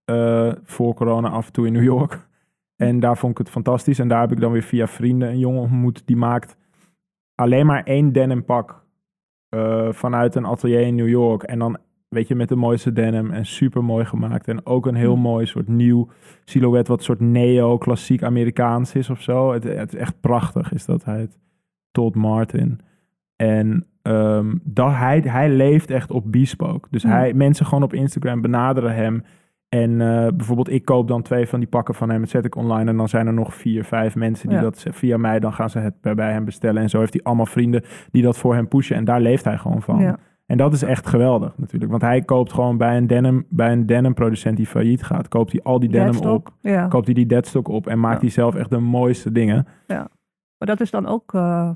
eh, 0.05 0.51
voor 0.63 0.93
corona 0.93 1.29
af 1.29 1.47
en 1.47 1.53
toe 1.53 1.67
in 1.67 1.73
New 1.73 1.83
York 1.83 2.27
en 2.75 2.99
daar 2.99 3.17
vond 3.17 3.31
ik 3.31 3.37
het 3.37 3.49
fantastisch 3.49 3.99
en 3.99 4.07
daar 4.07 4.21
heb 4.21 4.31
ik 4.31 4.39
dan 4.39 4.51
weer 4.51 4.63
via 4.63 4.87
vrienden 4.87 5.29
een 5.29 5.39
jongen 5.39 5.61
ontmoet 5.61 6.01
die 6.05 6.15
maakt 6.15 6.57
alleen 7.35 7.65
maar 7.65 7.83
één 7.83 8.11
denim 8.11 8.45
pak 8.45 8.79
vanuit 9.89 10.35
een 10.35 10.45
atelier 10.45 10.79
in 10.79 10.95
New 10.95 11.09
York 11.09 11.43
en 11.43 11.59
dan 11.59 11.77
weet 12.15 12.27
je 12.27 12.35
met 12.35 12.49
de 12.49 12.55
mooiste 12.55 12.93
denim 12.93 13.31
en 13.31 13.45
super 13.45 13.83
mooi 13.83 14.05
gemaakt 14.05 14.47
en 14.47 14.65
ook 14.65 14.85
een 14.85 14.95
heel 14.95 15.13
Hmm. 15.13 15.21
mooi 15.21 15.45
soort 15.45 15.67
nieuw 15.67 16.07
silhouet 16.45 16.87
wat 16.87 17.03
soort 17.03 17.19
neo-klassiek 17.19 18.23
Amerikaans 18.23 18.95
is 18.95 19.09
of 19.09 19.21
zo. 19.21 19.53
Het, 19.53 19.63
het 19.63 19.93
is 19.93 19.99
echt 19.99 20.19
prachtig 20.19 20.73
is 20.73 20.85
dat 20.85 21.05
hij 21.05 21.19
het 21.19 21.37
Todd 21.91 22.15
Martin. 22.15 22.79
En 23.35 23.85
ehm, 24.01 24.55
dat 24.63 24.91
hij, 24.91 25.19
hij 25.19 25.49
leeft 25.49 25.89
echt 25.89 26.11
op 26.11 26.31
bespoke. 26.31 26.87
Dus 26.91 27.03
Hmm. 27.03 27.11
hij, 27.11 27.33
mensen 27.33 27.65
gewoon 27.65 27.83
op 27.83 27.93
Instagram 27.93 28.41
benaderen 28.41 28.95
hem. 28.95 29.23
En 29.69 30.01
eh, 30.01 30.27
bijvoorbeeld 30.35 30.69
ik 30.71 30.85
koop 30.85 31.07
dan 31.07 31.21
twee 31.21 31.47
van 31.47 31.59
die 31.59 31.69
pakken 31.69 31.95
van 31.95 32.09
hem. 32.09 32.19
Dat 32.19 32.29
zet 32.29 32.45
ik 32.45 32.55
online. 32.55 32.89
En 32.89 32.97
dan 32.97 33.09
zijn 33.09 33.27
er 33.27 33.33
nog 33.33 33.53
vier, 33.55 33.83
vijf 33.83 34.15
mensen 34.15 34.47
die 34.47 34.57
Ja. 34.57 34.63
dat 34.63 34.85
via 34.89 35.17
mij... 35.17 35.39
dan 35.39 35.53
gaan 35.53 35.69
ze 35.69 35.79
het 35.79 36.01
bij, 36.01 36.15
bij 36.15 36.31
hem 36.31 36.45
bestellen. 36.45 36.81
En 36.81 36.89
zo 36.89 36.99
heeft 36.99 37.13
hij 37.13 37.23
allemaal 37.23 37.45
vrienden 37.45 37.83
die 38.11 38.23
dat 38.23 38.37
voor 38.37 38.53
hem 38.55 38.67
pushen. 38.67 38.95
En 38.95 39.05
daar 39.05 39.21
leeft 39.21 39.43
hij 39.43 39.57
gewoon 39.57 39.81
van. 39.81 39.99
ja. 39.99 40.17
En 40.51 40.57
dat 40.57 40.73
is 40.73 40.81
echt 40.83 41.07
geweldig 41.07 41.53
natuurlijk. 41.57 41.91
Want 41.91 42.03
hij 42.03 42.21
koopt 42.21 42.53
gewoon 42.53 42.77
bij 42.77 42.97
een 42.97 43.07
denim, 43.07 43.45
bij 43.49 43.71
een 43.71 43.85
denim 43.85 44.13
producent 44.13 44.57
die 44.57 44.65
failliet 44.65 45.03
gaat... 45.03 45.27
koopt 45.27 45.51
hij 45.51 45.61
al 45.63 45.79
die 45.79 45.89
denim 45.89 46.05
Deadstock, 46.11 46.47
op. 46.47 46.53
Ja. 46.61 46.87
Koopt 46.87 47.05
hij 47.05 47.13
die 47.13 47.25
deadstock 47.25 47.67
op. 47.67 47.87
En 47.87 47.99
maakt 47.99 48.13
Ja. 48.15 48.19
hij 48.21 48.29
zelf 48.29 48.55
echt 48.55 48.69
de 48.69 48.79
mooiste 48.79 49.31
dingen. 49.31 49.67
Maar 49.87 50.69
dat 50.69 50.81
is 50.81 50.91
dan 50.91 51.05
ook 51.07 51.33
eh, 51.33 51.69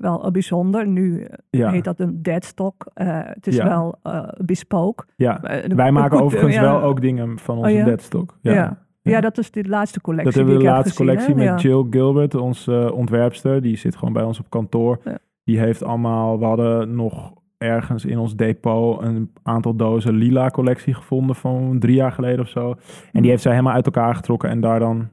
wel 0.00 0.30
bijzonder. 0.30 0.86
Nu 0.88 1.22
eh, 1.22 1.38
Ja, 1.50 1.70
heet 1.70 1.84
dat 1.84 2.00
een 2.00 2.22
deadstock. 2.22 2.86
Eh, 2.94 3.06
het 3.22 3.46
is 3.46 3.56
Ja. 3.56 3.64
wel 3.68 3.94
eh 4.02 4.28
bespoke. 4.44 5.04
ja. 5.16 5.42
Eh, 5.42 5.68
de- 5.68 5.74
Wij 5.74 5.92
maken 5.92 6.20
overigens 6.22 6.54
ja. 6.54 6.62
wel 6.62 6.82
ook 6.82 7.00
dingen 7.00 7.38
van 7.38 7.56
onze 7.58 7.70
ja? 7.70 7.84
deadstock. 7.84 8.38
Ja. 8.40 8.52
Ja. 8.52 8.78
Ja. 9.02 9.20
dat 9.20 9.38
is 9.38 9.50
de 9.50 9.68
laatste 9.68 10.00
collectie. 10.00 10.26
Dat 10.28 10.38
hebben 10.38 10.54
we 10.54 10.60
de 10.64 10.68
laatste 10.70 10.90
gezien, 10.90 11.06
collectie 11.06 11.34
hè? 11.34 11.38
met 11.50 11.62
Ja. 11.62 11.68
Jill 11.68 11.86
Gilbert, 11.90 12.34
onze 12.34 12.80
eh, 12.86 12.92
ontwerpster. 12.96 13.62
Die 13.62 13.76
zit 13.76 13.96
gewoon 13.96 14.14
bij 14.14 14.22
ons 14.24 14.38
op 14.38 14.50
kantoor. 14.50 15.00
Ja. 15.04 15.18
Die 15.44 15.58
heeft 15.58 15.82
allemaal, 15.84 16.38
we 16.38 16.44
hadden 16.44 16.94
nog 16.94 17.32
ergens 17.62 18.04
in 18.04 18.18
ons 18.18 18.36
depot 18.36 19.02
een 19.02 19.32
aantal 19.42 19.76
dozen 19.76 20.14
lila 20.14 20.50
collectie 20.50 20.94
gevonden 20.94 21.36
van 21.36 21.78
drie 21.78 21.94
jaar 21.94 22.12
geleden 22.12 22.40
of 22.40 22.48
zo. 22.48 22.74
En 23.12 23.20
die 23.20 23.30
heeft 23.30 23.42
zij 23.42 23.52
helemaal 23.52 23.74
uit 23.74 23.86
elkaar 23.86 24.14
getrokken 24.14 24.48
en 24.48 24.60
daar 24.60 24.78
dan 24.78 25.08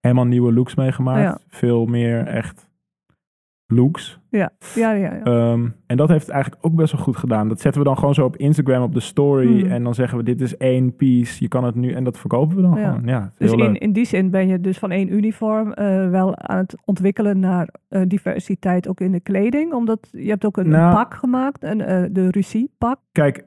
helemaal 0.00 0.26
nieuwe 0.26 0.52
looks 0.52 0.74
mee 0.74 0.92
gemaakt. 0.92 1.22
Ja. 1.22 1.38
Veel 1.48 1.86
meer 1.86 2.26
echt 2.26 2.68
looks. 3.66 4.20
Ja, 4.30 4.50
ja, 4.74 4.92
ja. 4.92 5.12
ja. 5.14 5.22
Ehm, 5.22 5.68
en 5.86 5.96
dat 5.96 6.08
heeft 6.08 6.26
het 6.26 6.34
eigenlijk 6.34 6.64
ook 6.66 6.74
best 6.74 6.92
wel 6.92 7.00
goed 7.02 7.16
gedaan. 7.16 7.48
Dat 7.48 7.60
zetten 7.60 7.80
we 7.82 7.86
dan 7.88 7.98
gewoon 7.98 8.14
zo 8.14 8.24
op 8.24 8.36
Instagram 8.36 8.82
op 8.82 8.94
de 8.94 9.00
story. 9.00 9.60
Hmm. 9.60 9.70
En 9.70 9.82
dan 9.84 9.94
zeggen 9.94 10.18
we 10.18 10.24
dit 10.24 10.40
is 10.40 10.56
één 10.56 10.96
piece. 10.96 11.42
Je 11.42 11.48
kan 11.48 11.64
het 11.64 11.74
nu. 11.74 11.92
En 11.92 12.04
dat 12.04 12.18
verkopen 12.18 12.56
we 12.56 12.62
dan 12.62 12.74
Ja. 12.78 12.88
gewoon. 12.90 13.06
Ja, 13.06 13.32
dus 13.38 13.52
in, 13.52 13.78
in 13.78 13.92
die 13.92 14.04
zin 14.04 14.30
ben 14.30 14.48
je 14.48 14.60
dus 14.60 14.78
van 14.78 14.90
één 14.90 15.12
uniform 15.12 15.72
eh, 15.72 16.10
wel 16.10 16.36
aan 16.36 16.56
het 16.58 16.76
ontwikkelen 16.84 17.38
naar 17.40 17.68
eh, 17.88 18.02
diversiteit 18.06 18.88
ook 18.88 19.00
in 19.00 19.12
de 19.12 19.20
kleding. 19.20 19.72
Omdat 19.72 20.08
je 20.12 20.28
hebt 20.28 20.44
ook 20.44 20.56
een, 20.56 20.68
Nou. 20.68 20.94
pak 20.94 21.14
gemaakt, 21.14 21.62
een, 21.62 21.80
eh, 21.80 22.02
de 22.10 22.30
Russie 22.30 22.70
pak. 22.78 22.98
Kijk, 23.12 23.44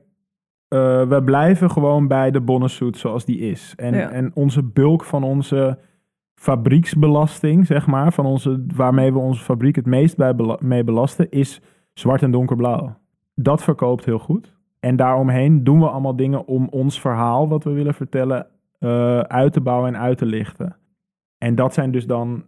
we 1.07 1.21
blijven 1.25 1.71
gewoon 1.71 2.07
bij 2.07 2.31
de 2.31 2.41
bonnesuit 2.41 2.97
zoals 2.97 3.25
die 3.25 3.39
is. 3.39 3.73
En, 3.75 3.93
Ja. 3.93 4.09
en 4.09 4.31
onze 4.33 4.63
bulk 4.63 5.03
van 5.03 5.23
onze 5.23 5.77
fabrieksbelasting, 6.39 7.65
zeg 7.65 7.87
maar, 7.87 8.13
van 8.13 8.25
onze, 8.25 8.65
waarmee 8.75 9.13
we 9.13 9.19
onze 9.19 9.43
fabriek 9.43 9.75
het 9.75 9.85
meest 9.85 10.17
bij 10.17 10.35
bela- 10.35 10.57
mee 10.61 10.83
belasten, 10.83 11.29
is 11.29 11.61
zwart 11.93 12.21
en 12.21 12.31
donkerblauw. 12.31 12.97
Dat 13.35 13.63
verkoopt 13.63 14.05
heel 14.05 14.19
goed. 14.19 14.55
en 14.79 14.95
daaromheen 14.95 15.63
doen 15.63 15.79
we 15.79 15.89
allemaal 15.89 16.15
dingen 16.15 16.45
om 16.47 16.67
ons 16.69 17.01
verhaal, 17.01 17.47
wat 17.47 17.63
we 17.63 17.71
willen 17.71 17.93
vertellen, 17.93 18.47
eh, 18.79 19.19
uit 19.19 19.53
te 19.53 19.61
bouwen 19.61 19.93
en 19.95 19.99
uit 20.01 20.17
te 20.17 20.25
lichten. 20.25 20.75
En 21.37 21.55
dat 21.55 21.73
zijn 21.73 21.91
dus 21.91 22.05
dan 22.05 22.43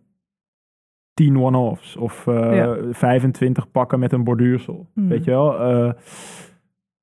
10 1.13 1.37
one-offs 1.39 1.95
of 1.97 2.27
eh, 2.27 2.55
Ja. 2.55 2.77
25 2.91 3.71
pakken 3.71 3.99
met 3.99 4.11
een 4.11 4.23
borduursel. 4.23 4.87
Hmm. 4.93 5.07
Weet 5.07 5.23
je 5.23 5.31
wel? 5.31 5.59
Eh, 5.59 5.91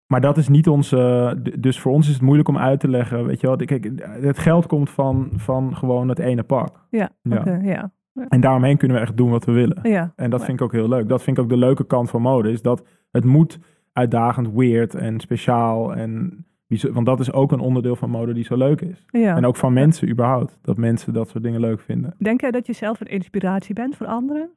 maar 0.06 0.20
dat 0.20 0.36
is 0.36 0.48
niet 0.48 0.68
onze. 0.68 1.38
d- 1.42 1.62
Dus 1.62 1.80
voor 1.80 1.92
ons 1.92 2.06
is 2.06 2.12
het 2.12 2.22
moeilijk 2.22 2.48
om 2.48 2.58
uit 2.58 2.80
te 2.80 2.88
leggen. 2.88 3.26
Weet 3.26 3.40
je 3.40 3.46
wel? 3.46 3.56
Kijk, 3.56 3.90
het 4.20 4.38
geld 4.38 4.66
komt 4.66 4.90
van, 4.90 5.28
van 5.34 5.76
gewoon 5.76 6.08
het 6.08 6.18
ene 6.18 6.42
pak. 6.42 6.86
Ja, 6.90 7.10
Ja. 7.22 7.36
oké, 7.38 7.60
ja. 7.62 7.90
En 8.28 8.40
daaromheen 8.40 8.76
kunnen 8.76 8.96
we 8.96 9.02
echt 9.02 9.16
doen 9.16 9.30
wat 9.30 9.44
we 9.44 9.52
willen. 9.52 9.78
Ja, 9.82 10.12
En 10.16 10.30
dat 10.30 10.44
vind 10.44 10.58
ik 10.60 10.64
ook 10.64 10.72
heel 10.72 10.88
leuk. 10.88 11.08
Dat 11.08 11.22
vind 11.22 11.36
ik 11.36 11.42
ook 11.42 11.48
de 11.48 11.56
leuke 11.56 11.84
kant 11.86 12.10
van 12.10 12.22
mode. 12.22 12.50
Is 12.50 12.62
dat 12.62 12.84
het 13.10 13.24
moet 13.24 13.58
uitdagend, 13.92 14.52
weird 14.52 14.94
en 14.94 15.20
speciaal. 15.20 15.94
En 15.94 16.44
want 16.92 17.06
dat 17.06 17.20
is 17.20 17.32
ook 17.32 17.52
een 17.52 17.60
onderdeel 17.60 17.96
van 17.96 18.10
mode 18.10 18.32
die 18.32 18.44
zo 18.44 18.56
leuk 18.56 18.80
is. 18.80 19.04
ja. 19.10 19.36
En 19.36 19.44
ook 19.46 19.56
van 19.56 19.72
mensen 19.72 20.08
überhaupt. 20.08 20.58
Dat 20.62 20.76
mensen 20.76 21.12
dat 21.12 21.28
soort 21.28 21.44
dingen 21.44 21.60
leuk 21.60 21.80
vinden. 21.80 22.14
Denk 22.18 22.40
jij 22.40 22.50
dat 22.50 22.66
je 22.66 22.72
zelf 22.72 23.00
een 23.00 23.06
inspiratie 23.06 23.74
bent 23.74 23.96
voor 23.96 24.06
anderen? 24.06 24.50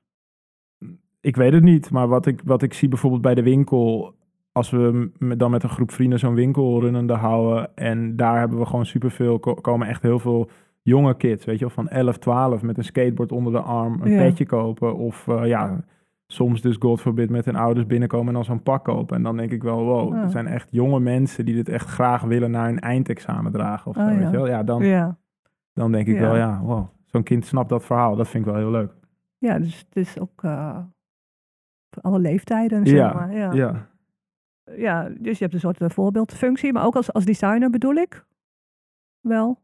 Ik 1.22 1.36
weet 1.36 1.54
het 1.54 1.64
niet. 1.64 1.92
Maar 1.92 2.08
wat 2.08 2.26
ik, 2.26 2.42
wat 2.46 2.62
ik 2.62 2.74
zie 2.74 2.88
bijvoorbeeld 2.90 3.22
bij 3.22 3.36
de 3.36 3.44
winkel. 3.44 4.16
Als 4.52 4.70
we 4.70 5.10
dan 5.38 5.52
met 5.52 5.64
een 5.64 5.70
groep 5.70 5.92
vrienden 5.92 6.20
zo'n 6.20 6.34
winkel 6.34 6.82
runnende 6.82 7.14
houden. 7.14 7.76
En 7.76 8.16
daar 8.16 8.40
hebben 8.40 8.58
we 8.58 8.66
gewoon 8.66 8.86
superveel. 8.86 9.40
ko- 9.40 9.54
komen 9.54 9.88
echt 9.88 10.02
heel 10.02 10.20
veel 10.20 10.50
jonge 10.82 11.18
kids. 11.18 11.46
Weet 11.46 11.60
je 11.60 11.66
wel, 11.66 11.74
van 11.74 11.88
11, 11.88 12.18
12 12.18 12.62
met 12.62 12.78
een 12.78 12.84
skateboard 12.84 13.32
onder 13.32 13.52
de 13.54 13.60
arm. 13.62 14.02
Een 14.02 14.12
Ja. 14.12 14.18
petje 14.18 14.46
kopen. 14.46 14.96
Of 14.96 15.28
eh, 15.28 15.46
ja, 15.48 15.84
soms 16.28 16.62
dus 16.62 16.76
God 16.80 17.02
forbid 17.02 17.30
met 17.30 17.46
hun 17.46 17.56
ouders 17.56 17.86
binnenkomen 17.86 18.28
en 18.28 18.34
dan 18.34 18.44
zo'n 18.44 18.64
pak 18.64 18.84
kopen. 18.84 19.16
En 19.18 19.24
dan 19.24 19.38
denk 19.38 19.52
ik 19.52 19.64
wel, 19.64 19.84
wow, 19.84 20.14
Ja. 20.14 20.24
er 20.24 20.30
zijn 20.30 20.48
echt 20.48 20.68
jonge 20.72 21.00
mensen 21.00 21.46
die 21.46 21.56
dit 21.56 21.70
echt 21.70 21.88
graag 21.88 22.22
willen 22.22 22.52
naar 22.52 22.66
hun 22.68 22.80
eindexamen 22.80 23.52
dragen. 23.52 23.88
Of 23.92 23.96
zo, 23.96 24.02
Oh, 24.02 24.08
weet 24.08 24.20
je 24.32 24.38
wel? 24.38 24.48
Ja, 24.48 24.64
dan, 24.64 24.84
dan 25.74 25.92
denk 25.92 26.08
ik 26.08 26.20
wel, 26.20 26.36
ja, 26.36 26.62
wow. 26.64 26.88
Zo'n 27.06 27.24
kind 27.24 27.46
snapt 27.46 27.70
dat 27.70 27.86
verhaal. 27.86 28.16
Dat 28.16 28.28
vind 28.28 28.46
ik 28.46 28.52
wel 28.52 28.60
heel 28.60 28.72
leuk. 28.72 28.92
ja, 29.38 29.60
dus 29.60 29.78
het 29.90 29.96
is 29.96 30.20
ook 30.20 30.44
eh, 30.44 30.78
alle 32.02 32.20
leeftijden, 32.20 32.88
zeg 32.88 33.14
maar. 33.14 33.34
Ja. 33.34 33.52
Ja. 33.54 33.88
Ja, 34.78 35.10
dus 35.20 35.38
je 35.38 35.44
hebt 35.44 35.54
een 35.54 35.60
soort 35.60 35.82
eh, 35.82 35.90
voorbeeldfunctie, 35.90 36.74
maar 36.74 36.86
ook 36.86 36.96
als, 36.96 37.14
als 37.14 37.26
designer 37.26 37.70
bedoel 37.70 37.94
ik? 37.96 38.26
Wel? 39.22 39.60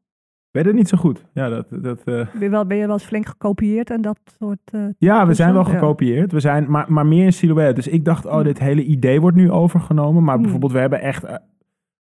Weet 0.52 0.66
het 0.66 0.76
niet 0.76 0.88
zo 0.90 0.98
goed. 0.98 1.26
Ja, 1.34 1.50
dat, 1.50 1.66
dat, 1.70 2.00
eh, 2.00 2.06
Ben 2.06 2.28
je 2.40 2.50
wel, 2.50 2.66
ben 2.66 2.78
je 2.78 2.86
wel 2.86 2.94
eens 2.94 3.06
flink 3.06 3.26
gekopieerd 3.26 3.90
en 3.90 4.02
dat 4.02 4.20
soort... 4.40 4.60
eh, 4.72 4.82
Ja, 4.98 5.28
we 5.28 5.34
zijn 5.34 5.54
wel 5.54 5.64
gekopieerd. 5.64 6.32
We 6.32 6.40
zijn, 6.40 6.70
maar, 6.72 6.92
maar 6.92 7.06
meer 7.06 7.26
in 7.26 7.34
silhouet. 7.34 7.76
Dus 7.76 7.88
ik 7.88 8.06
dacht, 8.06 8.26
oh, 8.26 8.34
Hmm. 8.34 8.44
dit 8.44 8.60
hele 8.60 8.84
idee 8.84 9.22
wordt 9.22 9.38
nu 9.38 9.52
overgenomen. 9.52 10.24
Maar 10.24 10.34
Hmm. 10.34 10.42
bijvoorbeeld, 10.42 10.72
we 10.72 10.80
hebben 10.80 11.02
echt... 11.02 11.26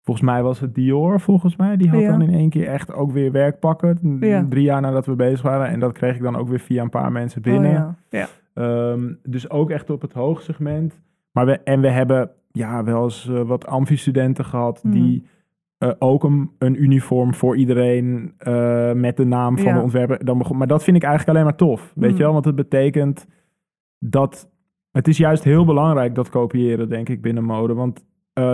volgens 0.02 0.26
mij 0.26 0.42
was 0.42 0.60
het 0.60 0.74
Dior, 0.74 1.20
volgens 1.20 1.56
mij. 1.56 1.76
Die 1.76 1.88
had 1.88 2.00
Ja. 2.00 2.10
dan 2.10 2.22
in 2.22 2.34
één 2.34 2.50
keer 2.50 2.66
echt 2.68 2.92
ook 2.92 3.12
weer 3.12 3.32
werk 3.32 3.58
pakken. 3.58 4.16
Ja. 4.20 4.46
Drie 4.48 4.64
jaar 4.64 4.80
nadat 4.80 5.06
we 5.06 5.14
bezig 5.14 5.42
waren. 5.42 5.66
En 5.68 5.80
dat 5.80 5.92
kreeg 5.92 6.14
ik 6.16 6.22
dan 6.22 6.36
ook 6.36 6.48
weer 6.48 6.60
via 6.60 6.82
een 6.82 6.90
paar 6.90 7.12
mensen 7.12 7.42
binnen. 7.42 7.70
Oh, 7.70 7.76
ja. 8.10 8.18
ja. 8.18 8.28
Ehm, 8.54 9.12
dus 9.22 9.50
ook 9.50 9.70
echt 9.70 9.90
op 9.90 10.00
het 10.02 10.12
hoogsegment. 10.12 11.00
Maar 11.32 11.46
we, 11.46 11.58
en 11.60 11.80
we 11.80 11.88
hebben 11.90 12.30
ja, 12.52 12.84
wel 12.84 13.02
eens 13.02 13.28
eh, 13.28 13.42
wat 13.42 13.66
amfi-studenten 13.66 14.44
gehad... 14.44 14.80
Hmm. 14.82 14.90
die 14.90 15.26
eh, 15.78 15.90
ook 15.98 16.24
een, 16.24 16.50
een 16.58 16.82
uniform 16.82 17.34
voor 17.34 17.56
iedereen 17.56 18.34
eh, 18.38 18.92
met 18.92 19.16
de 19.16 19.24
naam 19.24 19.56
van 19.58 19.66
Ja. 19.66 19.74
de 19.74 19.82
ontwerper. 19.82 20.24
Dan 20.24 20.38
begon, 20.38 20.56
maar 20.56 20.66
dat 20.66 20.84
vind 20.84 20.96
ik 20.96 21.02
eigenlijk 21.02 21.32
alleen 21.36 21.48
maar 21.48 21.56
tof. 21.58 21.92
Weet 21.94 22.10
Mm. 22.10 22.16
je 22.16 22.22
wel? 22.22 22.32
Want 22.32 22.44
het 22.44 22.54
betekent 22.54 23.26
dat... 23.98 24.50
Het 24.90 25.08
is 25.08 25.16
juist 25.16 25.44
heel 25.44 25.64
belangrijk 25.64 26.14
dat 26.14 26.28
kopiëren, 26.28 26.88
denk 26.88 27.08
ik, 27.08 27.22
binnen 27.22 27.44
mode. 27.44 27.74
Want 27.74 28.04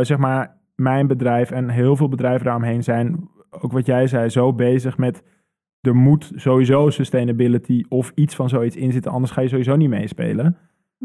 zeg 0.00 0.18
maar, 0.18 0.56
mijn 0.74 1.06
bedrijf 1.06 1.50
en 1.50 1.68
heel 1.68 1.96
veel 1.96 2.08
bedrijven 2.08 2.44
daaromheen 2.44 2.82
zijn... 2.82 3.28
ook 3.50 3.72
wat 3.72 3.86
jij 3.86 4.06
zei, 4.06 4.28
zo 4.28 4.52
bezig 4.52 4.98
met... 4.98 5.22
er 5.80 5.94
moet 5.96 6.32
sowieso 6.34 6.90
sustainability 6.90 7.84
of 7.88 8.12
iets 8.14 8.34
van 8.34 8.48
zoiets 8.48 8.76
in 8.76 8.92
zitten... 8.92 9.12
anders 9.12 9.32
ga 9.32 9.40
je 9.40 9.48
sowieso 9.48 9.76
niet 9.76 9.88
meespelen. 9.88 10.56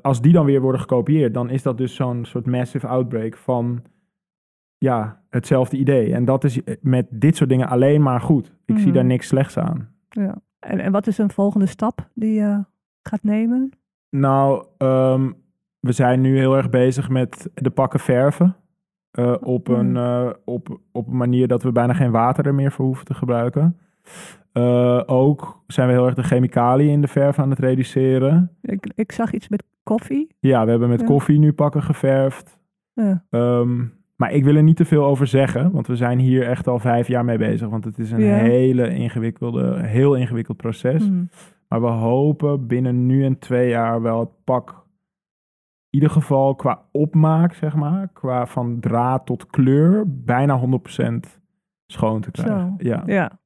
Als 0.01 0.21
die 0.21 0.33
dan 0.33 0.45
weer 0.45 0.61
worden 0.61 0.81
gekopieerd... 0.81 1.33
dan 1.33 1.49
is 1.49 1.63
dat 1.63 1.77
dus 1.77 1.95
zo'n 1.95 2.25
soort 2.25 2.45
massive 2.45 2.87
outbreak 2.87 3.37
van 3.37 3.83
ja, 4.77 5.21
hetzelfde 5.29 5.77
idee. 5.77 6.13
En 6.13 6.25
dat 6.25 6.43
is 6.43 6.59
met 6.81 7.07
dit 7.09 7.35
soort 7.35 7.49
dingen 7.49 7.67
alleen 7.67 8.01
maar 8.01 8.21
goed. 8.21 8.53
Ik 8.65 8.75
zie 8.77 8.85
Mhm. 8.85 8.95
daar 8.95 9.05
niks 9.05 9.27
slechts 9.27 9.57
aan. 9.57 9.89
ja. 10.09 10.41
En, 10.59 10.79
en 10.79 10.91
wat 10.91 11.07
is 11.07 11.17
een 11.17 11.31
volgende 11.31 11.65
stap 11.65 12.09
die 12.13 12.33
je 12.33 12.63
gaat 13.03 13.23
nemen? 13.23 13.71
Nou, 14.09 14.65
ehm, 14.77 15.31
we 15.79 15.91
zijn 15.91 16.21
nu 16.21 16.37
heel 16.37 16.57
erg 16.57 16.69
bezig 16.69 17.09
met 17.09 17.49
de 17.53 17.69
pakken 17.69 17.99
verven. 17.99 18.55
eh, 19.11 19.35
op, 19.41 19.67
een, 19.67 19.91
Mhm. 19.91 19.97
eh, 19.97 20.29
op, 20.45 20.79
op 20.91 21.07
een 21.07 21.17
manier 21.17 21.47
dat 21.47 21.63
we 21.63 21.71
bijna 21.71 21.93
geen 21.93 22.11
water 22.11 22.45
er 22.45 22.55
meer 22.55 22.71
voor 22.71 22.85
hoeven 22.85 23.05
te 23.05 23.13
gebruiken. 23.13 23.77
Eh, 24.51 25.01
ook 25.05 25.63
zijn 25.67 25.87
we 25.87 25.93
heel 25.93 26.05
erg 26.05 26.15
de 26.15 26.23
chemicaliën 26.23 26.89
in 26.91 27.01
de 27.01 27.07
verf 27.07 27.39
aan 27.39 27.49
het 27.49 27.59
reduceren. 27.59 28.51
Ik, 28.61 28.91
ik 28.95 29.11
zag 29.11 29.31
iets 29.33 29.49
met 29.49 29.63
koffie. 29.83 30.35
Ja, 30.39 30.63
we 30.63 30.69
hebben 30.69 30.89
met 30.89 30.99
Ja. 30.99 31.05
koffie 31.05 31.39
nu 31.39 31.53
pakken 31.53 31.83
geverfd. 31.83 32.59
Ja. 32.93 33.23
Ehm, 33.29 33.85
maar 34.15 34.31
ik 34.31 34.43
wil 34.43 34.55
er 34.55 34.63
niet 34.63 34.75
te 34.75 34.85
veel 34.85 35.05
over 35.05 35.27
zeggen, 35.27 35.71
want 35.71 35.87
we 35.87 35.95
zijn 35.95 36.19
hier 36.19 36.47
echt 36.47 36.67
al 36.67 36.79
vijf 36.79 37.07
jaar 37.07 37.25
mee 37.25 37.37
bezig. 37.37 37.69
Want 37.69 37.83
het 37.85 37.97
is 37.99 38.11
een 38.11 38.21
Ja. 38.23 38.35
hele 38.35 38.93
ingewikkelde, 38.95 39.79
heel 39.83 40.15
ingewikkeld 40.15 40.57
proces. 40.57 41.07
Hmm. 41.07 41.29
Maar 41.67 41.81
we 41.81 41.87
hopen 41.87 42.67
binnen 42.67 43.05
nu 43.05 43.25
en 43.25 43.39
twee 43.39 43.69
jaar 43.69 44.01
wel 44.01 44.19
het 44.19 44.43
pak, 44.43 44.69
in 45.89 45.99
ieder 45.99 46.09
geval 46.09 46.55
qua 46.55 46.81
opmaak, 46.91 47.53
zeg 47.53 47.75
maar, 47.75 48.07
qua 48.13 48.45
van 48.45 48.79
draad 48.79 49.25
tot 49.25 49.47
kleur, 49.47 50.03
bijna 50.07 50.57
100% 50.59 51.41
schoon 51.87 52.21
te 52.21 52.31
krijgen. 52.31 52.75
Zo. 52.79 52.87
Ja. 52.89 53.03
Ja. 53.05 53.39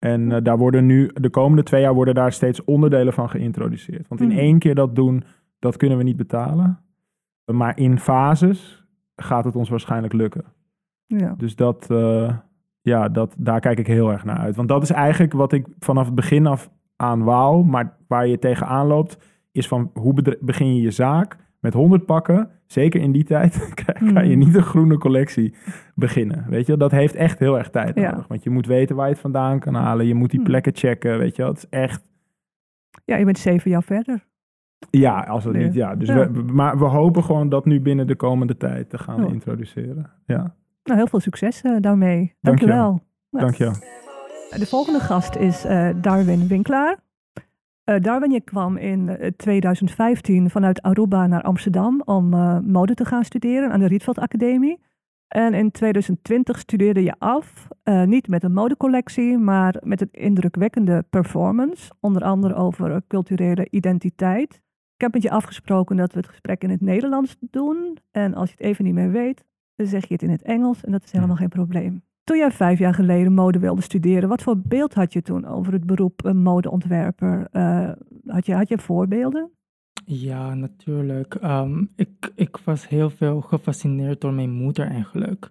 En 0.00 0.32
eh, 0.32 0.42
daar 0.42 0.58
worden 0.58 0.86
nu, 0.86 1.10
de 1.14 1.30
komende 1.30 1.62
twee 1.62 1.80
jaar 1.80 1.94
worden 1.94 2.14
daar 2.14 2.32
steeds 2.32 2.64
onderdelen 2.64 3.12
van 3.12 3.30
geïntroduceerd. 3.30 4.08
Want 4.08 4.20
in 4.20 4.28
Mhm. 4.28 4.38
één 4.38 4.58
keer 4.58 4.74
dat 4.74 4.94
doen, 4.94 5.24
dat 5.58 5.76
kunnen 5.76 5.98
we 5.98 6.04
niet 6.04 6.16
betalen. 6.16 6.78
Maar 7.52 7.78
in 7.78 7.98
fases 7.98 8.86
gaat 9.16 9.44
het 9.44 9.56
ons 9.56 9.68
waarschijnlijk 9.68 10.12
lukken. 10.12 10.44
ja. 11.06 11.34
Dus 11.36 11.56
dat, 11.56 11.90
eh, 11.90 12.36
ja, 12.80 13.08
dat, 13.08 13.34
daar 13.38 13.60
kijk 13.60 13.78
ik 13.78 13.86
heel 13.86 14.12
erg 14.12 14.24
naar 14.24 14.38
uit. 14.38 14.56
Want 14.56 14.68
dat 14.68 14.82
is 14.82 14.90
eigenlijk 14.90 15.32
wat 15.32 15.52
ik 15.52 15.66
vanaf 15.78 16.06
het 16.06 16.14
begin 16.14 16.46
af 16.46 16.70
aan 16.96 17.22
wou. 17.22 17.64
Maar 17.64 17.96
waar 18.08 18.26
je 18.26 18.38
tegenaan 18.38 18.86
loopt, 18.86 19.18
is 19.52 19.68
van 19.68 19.90
hoe 19.94 20.38
begin 20.40 20.74
je 20.74 20.82
je 20.82 20.90
zaak 20.90 21.36
met 21.60 21.74
100 21.74 22.06
pakken. 22.06 22.50
Zeker 22.72 23.00
in 23.00 23.12
die 23.12 23.24
tijd 23.24 23.72
kan 24.14 24.28
je 24.28 24.36
Mhm. 24.36 24.38
niet 24.38 24.54
een 24.54 24.62
groene 24.62 24.98
collectie 24.98 25.54
beginnen. 25.94 26.44
Weet 26.48 26.66
je, 26.66 26.76
dat 26.76 26.90
heeft 26.90 27.14
echt 27.14 27.38
heel 27.38 27.58
erg 27.58 27.70
tijd 27.70 27.94
Ja. 27.98 28.10
nodig. 28.10 28.26
Want 28.28 28.42
je 28.42 28.50
moet 28.50 28.66
weten 28.66 28.96
waar 28.96 29.06
je 29.06 29.12
het 29.12 29.20
vandaan 29.20 29.58
kan 29.58 29.74
halen. 29.74 30.06
Je 30.06 30.14
moet 30.14 30.30
die 30.30 30.40
Mhm. 30.40 30.48
plekken 30.48 30.74
checken. 30.76 31.18
Weet 31.18 31.36
je, 31.36 31.44
het 31.44 31.56
is 31.56 31.68
echt. 31.68 32.02
ja, 33.04 33.16
je 33.16 33.24
bent 33.24 33.38
zeven 33.38 33.70
jaar 33.70 33.82
verder. 33.82 34.26
Ja, 34.90 35.20
als 35.20 35.44
het 35.44 35.56
niet. 35.56 35.74
Ja, 35.74 35.94
dus 35.96 36.08
Ja. 36.08 36.30
We, 36.30 36.42
maar 36.42 36.78
we 36.78 36.84
hopen 36.84 37.24
gewoon 37.24 37.48
dat 37.48 37.64
nu 37.64 37.80
binnen 37.80 38.06
de 38.06 38.16
komende 38.16 38.56
tijd 38.56 38.90
te 38.90 38.98
gaan 38.98 39.28
introduceren. 39.28 40.10
Ja, 40.26 40.54
Nou, 40.84 40.98
heel 40.98 41.06
veel 41.06 41.20
succes 41.20 41.62
eh, 41.62 41.76
daarmee. 41.80 42.34
Dank 42.40 42.58
je 42.60 42.66
wel. 42.66 43.00
Dank 43.30 43.54
je. 43.54 43.70
De 44.58 44.66
volgende 44.66 45.00
gast 45.00 45.36
is 45.36 45.64
eh, 45.64 45.88
Darwin 45.96 46.46
Winkelaar. 46.46 46.96
Eh, 47.84 48.00
Darwin, 48.00 48.30
je 48.30 48.40
kwam 48.40 48.76
in 48.76 49.08
eh, 49.08 49.30
2015 49.36 50.50
vanuit 50.50 50.82
Aruba 50.82 51.26
naar 51.26 51.42
Amsterdam 51.42 52.02
om 52.04 52.34
eh, 52.34 52.58
mode 52.58 52.94
te 52.94 53.04
gaan 53.04 53.24
studeren 53.24 53.70
aan 53.70 53.80
de 53.80 53.86
Rietveld 53.86 54.18
Academie. 54.18 54.78
En 55.30 55.54
in 55.54 55.70
2020 55.70 56.58
studeerde 56.58 57.02
je 57.02 57.14
af, 57.18 57.68
eh, 57.82 58.04
niet 58.04 58.28
met 58.28 58.42
een 58.42 58.52
modecollectie, 58.52 59.38
maar 59.38 59.76
met 59.82 60.00
een 60.00 60.08
indrukwekkende 60.10 61.04
performance. 61.10 61.92
Onder 62.00 62.22
andere 62.22 62.54
over 62.54 62.90
eh, 62.90 62.96
culturele 63.08 63.68
identiteit. 63.70 64.54
Ik 64.94 65.00
heb 65.00 65.12
met 65.12 65.22
je 65.22 65.30
afgesproken 65.30 65.96
dat 65.96 66.12
we 66.12 66.18
het 66.18 66.28
gesprek 66.28 66.62
in 66.62 66.70
het 66.70 66.80
Nederlands 66.80 67.36
doen. 67.40 67.98
En 68.10 68.34
als 68.34 68.48
je 68.48 68.54
het 68.58 68.66
even 68.66 68.84
niet 68.84 68.94
meer 68.94 69.10
weet, 69.10 69.44
dan 69.74 69.86
zeg 69.86 70.06
je 70.06 70.12
het 70.12 70.22
in 70.22 70.30
het 70.30 70.42
Engels 70.42 70.84
en 70.84 70.92
dat 70.92 71.04
is 71.04 71.12
helemaal 71.12 71.36
geen 71.36 71.48
probleem. 71.48 72.02
Toen 72.30 72.38
jij 72.38 72.50
vijf 72.50 72.78
jaar 72.78 72.94
geleden 72.94 73.32
mode 73.32 73.58
wilde 73.58 73.82
studeren, 73.82 74.28
wat 74.28 74.42
voor 74.42 74.58
beeld 74.58 74.94
had 74.94 75.12
je 75.12 75.22
toen 75.22 75.46
over 75.46 75.72
het 75.72 75.86
beroep 75.86 76.24
eh, 76.24 76.32
modeontwerper? 76.32 77.48
Eh, 77.50 77.90
had, 78.26 78.46
je, 78.46 78.54
had 78.54 78.68
je 78.68 78.78
voorbeelden? 78.78 79.50
Ja, 80.04 80.54
natuurlijk. 80.54 81.34
Ehm, 81.34 81.84
ik, 81.96 82.32
ik 82.34 82.56
was 82.56 82.88
heel 82.88 83.10
veel 83.10 83.40
gefascineerd 83.40 84.20
door 84.20 84.32
mijn 84.32 84.50
moeder 84.50 84.86
eigenlijk. 84.86 85.48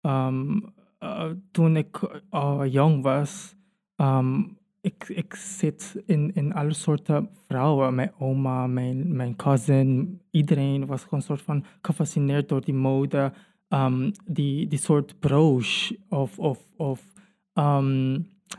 Ehm, 0.00 0.60
eh, 0.98 1.30
toen 1.50 1.76
ik 1.76 1.98
eh, 2.30 2.62
jong 2.68 3.02
was, 3.02 3.56
ehm, 3.96 4.42
ik, 4.80 5.08
ik 5.08 5.34
zit 5.34 6.02
in, 6.06 6.34
in 6.34 6.54
alle 6.54 6.74
soorten 6.74 7.28
vrouwen. 7.46 7.94
Mijn 7.94 8.12
oma, 8.18 8.66
mijn, 8.66 9.16
mijn 9.16 9.36
cousin, 9.36 10.20
iedereen 10.30 10.86
was 10.86 11.02
gewoon 11.02 11.22
soort 11.22 11.42
van 11.42 11.64
gefascineerd 11.80 12.48
door 12.48 12.64
die 12.64 12.74
mode. 12.74 13.32
Ehm, 13.72 14.10
die, 14.26 14.66
die 14.68 14.78
soort 14.78 15.14
brooch 15.20 15.92
of, 16.08 16.38
of, 16.38 16.58
of 16.76 17.00
ehm, 17.54 18.14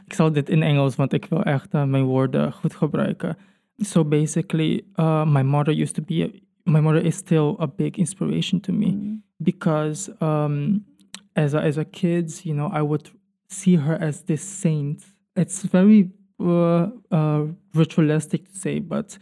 ik 0.06 0.14
zal 0.14 0.32
dit 0.32 0.50
in 0.50 0.62
Engels, 0.64 0.96
want 0.96 1.14
ik 1.14 1.26
wil 1.26 1.44
echt 1.44 1.74
eh, 1.74 1.84
mijn 1.84 2.04
woorden 2.04 2.54
goed 2.54 2.76
gebruiken. 2.76 3.38
So 3.78 4.06
basically, 4.06 4.84
uh, 4.96 5.26
my 5.26 5.42
mother 5.42 5.74
used 5.82 5.94
to 5.96 6.02
be 6.04 6.42
my 6.66 6.80
mother 6.80 7.06
is 7.06 7.16
still 7.16 7.56
a 7.60 7.68
big 7.68 7.96
inspiration 7.98 8.60
to 8.60 8.74
me 8.74 8.86
Mm. 8.92 9.22
because 9.38 10.12
um, 10.22 10.86
as 11.34 11.54
a, 11.54 11.60
as 11.62 11.78
a 11.78 11.84
kid, 11.84 12.42
you 12.44 12.56
know, 12.56 12.72
I 12.80 12.82
would 12.82 13.12
see 13.48 13.76
her 13.78 13.98
as 14.02 14.22
this 14.24 14.60
saint. 14.62 15.04
It's 15.36 15.64
very 15.72 16.10
uh, 16.40 16.88
uh, 17.12 17.42
ritualistic 17.74 18.44
to 18.52 18.58
say, 18.60 18.80
but 18.80 19.18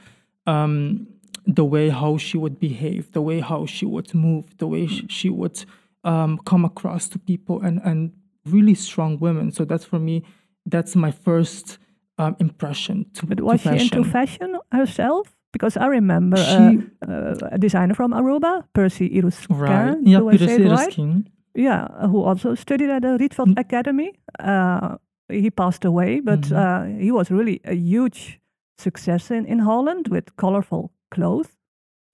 um, 0.45 1.07
the 1.55 1.63
way 1.63 1.89
how 1.89 2.17
she 2.17 2.37
would 2.37 2.59
behave, 2.59 3.03
the 3.11 3.21
way 3.21 3.39
how 3.41 3.65
she 3.65 3.85
would 3.85 4.13
move, 4.13 4.43
the 4.57 4.67
way 4.67 4.87
sh- 4.87 5.05
she 5.07 5.29
would 5.29 5.65
um, 6.03 6.39
come 6.45 6.65
across 6.65 7.09
to 7.09 7.19
people, 7.19 7.61
and 7.61 7.79
and 7.83 8.11
really 8.45 8.75
strong 8.75 9.19
women. 9.19 9.51
So 9.51 9.65
that's 9.65 9.85
for 9.85 9.99
me. 9.99 10.23
That's 10.65 10.95
my 10.95 11.11
first 11.11 11.79
um, 12.17 12.35
impression 12.39 13.05
to, 13.13 13.25
But 13.25 13.37
to 13.37 13.51
she 13.57 13.69
fashion. 13.69 13.97
into 13.97 14.03
fashion 14.11 14.57
herself? 14.71 15.27
Because 15.53 15.75
I 15.75 15.87
remember 15.87 16.37
uh, 16.37 16.45
She- 16.71 16.79
uh, 17.07 17.35
a 17.51 17.57
designer 17.57 17.93
from 17.95 18.13
Aruba, 18.13 18.63
Percy 18.73 19.09
Iruskin. 19.09 19.57
Right. 19.59 19.97
Yeah, 20.03 20.19
do 20.19 20.29
I 20.29 20.31
Peter 20.31 20.47
say 20.47 20.55
it 20.63 20.69
right? 20.71 21.23
Yeah, 21.55 21.87
who 22.07 22.23
also 22.23 22.55
studied 22.55 22.89
at 22.89 23.01
the 23.01 23.17
Rietveld 23.17 23.53
Mm. 23.55 23.59
Academy. 23.59 24.11
Uh, 24.39 24.97
he 25.29 25.49
passed 25.51 25.83
away, 25.85 26.21
but 26.21 26.41
Mhm. 26.41 26.55
uh, 26.55 26.99
he 27.03 27.11
was 27.11 27.29
really 27.31 27.59
a 27.65 27.73
huge 27.75 28.39
success 28.77 29.31
in, 29.31 29.45
in 29.45 29.59
Holland 29.59 30.07
with 30.07 30.35
colorful 30.37 30.91
clothes. 31.09 31.49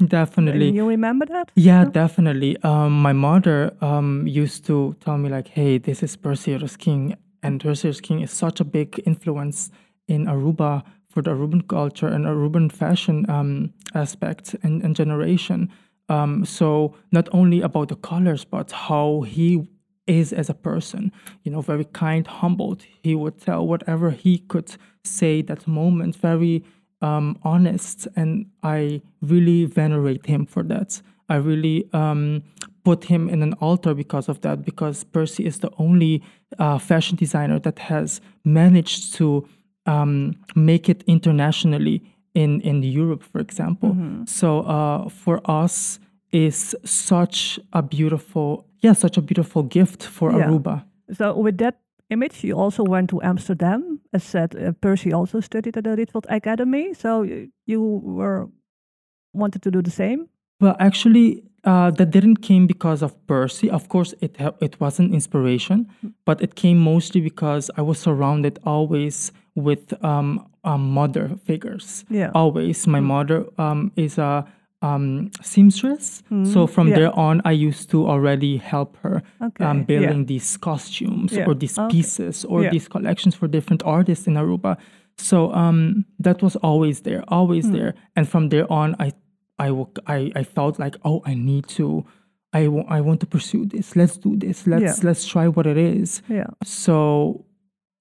Definitely. 0.06 0.70
You 0.72 0.88
remember 0.88 1.26
that? 1.26 1.52
Yeah, 1.56 1.86
definitely. 1.86 2.56
Um, 2.62 3.02
my 3.02 3.14
mother 3.14 3.76
um, 3.82 4.28
used 4.28 4.66
to 4.68 4.96
tell 5.00 5.18
me 5.18 5.30
like, 5.30 5.48
"Hey, 5.48 5.80
this 5.80 6.04
is 6.04 6.16
Perseus 6.16 6.78
King," 6.78 7.16
and 7.42 7.60
Perseus 7.60 8.00
King 8.00 8.22
is 8.22 8.32
such 8.32 8.60
a 8.60 8.64
big 8.64 9.02
influence 9.06 9.72
in 10.08 10.28
Aruba 10.28 10.84
for 11.10 11.24
the 11.24 11.32
Aruban 11.32 11.68
culture 11.68 12.08
and 12.08 12.26
Aruban 12.26 12.72
fashion 12.72 13.28
um, 13.28 13.74
aspect 13.96 14.56
and, 14.62 14.84
and 14.84 14.96
generation. 14.96 15.70
Um, 16.10 16.46
so 16.46 16.96
not 17.12 17.28
only 17.32 17.62
about 17.62 17.90
the 17.90 17.96
colors, 17.96 18.46
but 18.46 18.72
how 18.72 19.22
he 19.22 19.68
is 20.06 20.32
as 20.32 20.48
a 20.50 20.54
person. 20.54 21.12
You 21.44 21.52
know, 21.52 21.62
very 21.62 21.86
kind, 21.86 22.28
humbled. 22.28 22.84
He 23.02 23.16
would 23.16 23.42
tell 23.42 23.66
whatever 23.68 24.12
he 24.12 24.38
could 24.38 24.76
say 25.04 25.42
that 25.42 25.68
moment. 25.68 26.16
Very 26.16 26.64
um, 27.02 27.38
honest, 27.44 28.08
and 28.16 28.46
I 28.64 29.02
really 29.22 29.66
venerate 29.66 30.26
him 30.26 30.46
for 30.46 30.64
that. 30.64 31.02
I 31.30 31.36
really 31.36 31.90
um, 31.94 32.44
put 32.84 33.06
him 33.06 33.30
in 33.30 33.44
an 33.44 33.54
altar 33.54 33.94
because 33.94 34.30
of 34.30 34.42
that. 34.42 34.64
Because 34.64 35.04
Percy 35.04 35.46
is 35.46 35.60
the 35.60 35.72
only 35.78 36.24
uh, 36.60 36.78
fashion 36.78 37.18
designer 37.18 37.60
that 37.60 37.80
has 37.80 38.22
managed 38.44 39.14
to 39.16 39.48
um, 39.86 40.36
make 40.56 40.90
it 40.90 41.04
internationally 41.08 42.02
in 42.34 42.62
in 42.62 42.84
Europe, 42.84 43.24
for 43.24 43.40
example. 43.40 43.96
So 44.26 44.62
uh, 44.62 45.10
for 45.10 45.42
us, 45.50 46.00
is 46.32 46.76
such 46.84 47.60
a 47.74 47.82
beautiful, 47.82 48.66
yeah, 48.82 48.94
such 48.94 49.18
a 49.18 49.22
beautiful 49.22 49.64
gift 49.64 50.04
for 50.04 50.32
Yeah. 50.32 50.48
Aruba. 50.48 50.84
So 51.14 51.38
with 51.38 51.58
that 51.58 51.80
image, 52.10 52.44
you 52.44 52.58
also 52.58 52.84
went 52.84 53.10
to 53.10 53.22
Amsterdam. 53.22 54.00
As 54.14 54.24
said, 54.24 54.56
uh, 54.56 54.72
Percy 54.82 55.14
also 55.14 55.40
studied 55.40 55.78
at 55.78 55.84
the 55.84 55.96
Rietveld 55.96 56.26
Academy. 56.30 56.94
So 56.94 57.26
you 57.66 57.82
were 57.82 58.48
wanted 59.34 59.62
to 59.64 59.72
do 59.72 59.82
the 59.82 59.92
same. 59.92 60.28
Well, 60.60 60.76
actually, 60.80 61.44
uh, 61.64 61.92
that 61.92 62.12
didn't 62.12 62.38
came 62.38 62.66
because 62.66 63.02
of 63.02 63.14
Percy. 63.28 63.70
Of 63.70 63.90
course, 63.90 64.16
it 64.22 64.38
ha- 64.38 64.56
it 64.62 64.80
was 64.80 65.00
an 65.00 65.14
inspiration, 65.14 65.88
but 66.26 66.42
it 66.42 66.56
came 66.56 66.80
mostly 66.80 67.22
because 67.22 67.70
I 67.78 67.82
was 67.82 68.00
surrounded 68.00 68.60
always 68.64 69.32
with 69.56 69.94
um, 70.04 70.48
um, 70.64 70.90
mother 70.90 71.32
figures. 71.46 72.06
Yeah. 72.10 72.32
Always, 72.34 72.88
my 72.88 73.00
mother 73.00 73.46
um, 73.58 73.92
is 73.96 74.18
a 74.18 74.46
um, 74.82 75.32
seamstress. 75.42 76.22
So 76.44 76.68
from 76.68 76.88
Yeah. 76.90 76.96
there 76.96 77.20
on, 77.20 77.42
I 77.46 77.52
used 77.52 77.90
to 77.92 78.08
already 78.08 78.58
help 78.58 78.98
her 79.04 79.24
Okay, 79.42 79.64
um, 79.66 79.78
yeah. 79.80 79.84
building 79.86 80.26
these 80.28 80.58
costumes 80.58 81.34
Yeah, 81.34 81.48
or 81.48 81.56
these 81.56 81.80
okay. 81.80 81.92
pieces 81.92 82.46
or 82.46 82.64
Yeah. 82.64 82.72
these 82.72 82.88
collections 82.88 83.36
for 83.36 83.48
different 83.48 83.82
artists 83.84 84.28
in 84.28 84.36
Aruba. 84.36 84.78
So 85.18 85.52
um, 85.54 86.06
that 86.20 86.42
was 86.44 86.56
always 86.58 87.02
there, 87.02 87.24
always 87.28 87.66
Hmm. 87.66 87.74
there. 87.74 87.94
And 88.16 88.28
from 88.28 88.50
there 88.50 88.72
on, 88.72 88.96
I, 89.00 89.12
I, 89.58 89.70
I, 90.06 90.32
I 90.36 90.44
felt 90.44 90.78
like, 90.80 90.96
oh, 91.04 91.22
I 91.26 91.34
need 91.34 91.68
to, 91.78 92.06
I 92.54 92.66
I 92.98 93.02
want 93.02 93.20
to 93.22 93.26
pursue 93.26 93.66
this. 93.66 93.96
Let's 93.96 94.18
do 94.18 94.38
this. 94.38 94.68
Let's 94.68 94.84
Yeah. 94.84 95.08
let's 95.10 95.26
try 95.28 95.48
what 95.48 95.66
it 95.66 95.78
is. 95.78 96.22
Yeah. 96.30 96.48
So, 96.64 97.46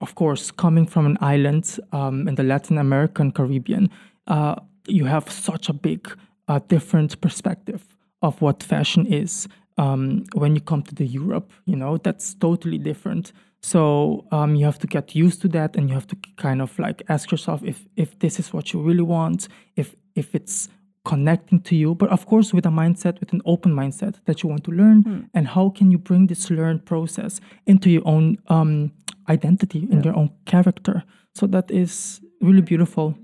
of 0.00 0.14
course, 0.14 0.52
coming 0.52 0.86
from 0.86 1.06
an 1.06 1.16
island 1.20 1.78
um, 1.92 2.28
in 2.28 2.34
the 2.34 2.42
Latin 2.42 2.78
American 2.78 3.32
Caribbean, 3.32 3.88
uh, 4.26 4.54
you 4.86 5.06
have 5.06 5.30
such 5.30 5.68
a 5.70 5.72
big, 5.72 6.06
uh, 6.48 6.60
different 6.68 7.20
perspective 7.20 7.86
of 8.22 8.40
what 8.40 8.62
fashion 8.62 9.06
is. 9.06 9.48
Um, 9.78 10.24
when 10.34 10.54
you 10.54 10.62
come 10.62 10.82
to 10.84 10.94
the 10.94 11.06
Europe, 11.06 11.52
you 11.66 11.76
know 11.76 11.98
that's 11.98 12.34
totally 12.34 12.78
different. 12.78 13.32
So 13.60 14.26
um, 14.32 14.54
you 14.54 14.64
have 14.64 14.78
to 14.78 14.86
get 14.86 15.14
used 15.14 15.42
to 15.42 15.48
that, 15.48 15.76
and 15.76 15.88
you 15.88 15.94
have 15.94 16.06
to 16.06 16.16
kind 16.36 16.62
of 16.62 16.78
like 16.78 17.02
ask 17.08 17.30
yourself 17.30 17.62
if 17.62 17.86
if 17.96 18.18
this 18.18 18.38
is 18.38 18.52
what 18.52 18.72
you 18.72 18.80
really 18.80 19.02
want, 19.02 19.48
if 19.76 19.94
if 20.14 20.34
it's 20.34 20.68
connecting 21.04 21.60
to 21.60 21.76
you, 21.76 21.94
but 21.94 22.10
of 22.10 22.26
course 22.26 22.52
with 22.52 22.66
a 22.66 22.70
mindset, 22.70 23.20
with 23.20 23.32
an 23.32 23.40
open 23.44 23.72
mindset 23.72 24.16
that 24.24 24.42
you 24.42 24.48
want 24.48 24.64
to 24.64 24.72
learn, 24.72 25.28
and 25.34 25.46
how 25.46 25.70
can 25.70 25.90
you 25.90 25.98
bring 25.98 26.26
this 26.26 26.50
learned 26.50 26.84
process 26.84 27.40
into 27.64 27.88
your 27.90 28.02
own 28.04 28.36
um, 28.48 28.90
identity 29.28 29.86
and 29.90 30.04
your 30.04 30.16
own 30.16 30.30
character? 30.46 31.04
So 31.34 31.46
that 31.46 31.70
is 31.70 32.20
really 32.40 32.62
beautiful. 32.62 33.14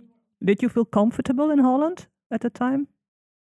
Did 0.44 0.62
you 0.62 0.68
feel 0.68 0.84
comfortable 0.84 1.50
in 1.50 1.58
Holland 1.58 2.06
at 2.30 2.40
the 2.40 2.50
time? 2.50 2.86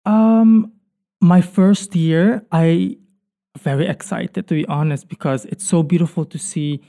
Um, 0.09 0.73
my 1.21 1.43
first 1.43 1.95
year, 1.95 2.43
I 2.51 2.97
very 3.59 3.87
excited 3.87 4.47
to 4.49 4.55
be 4.55 4.67
honest 4.67 5.09
because 5.09 5.45
it's 5.47 5.65
so 5.65 5.83
beautiful 5.83 6.25
to 6.25 6.39
see 6.39 6.81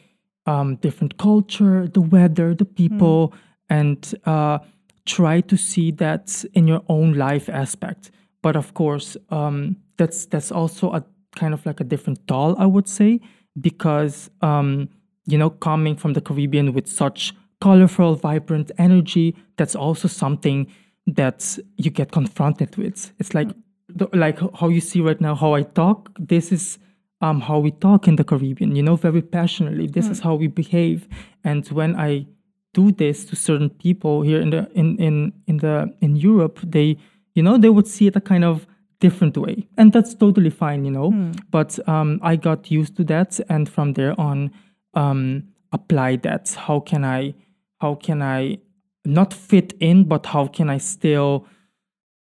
um, 0.45 0.78
different 0.78 1.17
culture, 1.17 1.88
the 1.88 2.01
weather, 2.01 2.55
the 2.55 2.65
people, 2.65 3.34
and 3.70 4.15
uh, 4.26 4.59
try 5.05 5.41
to 5.41 5.57
see 5.57 5.91
that 5.91 6.45
in 6.53 6.67
your 6.67 6.82
own 6.88 7.13
life 7.13 7.49
aspect. 7.49 8.11
But 8.41 8.55
of 8.55 8.74
course, 8.74 9.17
um, 9.32 9.76
that's 9.97 10.26
that's 10.28 10.51
also 10.51 10.93
a 10.93 11.03
kind 11.36 11.53
of 11.53 11.65
like 11.65 11.82
a 11.82 11.84
different 11.84 12.26
doll, 12.26 12.55
I 12.57 12.67
would 12.67 12.88
say, 12.88 13.20
because 13.59 14.30
um, 14.41 14.89
you 15.26 15.38
know, 15.38 15.49
coming 15.49 15.97
from 15.97 16.13
the 16.13 16.22
Caribbean 16.22 16.74
with 16.74 16.88
such 16.88 17.34
colorful, 17.59 18.15
vibrant 18.15 18.72
energy, 18.78 19.36
that's 19.57 19.76
also 19.76 20.07
something 20.07 20.67
that 21.16 21.57
you 21.78 21.91
get 21.91 22.12
confronted 22.12 22.76
with. 22.78 23.12
It's 23.20 23.34
like 23.34 23.49
the, 23.88 24.07
like 24.14 24.39
how 24.55 24.70
you 24.70 24.82
see 24.82 25.01
right 25.01 25.20
now 25.20 25.36
how 25.36 25.53
I 25.53 25.64
talk. 25.64 26.12
This 26.20 26.51
is 26.51 26.80
um, 27.22 27.41
how 27.41 27.60
we 27.60 27.72
talk 27.72 28.07
in 28.07 28.16
the 28.16 28.24
Caribbean. 28.24 28.76
You 28.76 28.84
know, 28.84 28.95
very 28.95 29.22
passionately. 29.22 29.88
This 29.88 30.07
is 30.07 30.20
how 30.20 30.36
we 30.36 30.47
behave. 30.47 31.07
And 31.43 31.68
when 31.70 31.95
I 31.95 32.28
do 32.74 32.91
this 32.91 33.26
to 33.26 33.36
certain 33.36 33.70
people 33.70 34.22
here 34.22 34.39
in 34.39 34.51
the 34.51 34.70
in 34.74 34.97
in 34.97 35.34
in 35.47 35.57
the 35.57 35.93
in 36.01 36.16
Europe, 36.16 36.60
they 36.64 36.97
you 37.36 37.43
know 37.43 37.57
they 37.57 37.70
would 37.70 37.88
see 37.88 38.07
it 38.07 38.16
a 38.16 38.22
kind 38.22 38.43
of 38.43 38.68
different 38.99 39.38
way, 39.38 39.68
and 39.78 39.91
that's 39.93 40.14
totally 40.14 40.49
fine. 40.49 40.86
You 40.86 40.91
know, 40.91 41.32
but 41.49 41.80
um, 41.88 42.20
I 42.22 42.36
got 42.36 42.70
used 42.72 42.95
to 42.97 43.03
that, 43.05 43.39
and 43.49 43.68
from 43.68 43.93
there 43.93 44.20
on, 44.20 44.51
um, 44.93 45.43
apply 45.72 46.18
that. 46.18 46.51
How 46.51 46.80
can 46.80 47.03
I? 47.03 47.34
How 47.82 47.95
can 47.95 48.22
I 48.22 48.60
not 49.06 49.34
fit 49.34 49.74
in, 49.80 50.04
but 50.08 50.26
how 50.26 50.47
can 50.47 50.70
I 50.70 50.80
still 50.80 51.45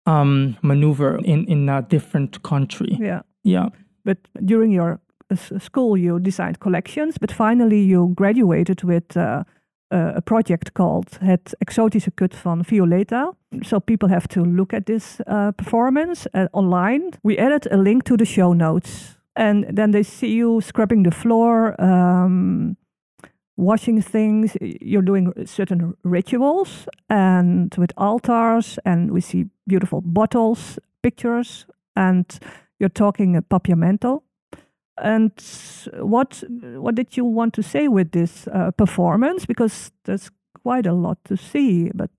um, 0.06 0.56
maneuver 0.62 1.18
in 1.24 1.44
in 1.46 1.68
a 1.68 1.82
different 1.82 2.42
country? 2.42 2.96
Yeah. 3.00 3.22
Yeah. 3.42 3.68
But 4.04 4.18
during 4.44 4.72
your 4.72 5.00
uh, 5.30 5.58
school, 5.58 5.96
you 5.96 6.18
designed 6.20 6.58
collections, 6.58 7.18
but 7.18 7.32
finally 7.32 7.80
you 7.80 8.12
graduated 8.14 8.82
with 8.82 9.16
uh, 9.16 9.44
uh, 9.90 10.12
a 10.16 10.20
project 10.20 10.72
called 10.72 11.18
Het 11.20 11.54
Exotische 11.58 12.10
Kut 12.14 12.34
van 12.34 12.64
Violeta. 12.64 13.34
So 13.60 13.80
people 13.80 14.08
have 14.08 14.26
to 14.26 14.44
look 14.44 14.72
at 14.72 14.86
this 14.86 15.20
uh, 15.26 15.50
performance 15.56 16.28
uh, 16.32 16.44
online. 16.52 17.10
We 17.22 17.38
added 17.38 17.72
a 17.72 17.76
link 17.76 18.02
to 18.04 18.16
the 18.16 18.24
show 18.24 18.54
notes. 18.54 19.18
And 19.36 19.76
then 19.76 19.90
they 19.90 20.02
see 20.02 20.34
you 20.34 20.60
scrubbing 20.60 21.04
the 21.04 21.10
floor, 21.10 21.74
um, 21.80 22.76
washing 23.56 24.02
things. 24.02 24.56
You're 24.60 25.02
doing 25.02 25.32
certain 25.46 25.94
rituals 26.02 26.86
and 27.08 27.74
with 27.78 27.92
altars, 27.96 28.78
and 28.84 29.10
we 29.10 29.20
see 29.20 29.46
beautiful 29.66 30.00
bottles, 30.00 30.78
pictures, 31.02 31.66
and 31.96 32.24
you're 32.78 32.88
talking 32.92 33.36
a 33.36 33.42
papiamento. 33.42 34.22
And 34.98 35.32
what 36.00 36.42
what 36.76 36.94
did 36.94 37.16
you 37.16 37.24
want 37.24 37.52
to 37.54 37.62
say 37.62 37.88
with 37.88 38.10
this 38.12 38.46
uh, 38.48 38.70
performance? 38.76 39.46
Because 39.46 39.90
there's 40.04 40.30
quite 40.62 40.86
a 40.86 40.92
lot 40.92 41.18
to 41.24 41.36
see, 41.36 41.90
but 41.94 42.10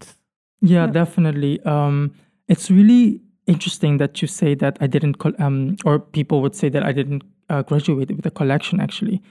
Yeah, 0.61 0.85
Yeah. 0.85 0.91
definitely. 0.91 1.59
Um, 1.65 2.11
it's 2.47 2.69
really 2.71 3.21
interesting 3.47 3.97
that 3.99 4.21
you 4.21 4.27
say 4.27 4.55
that 4.55 4.77
I 4.81 4.87
didn't, 4.87 5.15
um, 5.39 5.75
or 5.85 5.99
people 5.99 6.41
would 6.41 6.55
say 6.55 6.69
that 6.69 6.83
I 6.83 6.91
didn't 6.93 7.23
uh, 7.49 7.61
graduate 7.63 8.09
with 8.15 8.25
a 8.25 8.31
collection 8.31 8.79
actually, 8.81 9.21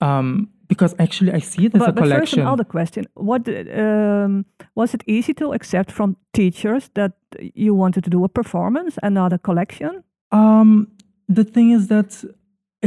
um, 0.00 0.48
because 0.72 0.92
actually 0.98 1.32
I 1.38 1.40
see 1.50 1.62
it 1.66 1.74
as 1.74 1.80
but, 1.80 1.90
a 1.90 1.92
but 1.92 2.00
first, 2.00 2.12
collection. 2.12 2.40
another 2.40 2.68
question: 2.76 3.02
What 3.30 3.42
um, 3.84 4.32
was 4.80 4.94
it 4.96 5.02
easy 5.16 5.34
to 5.34 5.46
accept 5.58 5.90
from 5.98 6.08
teachers 6.32 6.84
that 6.98 7.12
you 7.62 7.72
wanted 7.82 8.02
to 8.04 8.10
do 8.16 8.20
a 8.24 8.30
performance 8.40 8.94
and 9.02 9.14
not 9.14 9.30
a 9.32 9.38
collection? 9.48 9.92
Um, 10.40 10.70
the 11.38 11.44
thing 11.54 11.68
is 11.78 11.82
that 11.88 12.10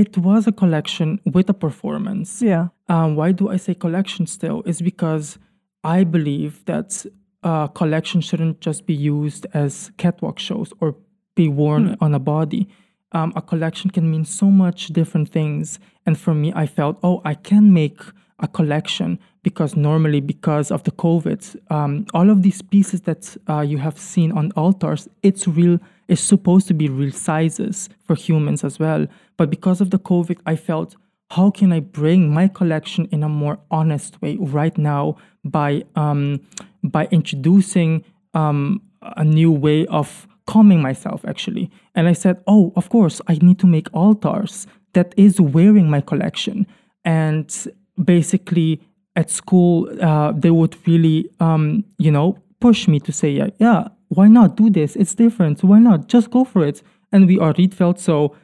it 0.03 0.17
was 0.17 0.47
a 0.47 0.51
collection 0.51 1.19
with 1.35 1.47
a 1.49 1.57
performance. 1.67 2.29
Yeah. 2.41 2.65
Um, 2.93 3.15
why 3.19 3.31
do 3.39 3.49
I 3.55 3.57
say 3.57 3.73
collection 3.75 4.27
still? 4.27 4.57
Is 4.71 4.81
because 4.81 5.37
I 5.83 6.03
believe 6.15 6.53
that 6.65 6.89
uh, 7.49 7.67
collection 7.81 8.19
shouldn't 8.21 8.57
just 8.67 8.81
be 8.91 8.95
used 9.17 9.45
as 9.53 9.91
catwalk 9.97 10.39
shows 10.39 10.69
or 10.81 10.95
be 11.35 11.47
worn 11.47 11.95
on 12.05 12.13
a 12.13 12.19
body. 12.19 12.67
Um, 13.11 13.33
a 13.35 13.41
collection 13.41 13.89
can 13.89 14.09
mean 14.09 14.25
so 14.25 14.51
much 14.51 14.87
different 14.87 15.29
things. 15.29 15.79
And 16.05 16.17
for 16.19 16.33
me, 16.33 16.51
I 16.55 16.65
felt, 16.65 16.99
oh, 17.03 17.21
I 17.23 17.33
can 17.33 17.73
make 17.73 18.01
a 18.39 18.47
collection 18.47 19.19
because 19.43 19.75
normally, 19.75 20.19
because 20.19 20.71
of 20.71 20.83
the 20.83 20.91
COVID, 20.91 21.71
um, 21.71 22.05
all 22.13 22.29
of 22.29 22.41
these 22.41 22.61
pieces 22.61 23.01
that 23.01 23.37
uh, 23.47 23.61
you 23.61 23.77
have 23.77 23.97
seen 23.97 24.31
on 24.31 24.51
altars, 24.55 25.07
it's 25.23 25.47
real. 25.47 25.79
It's 26.07 26.21
supposed 26.21 26.67
to 26.67 26.73
be 26.73 26.87
real 26.89 27.11
sizes 27.11 27.89
for 28.03 28.15
humans 28.15 28.63
as 28.63 28.79
well. 28.79 29.07
But 29.37 29.49
because 29.49 29.81
of 29.81 29.89
the 29.89 29.99
COVID, 29.99 30.39
I 30.45 30.55
felt 30.55 30.95
how 31.31 31.49
can 31.49 31.71
I 31.71 31.79
bring 31.79 32.31
my 32.31 32.47
collection 32.47 33.07
in 33.11 33.23
a 33.23 33.29
more 33.29 33.59
honest 33.71 34.21
way 34.21 34.37
right 34.39 34.77
now 34.77 35.17
by 35.43 35.83
um, 35.95 36.41
by 36.83 37.07
introducing 37.11 38.03
um, 38.33 38.81
a 39.01 39.23
new 39.23 39.51
way 39.51 39.85
of 39.87 40.27
calming 40.47 40.81
myself 40.81 41.23
actually. 41.27 41.69
And 41.95 42.07
I 42.07 42.13
said, 42.13 42.41
oh, 42.47 42.73
of 42.75 42.89
course, 42.89 43.21
I 43.27 43.35
need 43.35 43.59
to 43.59 43.67
make 43.67 43.87
altars 43.93 44.67
that 44.93 45.13
is 45.17 45.39
wearing 45.39 45.89
my 45.89 46.01
collection. 46.01 46.67
And 47.03 47.53
basically, 48.03 48.81
at 49.15 49.29
school, 49.29 49.89
uh, 50.01 50.33
they 50.33 50.51
would 50.51 50.75
really, 50.87 51.29
um, 51.39 51.83
you 51.97 52.11
know, 52.11 52.37
push 52.59 52.87
me 52.87 52.99
to 52.99 53.11
say, 53.11 53.29
yeah, 53.29 53.49
yeah, 53.59 53.87
why 54.09 54.27
not 54.27 54.57
do 54.57 54.69
this? 54.69 54.95
It's 54.95 55.15
different. 55.15 55.63
Why 55.63 55.79
not? 55.79 56.07
Just 56.07 56.31
go 56.31 56.43
for 56.43 56.65
it. 56.65 56.81
And 57.11 57.27
we 57.27 57.39
are 57.39 57.53
Rietveld, 57.53 57.99
so 57.99 58.35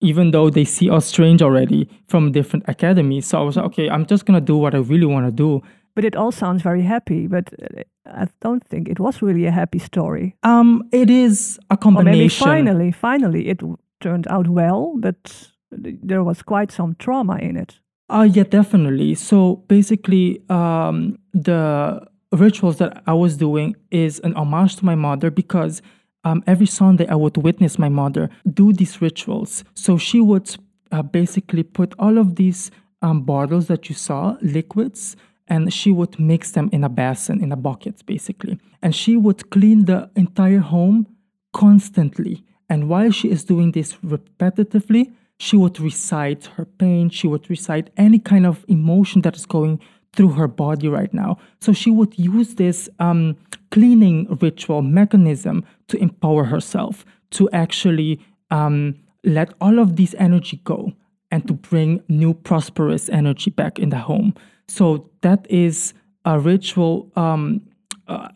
even 0.00 0.30
though 0.30 0.50
they 0.50 0.64
see 0.64 0.90
us 0.90 1.06
strange 1.06 1.42
already 1.42 1.88
from 2.06 2.32
different 2.32 2.64
academies. 2.68 3.26
So 3.26 3.38
I 3.38 3.42
was 3.42 3.56
like, 3.56 3.66
okay, 3.66 3.88
I'm 3.90 4.06
just 4.06 4.26
gonna 4.26 4.40
do 4.40 4.56
what 4.56 4.74
I 4.74 4.78
really 4.78 5.06
want 5.06 5.26
to 5.26 5.32
do. 5.32 5.62
But 5.98 6.04
it 6.04 6.14
all 6.14 6.30
sounds 6.30 6.62
very 6.62 6.82
happy. 6.82 7.26
But 7.26 7.52
uh, 7.60 7.82
I 8.06 8.28
don't 8.40 8.64
think 8.70 8.88
it 8.88 9.00
was 9.00 9.20
really 9.20 9.46
a 9.46 9.50
happy 9.50 9.80
story. 9.80 10.36
Um, 10.44 10.82
it 10.92 11.10
is 11.10 11.58
a 11.70 11.74
Or 11.74 11.76
combination. 11.76 12.18
maybe 12.18 12.28
finally, 12.28 12.92
finally, 12.92 13.48
it 13.48 13.60
turned 14.00 14.28
out 14.28 14.46
well, 14.46 14.94
but 14.96 15.48
there 15.72 16.22
was 16.22 16.42
quite 16.42 16.70
some 16.70 16.94
trauma 17.00 17.36
in 17.38 17.56
it. 17.56 17.80
Uh, 18.08 18.28
yeah, 18.32 18.44
definitely. 18.44 19.16
So 19.16 19.64
basically, 19.66 20.40
um, 20.48 21.18
the 21.34 22.06
rituals 22.30 22.76
that 22.76 23.02
I 23.08 23.14
was 23.14 23.36
doing 23.36 23.74
is 23.90 24.20
an 24.20 24.34
homage 24.36 24.76
to 24.76 24.84
my 24.84 24.94
mother 24.94 25.32
because 25.32 25.82
um, 26.22 26.42
every 26.46 26.66
Sunday 26.66 27.08
I 27.08 27.16
would 27.16 27.36
witness 27.36 27.76
my 27.76 27.88
mother 27.88 28.30
do 28.54 28.72
these 28.72 29.02
rituals. 29.02 29.64
So 29.74 29.98
she 29.98 30.20
would 30.20 30.48
uh, 30.92 31.02
basically 31.02 31.64
put 31.64 31.94
all 31.98 32.18
of 32.18 32.36
these 32.36 32.70
um, 33.02 33.22
bottles 33.22 33.66
that 33.66 33.88
you 33.88 33.96
saw, 33.96 34.36
liquids, 34.42 35.16
and 35.48 35.72
she 35.72 35.90
would 35.90 36.18
mix 36.20 36.52
them 36.52 36.68
in 36.72 36.84
a 36.84 36.88
basin, 36.88 37.42
in 37.42 37.52
a 37.52 37.56
bucket, 37.56 38.04
basically. 38.06 38.58
And 38.82 38.94
she 38.94 39.16
would 39.16 39.50
clean 39.50 39.86
the 39.86 40.10
entire 40.14 40.60
home 40.60 41.06
constantly. 41.52 42.44
And 42.68 42.88
while 42.88 43.10
she 43.10 43.30
is 43.30 43.44
doing 43.44 43.72
this 43.72 43.94
repetitively, 43.96 45.12
she 45.38 45.56
would 45.56 45.80
recite 45.80 46.46
her 46.56 46.64
pain, 46.64 47.10
she 47.10 47.26
would 47.26 47.48
recite 47.48 47.90
any 47.96 48.18
kind 48.18 48.44
of 48.44 48.64
emotion 48.68 49.22
that 49.22 49.36
is 49.36 49.46
going 49.46 49.80
through 50.12 50.30
her 50.30 50.48
body 50.48 50.88
right 50.88 51.12
now. 51.14 51.38
So 51.60 51.72
she 51.72 51.90
would 51.90 52.18
use 52.18 52.56
this 52.56 52.88
um, 52.98 53.36
cleaning 53.70 54.36
ritual 54.40 54.82
mechanism 54.82 55.64
to 55.88 55.96
empower 55.98 56.44
herself, 56.44 57.04
to 57.30 57.48
actually 57.50 58.20
um, 58.50 58.96
let 59.24 59.54
all 59.60 59.78
of 59.78 59.96
this 59.96 60.14
energy 60.18 60.60
go 60.64 60.92
and 61.30 61.46
to 61.46 61.52
bring 61.54 62.02
new 62.08 62.34
prosperous 62.34 63.08
energy 63.08 63.50
back 63.50 63.78
in 63.78 63.90
the 63.90 63.98
home. 63.98 64.34
So 64.68 65.10
that 65.22 65.46
is 65.50 65.94
a 66.24 66.38
ritual 66.38 67.10
um, 67.16 67.62
uh, 68.06 68.28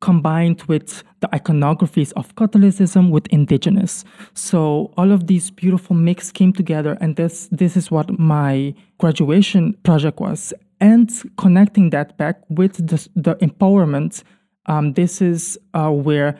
combined 0.00 0.62
with 0.64 1.02
the 1.20 1.28
iconographies 1.28 2.12
of 2.16 2.34
Catholicism 2.34 3.10
with 3.10 3.26
indigenous. 3.28 4.04
So 4.34 4.92
all 4.96 5.10
of 5.10 5.26
these 5.26 5.50
beautiful 5.50 5.96
mix 5.96 6.30
came 6.30 6.52
together, 6.52 6.98
and 7.00 7.16
this 7.16 7.48
this 7.50 7.76
is 7.76 7.90
what 7.90 8.18
my 8.18 8.74
graduation 8.98 9.74
project 9.82 10.20
was. 10.20 10.52
And 10.80 11.10
connecting 11.38 11.90
that 11.90 12.18
back 12.18 12.42
with 12.50 12.86
the, 12.86 13.08
the 13.14 13.36
empowerment, 13.36 14.22
um, 14.66 14.92
this 14.92 15.22
is 15.22 15.58
uh, 15.72 15.90
where 15.90 16.38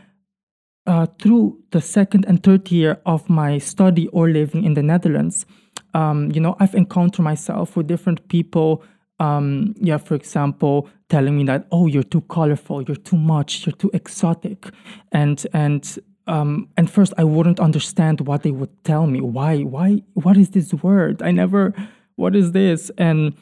uh, 0.87 1.07
through 1.21 1.59
the 1.71 1.81
second 1.81 2.25
and 2.27 2.43
third 2.43 2.71
year 2.71 3.01
of 3.07 3.29
my 3.29 3.59
study 3.59 4.09
or 4.09 4.29
living 4.29 4.65
in 4.65 4.75
the 4.75 4.83
Netherlands, 4.83 5.47
um, 5.95 6.31
you 6.33 6.41
know, 6.41 6.57
I've 6.61 6.75
encountered 6.75 7.23
myself 7.23 7.77
with 7.77 7.87
different 7.87 8.29
people. 8.29 8.85
Um, 9.19 9.75
yeah, 9.81 9.97
for 9.97 10.15
example, 10.15 10.89
telling 11.09 11.37
me 11.37 11.45
that, 11.45 11.67
oh, 11.73 11.87
you're 11.87 12.03
too 12.03 12.21
colorful, 12.23 12.83
you're 12.83 12.97
too 12.97 13.17
much, 13.17 13.67
you're 13.67 13.75
too 13.77 13.91
exotic, 13.95 14.67
and 15.13 15.47
and 15.53 15.99
um, 16.27 16.69
and 16.77 16.91
first 16.91 17.15
I 17.17 17.25
wouldn't 17.25 17.61
understand 17.61 18.21
what 18.23 18.43
they 18.43 18.51
would 18.51 18.85
tell 18.85 19.07
me. 19.07 19.21
Why? 19.21 19.63
Why? 19.63 20.03
What 20.15 20.37
is 20.37 20.51
this 20.51 20.75
word? 20.75 21.23
I 21.23 21.31
never. 21.31 21.73
What 22.17 22.35
is 22.35 22.53
this? 22.53 22.91
And 22.97 23.35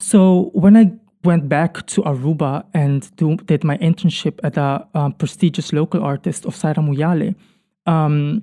so 0.00 0.50
when 0.54 0.76
I 0.76 0.92
went 1.24 1.48
back 1.48 1.86
to 1.86 2.02
Aruba 2.02 2.64
and 2.72 3.14
do, 3.16 3.36
did 3.36 3.64
my 3.64 3.76
internship 3.78 4.40
at 4.42 4.56
a 4.56 4.86
um, 4.94 5.12
prestigious 5.12 5.72
local 5.72 6.02
artist 6.02 6.46
of 6.46 6.54
Saira 6.54 6.76
Muyale, 6.76 7.34
um, 7.86 8.42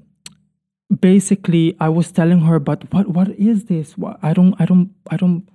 basically 0.99 1.76
I 1.80 1.89
was 1.89 2.11
telling 2.11 2.41
her, 2.41 2.59
but 2.59 2.93
what 2.93 3.09
what 3.09 3.30
is 3.30 3.66
this? 3.66 3.97
What, 3.97 4.20
I 4.22 4.34
don't 4.34 4.55
I 4.59 4.66
don't 4.66 4.91
I 5.09 5.18
don't 5.18 5.47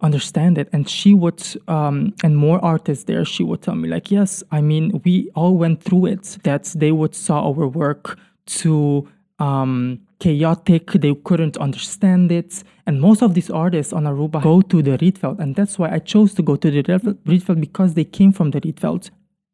understand 0.00 0.58
it. 0.58 0.68
And 0.72 0.88
she 0.88 1.14
would 1.14 1.42
um, 1.68 2.14
and 2.22 2.36
more 2.36 2.62
artists 2.64 3.04
there, 3.04 3.24
she 3.24 3.42
would 3.42 3.62
tell 3.62 3.74
me 3.74 3.88
like, 3.88 4.10
yes, 4.10 4.42
I 4.50 4.60
mean 4.60 5.00
we 5.04 5.30
all 5.34 5.56
went 5.56 5.82
through 5.82 6.06
it. 6.06 6.38
That 6.42 6.64
they 6.76 6.92
would 6.92 7.14
saw 7.14 7.46
our 7.46 7.66
work 7.68 8.18
too 8.46 9.08
um, 9.38 10.00
chaotic. 10.18 10.92
They 10.92 11.14
couldn't 11.14 11.56
understand 11.56 12.30
it. 12.32 12.62
And 12.86 13.00
most 13.00 13.22
of 13.22 13.34
these 13.34 13.50
artists 13.50 13.92
on 13.92 14.04
Aruba 14.04 14.42
go 14.42 14.60
to 14.60 14.82
the 14.82 14.98
Rietveld. 14.98 15.38
And 15.38 15.56
that's 15.56 15.78
why 15.78 15.90
I 15.90 15.98
chose 15.98 16.34
to 16.34 16.42
go 16.42 16.56
to 16.56 16.70
the 16.70 16.82
Rietveld 16.82 17.60
because 17.60 17.94
they 17.94 18.04
came 18.04 18.32
from 18.32 18.50
the 18.50 18.60
Rietveld. 18.60 19.10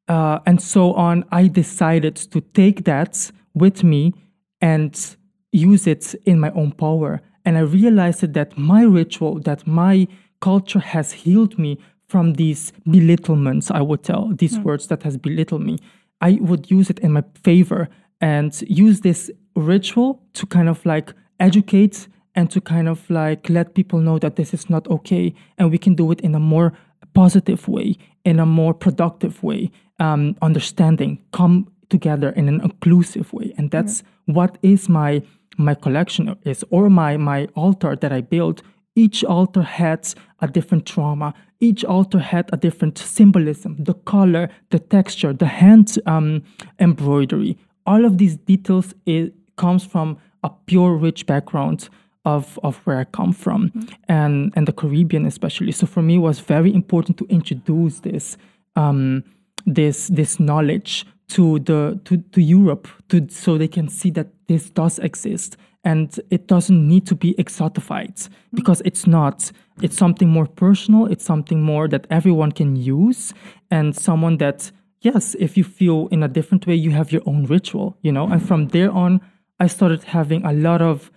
Uh, 0.09 0.41
and 0.47 0.61
so 0.61 0.93
on, 0.95 1.24
I 1.30 1.47
decided 1.47 2.16
to 2.16 2.41
take 2.41 2.84
that 2.84 3.30
with 3.55 3.84
me 3.84 4.12
and 4.61 5.16
use 5.53 5.86
it 5.86 6.14
in 6.26 6.41
my 6.41 6.51
own 6.51 6.72
power. 6.72 7.20
And 7.45 7.57
I 7.57 7.61
realized 7.61 8.32
that 8.34 8.59
my 8.59 8.82
ritual, 8.82 9.38
that 9.41 9.66
my 9.66 10.09
culture 10.41 10.80
has 10.80 11.12
healed 11.12 11.59
me 11.59 11.78
from 12.09 12.34
these 12.34 12.72
belittlements, 12.88 13.70
I 13.70 13.82
would 13.82 14.03
tell, 14.03 14.32
these 14.34 14.59
words 14.59 14.88
that 14.88 15.05
has 15.05 15.16
belittled 15.16 15.62
me. 15.62 15.78
I 16.20 16.38
would 16.41 16.70
use 16.70 16.91
it 16.91 16.99
in 16.99 17.12
my 17.12 17.24
favor 17.45 17.88
and 18.20 18.61
use 18.68 19.01
this 19.01 19.30
ritual 19.55 20.20
to 20.34 20.47
kind 20.47 20.68
of 20.68 20.84
like 20.84 21.12
educate 21.38 22.09
and 22.34 22.51
to 22.51 22.61
kind 22.61 22.88
of 22.88 23.09
like 23.09 23.49
let 23.49 23.74
people 23.74 24.01
know 24.01 24.18
that 24.18 24.36
this 24.36 24.53
is 24.53 24.68
not 24.68 24.88
okay 24.88 25.34
and 25.57 25.70
we 25.70 25.78
can 25.78 25.95
do 25.95 26.11
it 26.11 26.20
in 26.20 26.34
a 26.34 26.41
more 26.41 26.72
positive 27.14 27.66
way 27.66 27.97
in 28.24 28.38
a 28.38 28.47
more 28.47 28.74
productive 28.74 29.43
way 29.43 29.70
um, 29.99 30.36
understanding 30.43 31.18
come 31.32 31.70
together 31.88 32.30
in 32.30 32.49
an 32.49 32.61
inclusive 32.61 33.32
way. 33.32 33.53
And 33.57 33.70
that's 33.70 34.03
what 34.26 34.59
is 34.62 34.88
my 34.88 35.22
my 35.59 35.74
collection 35.74 36.36
is 36.45 36.64
or 36.70 36.88
my 36.88 37.16
my 37.16 37.47
altar 37.55 37.95
that 37.97 38.12
i 38.12 38.20
built 38.20 38.62
each 38.97 39.24
altar 39.24 39.62
had 39.62 40.12
a 40.41 40.49
different 40.49 40.86
trauma. 40.86 41.34
Each 41.61 41.84
altar 41.84 42.18
had 42.18 42.49
a 42.53 42.57
different 42.57 42.99
symbolism 42.99 43.76
the 43.78 43.95
color 43.95 44.49
the 44.70 44.78
texture 44.78 45.32
the 45.32 45.47
hand 45.47 45.99
um, 46.07 46.43
embroidery. 46.78 47.57
All 47.86 48.05
of 48.05 48.18
these 48.18 48.36
details 48.36 48.95
it 49.07 49.34
comes 49.57 49.84
from 49.84 50.18
a 50.43 50.51
pure 50.66 50.95
rich 50.95 51.26
background 51.26 51.88
of, 52.24 52.59
of 52.62 52.76
where 52.84 52.99
I 52.99 53.05
come 53.05 53.32
from 53.32 53.72
and, 54.09 54.53
and 54.57 54.66
the 54.66 54.72
Caribbean 54.72 55.26
especially. 55.26 55.72
So 55.72 55.86
for 55.86 56.03
me 56.03 56.16
it 56.16 56.18
was 56.18 56.41
very 56.41 56.72
important 56.74 57.18
to 57.18 57.26
introduce 57.28 58.01
this 58.01 58.36
um, 58.76 59.24
this 59.66 60.09
this 60.09 60.41
knowledge 60.41 61.05
to 61.28 61.59
the 61.61 62.01
to, 62.05 62.16
to 62.18 62.41
Europe 62.41 62.88
to 63.09 63.26
so 63.28 63.59
they 63.59 63.68
can 63.68 63.88
see 63.88 64.11
that 64.11 64.28
this 64.49 64.70
does 64.70 64.99
exist 64.99 65.57
and 65.85 66.20
it 66.31 66.47
doesn't 66.47 66.87
need 66.87 67.07
to 67.07 67.14
be 67.14 67.35
exotified 67.35 68.28
because 68.53 68.83
it's 68.85 69.07
not 69.07 69.51
it's 69.83 69.97
something 69.97 70.28
more 70.28 70.47
personal 70.47 71.07
it's 71.07 71.24
something 71.24 71.62
more 71.62 71.89
that 71.89 72.07
everyone 72.11 72.53
can 72.53 72.76
use 72.76 73.33
and 73.70 73.97
someone 73.97 74.37
that 74.37 74.70
yes 75.01 75.35
if 75.39 75.57
you 75.57 75.64
feel 75.64 76.09
in 76.09 76.22
a 76.22 76.28
different 76.28 76.66
way 76.66 76.74
you 76.74 76.91
have 76.91 77.11
your 77.11 77.22
own 77.24 77.47
ritual 77.47 77.97
you 78.03 78.12
know 78.12 78.26
and 78.28 78.47
from 78.47 78.68
there 78.68 78.91
on 78.91 79.20
i 79.59 79.66
started 79.66 80.05
having 80.05 80.45
a 80.45 80.53
lot 80.53 80.83
of 80.83 81.11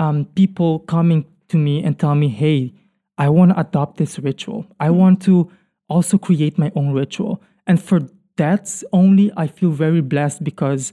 um, 0.00 0.24
people 0.34 0.80
coming 0.80 1.24
to 1.48 1.56
me 1.56 1.82
and 1.82 1.98
tell 1.98 2.14
me 2.14 2.28
hey 2.28 2.72
I 3.18 3.28
want 3.28 3.50
to 3.50 3.60
adopt 3.60 3.96
this 3.96 4.18
ritual. 4.20 4.64
I 4.78 4.90
want 4.90 5.20
to 5.22 5.50
also 5.88 6.16
create 6.16 6.56
my 6.56 6.70
own 6.76 6.92
ritual. 6.92 7.42
And 7.66 7.82
for 7.82 8.08
that 8.36 8.82
only, 8.92 9.32
I 9.36 9.48
feel 9.48 9.70
very 9.70 10.00
blessed 10.00 10.44
because 10.44 10.92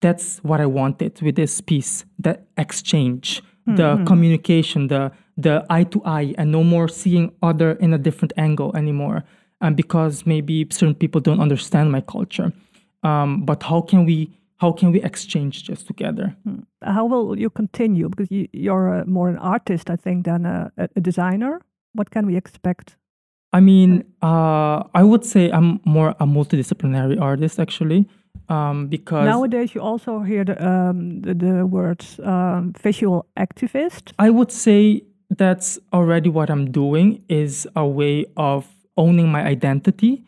that's 0.00 0.38
what 0.38 0.60
I 0.60 0.66
wanted 0.66 1.20
with 1.22 1.36
this 1.36 1.60
piece 1.60 2.04
the 2.18 2.38
exchange, 2.56 3.42
the 3.66 4.02
communication, 4.06 4.88
the, 4.88 5.10
the 5.36 5.64
eye 5.68 5.84
to 5.84 6.02
eye, 6.04 6.34
and 6.38 6.52
no 6.52 6.62
more 6.62 6.88
seeing 6.88 7.32
other 7.42 7.72
in 7.72 7.92
a 7.92 7.98
different 7.98 8.32
angle 8.36 8.76
anymore. 8.76 9.24
And 9.60 9.76
because 9.76 10.26
maybe 10.26 10.66
certain 10.70 10.94
people 10.94 11.20
don't 11.20 11.40
understand 11.40 11.90
my 11.90 12.00
culture. 12.00 12.52
Um, 13.02 13.44
but 13.44 13.62
how 13.62 13.80
can 13.80 14.04
we 14.04 14.30
how 14.58 14.72
can 14.72 14.90
we 14.90 15.02
exchange 15.02 15.64
just 15.64 15.86
together? 15.86 16.34
How 16.82 17.04
will 17.04 17.38
you 17.38 17.50
continue? 17.50 18.08
Because 18.08 18.30
you, 18.30 18.48
you're 18.52 19.00
uh, 19.00 19.04
more 19.04 19.28
an 19.28 19.36
artist, 19.36 19.90
I 19.90 19.96
think, 19.96 20.24
than 20.24 20.46
a, 20.46 20.72
a 20.78 20.88
a 20.96 21.00
designer. 21.00 21.60
What 21.92 22.10
can 22.10 22.26
we 22.26 22.36
expect? 22.36 22.96
I 23.52 23.60
mean, 23.60 24.04
uh, 24.22 24.84
I 24.94 25.02
would 25.02 25.24
say 25.24 25.50
I'm 25.50 25.80
more 25.84 26.10
a 26.20 26.26
multidisciplinary 26.26 27.20
artist 27.20 27.58
actually, 27.58 28.08
um, 28.48 28.86
because 28.88 29.24
Nowadays, 29.26 29.74
you 29.74 29.80
also 29.80 30.20
hear 30.20 30.44
the 30.44 30.56
um, 30.66 31.20
the, 31.22 31.34
the 31.34 31.66
words 31.66 32.20
um, 32.22 32.72
visual 32.80 33.26
activist. 33.36 34.12
I 34.18 34.30
would 34.30 34.52
say 34.52 35.02
that's 35.30 35.78
already 35.92 36.28
what 36.30 36.50
I'm 36.50 36.70
doing 36.70 37.22
is 37.28 37.66
a 37.74 37.86
way 37.86 38.26
of 38.36 38.66
owning 38.96 39.28
my 39.28 39.42
identity. 39.44 40.22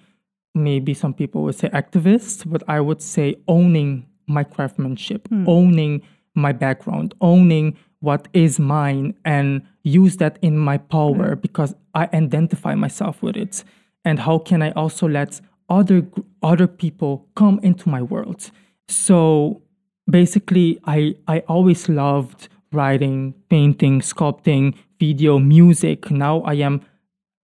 Maybe 0.55 0.95
some 0.95 1.15
people 1.15 1.43
would 1.45 1.55
say 1.55 1.69
activist, 1.69 2.51
but 2.51 2.63
I 2.69 2.81
would 2.81 3.01
say 3.01 3.37
owning 3.47 4.07
my 4.27 4.45
craftsmanship, 4.45 5.29
owning 5.47 6.03
my 6.35 6.53
background, 6.53 7.15
owning 7.21 7.77
what 8.01 8.29
is 8.33 8.59
mine, 8.59 9.15
and 9.25 9.63
use 9.83 10.17
that 10.17 10.39
in 10.43 10.59
my 10.59 10.79
power 10.79 11.37
because 11.37 11.75
I 11.95 12.09
identify 12.13 12.75
myself 12.75 13.23
with 13.23 13.37
it. 13.37 13.65
And 14.05 14.19
how 14.19 14.39
can 14.39 14.63
I 14.63 14.71
also 14.73 15.09
let 15.09 15.41
other 15.69 16.07
other 16.43 16.67
people 16.67 17.27
come 17.35 17.61
into 17.63 17.89
my 17.89 18.03
world? 18.03 18.51
So 18.89 19.63
basically, 20.11 20.79
I 20.85 21.15
I 21.27 21.41
always 21.49 21.89
loved 21.89 22.49
writing, 22.73 23.35
painting, 23.49 24.01
sculpting, 24.01 24.75
video, 25.01 25.39
music. 25.39 26.11
Now 26.11 26.43
I 26.43 26.55
am 26.55 26.83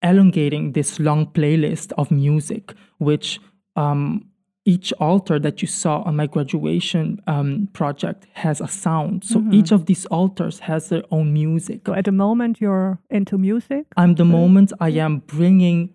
elongating 0.02 0.72
this 0.72 1.00
long 1.00 1.26
playlist 1.26 1.92
of 1.96 2.10
music, 2.10 2.74
which 2.98 3.40
um, 3.74 4.26
each 4.66 4.92
altar 4.94 5.38
that 5.38 5.60
you 5.60 5.68
saw 5.68 6.02
on 6.02 6.16
my 6.16 6.26
graduation 6.26 7.20
um, 7.26 7.68
project 7.72 8.26
has 8.32 8.60
a 8.60 8.68
sound. 8.68 9.24
So 9.24 9.44
each 9.50 9.72
of 9.72 9.86
these 9.86 10.06
altars 10.06 10.60
has 10.60 10.88
their 10.88 11.02
own 11.10 11.32
music. 11.32 11.82
So 11.86 11.94
at 11.94 12.04
the 12.04 12.12
moment, 12.12 12.60
you're 12.60 12.98
into 13.10 13.36
music. 13.36 13.86
I'm 13.96 14.14
the 14.14 14.24
moment 14.24 14.72
I 14.80 14.90
am 14.90 15.18
bringing, 15.26 15.94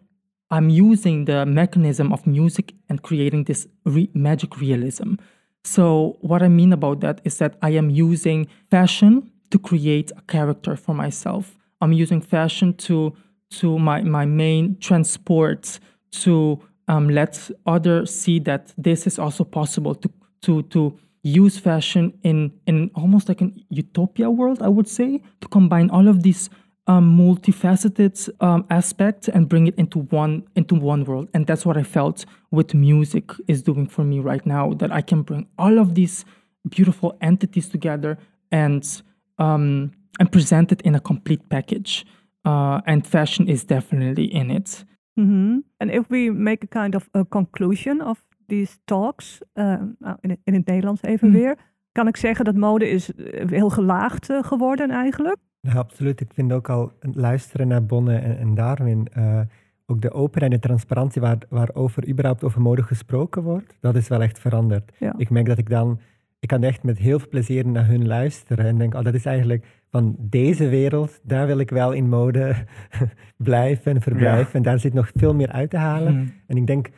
I'm 0.51 0.69
using 0.69 1.25
the 1.25 1.45
mechanism 1.45 2.11
of 2.11 2.25
music 2.25 2.73
and 2.89 3.01
creating 3.01 3.43
this 3.43 3.67
re- 3.85 4.09
magic 4.13 4.59
realism. 4.59 5.15
So, 5.63 6.17
what 6.21 6.41
I 6.41 6.47
mean 6.47 6.73
about 6.73 7.01
that 7.01 7.21
is 7.23 7.37
that 7.37 7.57
I 7.61 7.71
am 7.71 7.89
using 7.89 8.47
fashion 8.71 9.31
to 9.51 9.59
create 9.59 10.11
a 10.17 10.21
character 10.21 10.75
for 10.75 10.95
myself. 10.95 11.57
I'm 11.81 11.93
using 11.93 12.21
fashion 12.21 12.73
to 12.75 13.13
to 13.51 13.79
my, 13.79 14.01
my 14.03 14.25
main 14.25 14.77
transport 14.79 15.79
to 16.11 16.59
um, 16.87 17.09
let 17.09 17.49
others 17.65 18.13
see 18.13 18.37
that 18.39 18.73
this 18.77 19.07
is 19.07 19.17
also 19.19 19.43
possible 19.43 19.95
to 19.95 20.09
to 20.41 20.63
to 20.63 20.97
use 21.23 21.57
fashion 21.57 22.13
in 22.23 22.51
in 22.65 22.89
almost 22.95 23.27
like 23.27 23.41
an 23.41 23.53
utopia 23.69 24.29
world, 24.29 24.61
I 24.61 24.69
would 24.69 24.87
say, 24.87 25.21
to 25.41 25.47
combine 25.47 25.89
all 25.89 26.07
of 26.07 26.23
these 26.23 26.49
um, 26.89 27.17
multifaceted 27.17 28.29
um, 28.39 28.63
aspects 28.69 29.29
and 29.29 29.47
bring 29.47 29.67
it 29.67 29.75
into 29.77 29.99
one 30.11 30.41
into 30.55 30.75
one 30.75 31.03
world. 31.03 31.27
And 31.33 31.45
that's 31.45 31.65
what 31.65 31.77
I 31.77 31.83
felt 31.83 32.25
with 32.49 32.73
music 32.73 33.23
is 33.45 33.63
doing 33.63 33.89
for 33.89 34.03
me 34.05 34.19
right 34.19 34.45
now. 34.45 34.73
That 34.77 34.91
I 34.91 35.01
can 35.03 35.21
bring 35.23 35.47
all 35.55 35.77
of 35.79 35.93
these 35.93 36.25
beautiful 36.63 37.11
entities 37.19 37.69
together 37.69 38.17
and 38.51 39.03
um, 39.37 39.91
and 40.19 40.29
present 40.31 40.71
it 40.71 40.81
in 40.81 40.95
a 40.95 40.99
complete 40.99 41.43
package. 41.47 42.05
Uh, 42.47 42.79
and 42.85 43.07
fashion 43.07 43.47
is 43.47 43.65
definitely 43.65 44.25
in 44.33 44.49
it. 44.49 44.85
Mhm. 45.13 45.63
And 45.77 45.91
if 45.91 46.07
we 46.09 46.31
make 46.31 46.63
a 46.63 46.67
kind 46.81 46.95
of 46.95 47.07
a 47.11 47.25
conclusion 47.27 48.01
of 48.01 48.17
these 48.47 48.77
talks, 48.85 49.39
uh, 49.53 49.73
in, 50.21 50.29
het, 50.29 50.39
in 50.43 50.53
het 50.53 50.65
Nederlands 50.65 51.01
even 51.01 51.27
Mm. 51.27 51.33
weer, 51.33 51.57
kan 51.91 52.07
ik 52.07 52.17
zeggen 52.17 52.45
dat 52.45 52.55
mode 52.55 52.89
is 52.89 53.13
eh, 53.13 53.47
heel 53.49 53.69
gelaagd 53.69 54.29
eh, 54.29 54.43
geworden 54.43 54.89
eigenlijk. 54.89 55.37
Ja, 55.61 55.73
absoluut. 55.73 56.21
Ik 56.21 56.33
vind 56.33 56.53
ook 56.53 56.69
al 56.69 56.91
het 56.99 57.15
luisteren 57.15 57.67
naar 57.67 57.85
Bonne 57.85 58.17
en, 58.17 58.37
en 58.37 58.55
Darwin, 58.55 59.07
eh, 59.13 59.39
ook 59.85 60.01
de 60.01 60.11
openheid 60.11 60.51
en 60.51 60.59
de 60.59 60.67
transparantie 60.67 61.21
waar, 61.21 61.37
waarover 61.49 62.07
überhaupt 62.07 62.43
over 62.43 62.61
mode 62.61 62.83
gesproken 62.83 63.43
wordt, 63.43 63.77
dat 63.79 63.95
is 63.95 64.07
wel 64.07 64.21
echt 64.21 64.39
veranderd. 64.39 64.91
Ja. 64.99 65.13
Ik 65.17 65.29
merk 65.29 65.45
dat 65.45 65.57
ik 65.57 65.69
dan, 65.69 65.99
ik 66.39 66.47
kan 66.47 66.63
echt 66.63 66.83
met 66.83 66.97
heel 66.97 67.19
veel 67.19 67.29
plezier 67.29 67.67
naar 67.67 67.87
hun 67.87 68.07
luisteren 68.07 68.65
en 68.65 68.77
denk, 68.77 68.93
oh, 68.93 69.03
dat 69.03 69.13
is 69.13 69.25
eigenlijk 69.25 69.65
van 69.89 70.15
deze 70.19 70.67
wereld, 70.67 71.19
daar 71.23 71.47
wil 71.47 71.59
ik 71.59 71.69
wel 71.69 71.91
in 71.91 72.09
mode 72.09 72.55
blijven 73.37 73.95
en 73.95 74.01
verblijven. 74.01 74.53
En 74.53 74.61
daar 74.61 74.79
zit 74.79 74.93
nog 74.93 75.11
veel 75.13 75.33
meer 75.33 75.51
uit 75.51 75.69
te 75.69 75.77
halen. 75.77 76.13
Mhm. 76.13 76.27
En 76.47 76.57
ik 76.57 76.67
denk, 76.67 76.89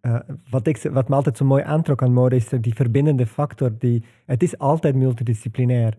eh, 0.00 0.18
wat, 0.50 0.66
ik, 0.66 0.88
wat 0.92 1.08
me 1.08 1.14
altijd 1.14 1.36
zo 1.36 1.44
mooi 1.44 1.62
aantrok 1.62 2.02
aan 2.02 2.12
mode, 2.12 2.36
is 2.36 2.48
die 2.48 2.74
verbindende 2.74 3.26
factor. 3.26 3.78
Die, 3.78 4.04
het 4.26 4.42
is 4.42 4.58
altijd 4.58 4.94
multidisciplinair. 4.94 5.98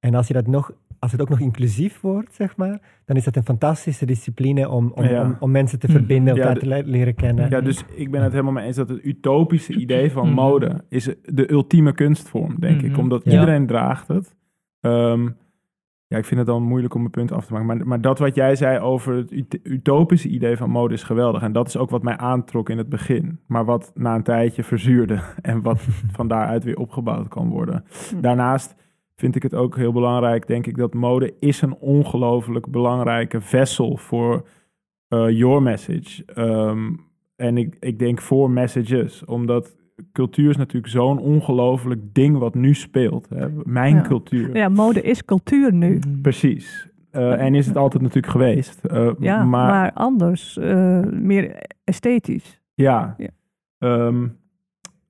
En 0.00 0.14
als, 0.14 0.26
je 0.26 0.34
dat 0.34 0.46
nog, 0.46 0.72
als 1.04 1.12
het 1.12 1.20
ook 1.22 1.28
nog 1.28 1.40
inclusief 1.40 2.00
wordt, 2.00 2.34
zeg 2.34 2.56
maar, 2.56 2.80
dan 3.04 3.16
is 3.16 3.24
dat 3.24 3.36
een 3.36 3.44
fantastische 3.44 4.06
discipline 4.06 4.68
om, 4.68 4.92
om, 4.94 5.04
Ja. 5.04 5.22
om, 5.22 5.36
om 5.40 5.50
mensen 5.50 5.78
te 5.78 5.86
Mhm. 5.86 5.96
verbinden, 5.96 6.36
elkaar 6.36 6.58
te 6.58 6.66
le- 6.66 6.82
leren 6.84 7.14
kennen. 7.14 7.50
Ja, 7.50 7.60
dus 7.60 7.84
ik 7.94 8.10
ben 8.10 8.22
het 8.22 8.32
helemaal 8.32 8.52
mee 8.52 8.66
eens 8.66 8.76
dat 8.76 8.88
het 8.88 9.04
utopische 9.04 9.72
idee 9.84 10.10
van 10.12 10.26
Mhm. 10.26 10.34
mode 10.34 10.84
is 10.88 11.08
de 11.22 11.50
ultieme 11.52 11.92
kunstvorm, 11.92 12.54
denk 12.60 12.82
ik. 12.82 12.90
Mhm. 12.90 13.00
Omdat 13.00 13.24
Ja. 13.24 13.30
iedereen 13.32 13.66
draagt 13.66 14.08
het. 14.08 14.36
Ehm, 14.80 15.28
ja, 16.06 16.16
ik 16.16 16.24
vind 16.24 16.40
het 16.40 16.48
dan 16.48 16.62
moeilijk 16.62 16.94
om 16.94 17.00
mijn 17.00 17.12
punt 17.12 17.32
af 17.32 17.46
te 17.46 17.52
maken. 17.52 17.66
Maar, 17.68 17.86
maar 17.86 18.00
dat 18.00 18.18
wat 18.18 18.34
jij 18.34 18.56
zei 18.56 18.78
over 18.78 19.14
het 19.16 19.32
ut- 19.32 19.58
utopische 19.62 20.28
idee 20.28 20.56
van 20.56 20.70
mode 20.70 20.94
is 20.94 21.02
geweldig. 21.02 21.42
En 21.42 21.52
dat 21.52 21.68
is 21.68 21.76
ook 21.76 21.90
wat 21.90 22.02
mij 22.02 22.16
aantrok 22.16 22.68
in 22.70 22.78
het 22.78 22.88
begin. 22.88 23.38
Maar 23.46 23.64
wat 23.64 23.92
na 23.94 24.14
een 24.14 24.22
tijdje 24.22 24.64
verzuurde. 24.64 25.20
En 25.42 25.62
wat 25.62 25.80
van 26.16 26.28
daaruit 26.28 26.64
weer 26.64 26.76
opgebouwd 26.78 27.28
kan 27.28 27.48
worden. 27.48 27.84
Hm. 28.10 28.20
Daarnaast 28.20 28.74
vind 29.16 29.36
ik 29.36 29.42
het 29.42 29.54
ook 29.54 29.76
heel 29.76 29.92
belangrijk, 29.92 30.46
denk 30.46 30.66
ik, 30.66 30.76
dat 30.76 30.94
mode 30.94 31.34
is 31.40 31.62
een 31.62 31.74
ongelooflijk 31.74 32.70
belangrijke 32.70 33.40
vessel 33.40 33.96
voor 33.96 34.48
eh, 35.08 35.30
your 35.30 35.62
message. 35.62 36.24
Ehm, 36.24 36.92
en 37.36 37.56
ik, 37.58 37.76
ik 37.80 37.98
denk 37.98 38.20
voor 38.20 38.50
messages, 38.50 39.24
omdat 39.24 39.76
cultuur 40.12 40.50
is 40.50 40.56
natuurlijk 40.56 40.92
zo'n 40.92 41.18
ongelooflijk 41.18 42.00
ding 42.14 42.38
wat 42.38 42.54
nu 42.54 42.74
speelt. 42.74 43.28
Hè? 43.28 43.46
Mijn 43.64 43.94
Ja. 43.94 44.00
cultuur. 44.02 44.56
Ja, 44.56 44.68
mode 44.68 45.00
is 45.02 45.24
cultuur 45.24 45.72
nu. 45.72 45.96
Mhm. 45.98 46.20
Precies. 46.20 46.88
Eh, 47.10 47.40
en 47.44 47.54
is 47.54 47.66
het 47.66 47.76
altijd 47.76 48.02
natuurlijk 48.02 48.32
geweest. 48.32 48.84
Eh, 48.84 49.10
Ja, 49.18 49.44
maar, 49.44 49.68
maar, 49.70 49.92
anders, 49.92 50.58
eh, 50.58 51.00
meer 51.10 51.62
esthetisch. 51.84 52.62
Ja. 52.74 53.14
Ja. 53.18 53.28
Ehm, 53.78 54.26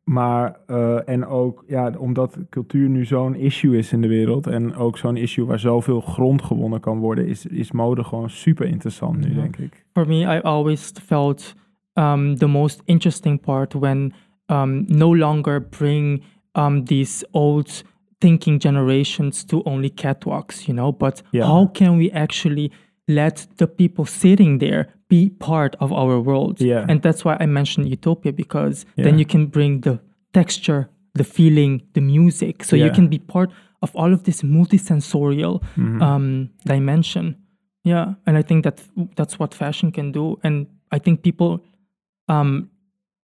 maar, 0.04 0.56
eh, 0.66 1.08
en 1.08 1.26
ook, 1.26 1.64
ja, 1.66 1.92
omdat 1.98 2.38
cultuur 2.50 2.88
nu 2.88 3.04
zo'n 3.04 3.34
issue 3.34 3.78
is 3.78 3.92
in 3.92 4.00
de 4.00 4.08
wereld 4.08 4.46
en 4.46 4.74
ook 4.74 4.98
zo'n 4.98 5.16
issue 5.16 5.44
waar 5.44 5.58
zoveel 5.58 6.00
grond 6.00 6.42
gewonnen 6.42 6.80
kan 6.80 6.98
worden, 6.98 7.26
is, 7.26 7.46
is 7.46 7.72
mode 7.72 8.04
gewoon 8.04 8.30
super 8.30 8.66
interessant 8.66 9.16
nu, 9.28 9.34
denk 9.34 9.56
ik. 9.56 9.86
For 9.92 10.06
me, 10.06 10.36
I 10.36 10.40
always 10.40 10.92
felt 11.06 11.54
um, 11.94 12.36
the 12.36 12.46
most 12.46 12.82
interesting 12.84 13.40
part 13.40 13.72
when 13.72 14.12
um, 14.46 14.84
no 14.86 15.16
longer 15.16 15.68
bring 15.68 16.22
um, 16.52 16.84
these 16.84 17.26
old 17.30 17.84
thinking 18.18 18.60
generations 18.62 19.44
to 19.44 19.60
only 19.62 19.90
catwalks, 19.94 20.64
you 20.66 20.78
know, 20.78 20.96
but 20.96 21.22
Yeah. 21.30 21.46
how 21.48 21.70
can 21.72 21.96
we 21.96 22.10
actually 22.12 22.72
let 23.08 23.46
the 23.56 23.66
people 23.66 24.04
sitting 24.06 24.58
there 24.58 24.88
be 25.08 25.30
part 25.30 25.76
of 25.80 25.92
our 25.92 26.20
world? 26.20 26.60
Yeah. 26.60 26.86
And 26.88 27.02
that's 27.02 27.24
why 27.24 27.36
I 27.40 27.46
mentioned 27.46 27.88
utopia 27.88 28.32
because 28.32 28.86
Yeah. 28.96 29.04
then 29.04 29.18
you 29.18 29.24
can 29.26 29.46
bring 29.46 29.80
the 29.82 29.98
texture, 30.32 30.88
the 31.14 31.24
feeling, 31.24 31.82
the 31.92 32.00
music. 32.00 32.64
So 32.64 32.76
you 32.76 32.90
can 32.90 33.08
be 33.08 33.18
part 33.18 33.50
of 33.82 33.94
all 33.94 34.12
of 34.12 34.22
this 34.22 34.42
multisensorial 34.42 35.62
Mhm. 35.76 36.02
um, 36.02 36.48
dimension. 36.64 37.36
Yeah, 37.84 38.14
and 38.26 38.38
I 38.38 38.42
think 38.42 38.64
that 38.64 38.82
that's 39.16 39.38
what 39.38 39.54
fashion 39.54 39.92
can 39.92 40.10
do, 40.12 40.38
and 40.42 40.66
I 40.90 40.98
think 40.98 41.22
people 41.22 41.60
um, 42.28 42.70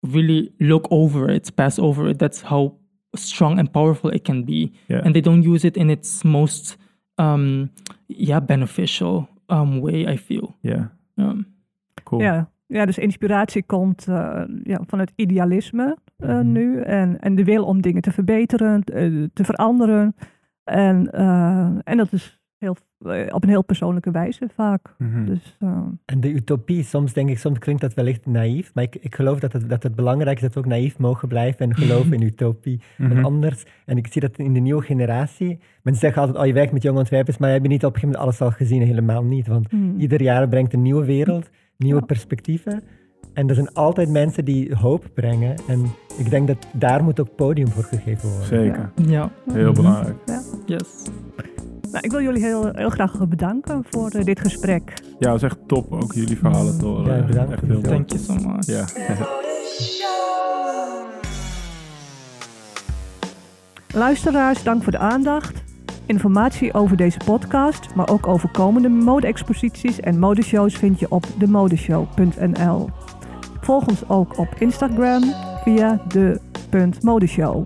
really 0.04 0.52
look 0.60 0.88
over 0.90 1.30
it, 1.30 1.56
pass 1.56 1.78
over 1.80 2.08
it. 2.10 2.18
That's 2.18 2.42
how 2.42 2.74
strong 3.16 3.60
and 3.60 3.72
powerful 3.72 4.10
it 4.10 4.24
can 4.24 4.44
be, 4.44 4.72
Ja. 4.90 5.02
and 5.06 5.14
they 5.14 5.22
don't 5.22 5.44
use 5.44 5.64
it 5.68 5.78
in 5.78 5.90
its 5.92 6.24
most 6.26 6.78
um, 7.20 7.70
yeah 8.08 8.40
beneficial 8.40 9.28
um, 9.48 9.80
way. 9.82 10.14
I 10.14 10.18
feel. 10.18 10.56
Ja, 10.62 10.96
Um, 11.16 11.46
cool. 12.04 12.22
Ja. 12.22 12.50
ja, 12.66 12.86
dus 12.86 12.98
inspiratie 12.98 13.64
komt 13.64 14.08
eh, 14.08 14.42
ja, 14.64 14.80
van 14.88 15.00
het 15.00 15.12
idealisme 15.16 15.98
eh, 16.18 16.30
Mhm. 16.30 16.52
nu. 16.52 16.82
En, 16.82 17.20
en 17.20 17.36
de 17.36 17.44
wil 17.44 17.64
om 17.66 17.82
dingen 17.82 18.02
te 18.02 18.12
verbeteren, 18.12 18.84
eh, 18.84 19.24
te 19.34 19.44
veranderen. 19.44 20.16
En, 20.64 21.12
eh, 21.12 21.70
en 21.84 21.98
dat 21.98 22.14
is 22.14 22.37
heel, 22.60 22.76
eh, 23.00 23.34
op 23.34 23.44
een 23.44 23.50
heel 23.50 23.64
persoonlijke 23.64 24.12
wijze 24.12 24.48
vaak. 24.56 24.96
Mhm. 24.98 25.26
Dus 25.26 25.56
eh, 25.60 25.78
En 26.06 26.20
de 26.20 26.30
utopie, 26.34 26.84
soms 26.84 27.14
denk 27.14 27.30
ik, 27.30 27.38
soms 27.40 27.60
klinkt 27.60 27.82
dat 27.82 27.94
wellicht 27.94 28.26
naïef, 28.26 28.74
maar 28.74 28.84
ik, 28.84 28.96
ik 28.96 29.16
geloof 29.16 29.40
dat 29.40 29.54
het, 29.54 29.70
dat 29.70 29.84
het 29.84 29.96
belangrijk 29.96 30.36
is 30.36 30.42
dat 30.42 30.54
we 30.54 30.60
ook 30.60 30.66
naïef 30.66 30.98
mogen 30.98 31.28
blijven 31.28 31.60
en 31.70 31.76
geloven 31.76 32.14
in 32.14 32.22
utopie. 32.32 32.82
Mhm. 32.98 33.12
En 33.12 33.24
anders, 33.24 33.66
en 33.86 33.98
ik 33.98 34.08
zie 34.08 34.22
dat 34.22 34.38
in 34.38 34.54
de 34.54 34.60
nieuwe 34.60 34.82
generatie, 34.82 35.60
mensen 35.82 36.02
zeggen 36.04 36.22
altijd, 36.22 36.40
oh 36.40 36.46
je 36.46 36.54
werkt 36.54 36.72
met 36.74 36.84
jonge 36.84 37.00
ontwerpers, 37.00 37.38
maar 37.38 37.50
je 37.50 37.56
hebt 37.56 37.68
niet 37.68 37.86
op 37.86 37.94
een 37.96 38.00
gegeven 38.00 38.20
moment 38.20 38.40
alles 38.40 38.52
al 38.52 38.58
gezien, 38.58 38.82
helemaal 38.82 39.24
niet. 39.24 39.48
Want 39.48 39.70
hmm. 39.70 40.00
ieder 40.00 40.22
jaar 40.22 40.48
brengt 40.50 40.74
een 40.74 40.82
nieuwe 40.82 41.06
wereld, 41.06 41.50
nieuwe 41.78 42.00
Ja. 42.00 42.06
perspectieven. 42.06 42.84
En 43.34 43.50
er 43.50 43.56
zijn 43.56 43.74
altijd 43.74 44.10
mensen 44.10 44.46
die 44.46 44.76
hoop 44.76 45.06
brengen. 45.14 45.56
En 45.68 45.86
ik 46.18 46.30
denk 46.30 46.48
dat 46.48 46.68
daar 46.74 47.04
moet 47.04 47.20
ook 47.20 47.36
podium 47.36 47.68
voor 47.68 47.84
gegeven 47.84 48.30
worden. 48.30 48.48
Zeker. 48.48 48.92
Ja, 49.08 49.32
Heel 49.52 49.66
Mhm. 49.72 49.74
belangrijk. 49.82 50.16
yes. 50.66 51.04
Nou, 51.92 52.04
ik 52.06 52.12
wil 52.12 52.22
jullie 52.22 52.44
heel, 52.44 52.70
heel 52.74 52.90
graag 52.90 53.28
bedanken 53.28 53.84
voor 53.90 54.10
eh, 54.10 54.24
dit 54.24 54.40
gesprek. 54.40 54.94
Ja, 55.20 55.28
dat 55.28 55.36
is 55.36 55.44
echt 55.44 55.58
top. 55.68 55.92
Ook 55.92 56.14
jullie 56.14 56.38
verhalen 56.38 56.78
te 56.80 56.86
horen. 56.86 57.06
Ja, 57.06 57.18
Echt- 57.18 57.28
bedankt 57.28 57.52
Echt 57.52 57.62
heel. 57.62 57.82
Thank 57.82 58.10
you 58.10 58.22
so 58.22 58.34
much. 58.34 58.66
Ja. 58.66 58.86
Luisteraars, 63.94 64.64
dank 64.64 64.84
voor 64.84 64.92
de 64.92 64.98
aandacht. 64.98 65.64
Informatie 66.06 66.74
over 66.74 66.98
deze 66.98 67.18
podcast, 67.26 67.96
maar 67.96 68.10
ook 68.10 68.28
over 68.28 68.50
komende 68.50 68.90
mode-exposities 68.90 70.00
en 70.00 70.20
modeshows 70.20 70.76
vind 70.76 71.00
je 71.00 71.12
op 71.12 71.26
demodeshow.nl. 71.38 72.90
Volg 73.62 73.88
ons 73.88 74.10
ook 74.10 74.38
op 74.38 74.48
Instagram 74.60 75.24
via 75.64 76.02
de.modeshow. 76.08 77.66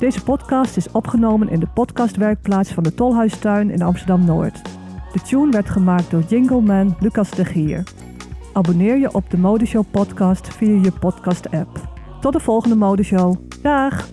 Deze 0.00 0.22
podcast 0.22 0.76
is 0.76 0.90
opgenomen 0.90 1.48
in 1.48 1.60
de 1.60 1.66
podcastwerkplaats 1.66 2.72
van 2.72 2.82
de 2.82 2.94
Tolhuistuin 2.94 3.70
in 3.70 3.82
Amsterdam-Noord. 3.82 4.62
De 5.12 5.20
tune 5.20 5.50
werd 5.50 5.70
gemaakt 5.70 6.10
door 6.10 6.22
jingleman 6.22 6.96
Lucas 7.00 7.30
de 7.30 7.44
Gier. 7.44 7.82
Abonneer 8.52 8.98
je 8.98 9.14
op 9.14 9.30
de 9.30 9.38
Modeshow 9.38 9.84
podcast 9.90 10.54
via 10.54 10.80
je 10.82 10.92
podcast 10.92 11.50
app. 11.50 11.88
Tot 12.20 12.32
de 12.32 12.40
volgende 12.40 12.76
Modeshow. 12.76 13.34
Dag! 13.62 14.08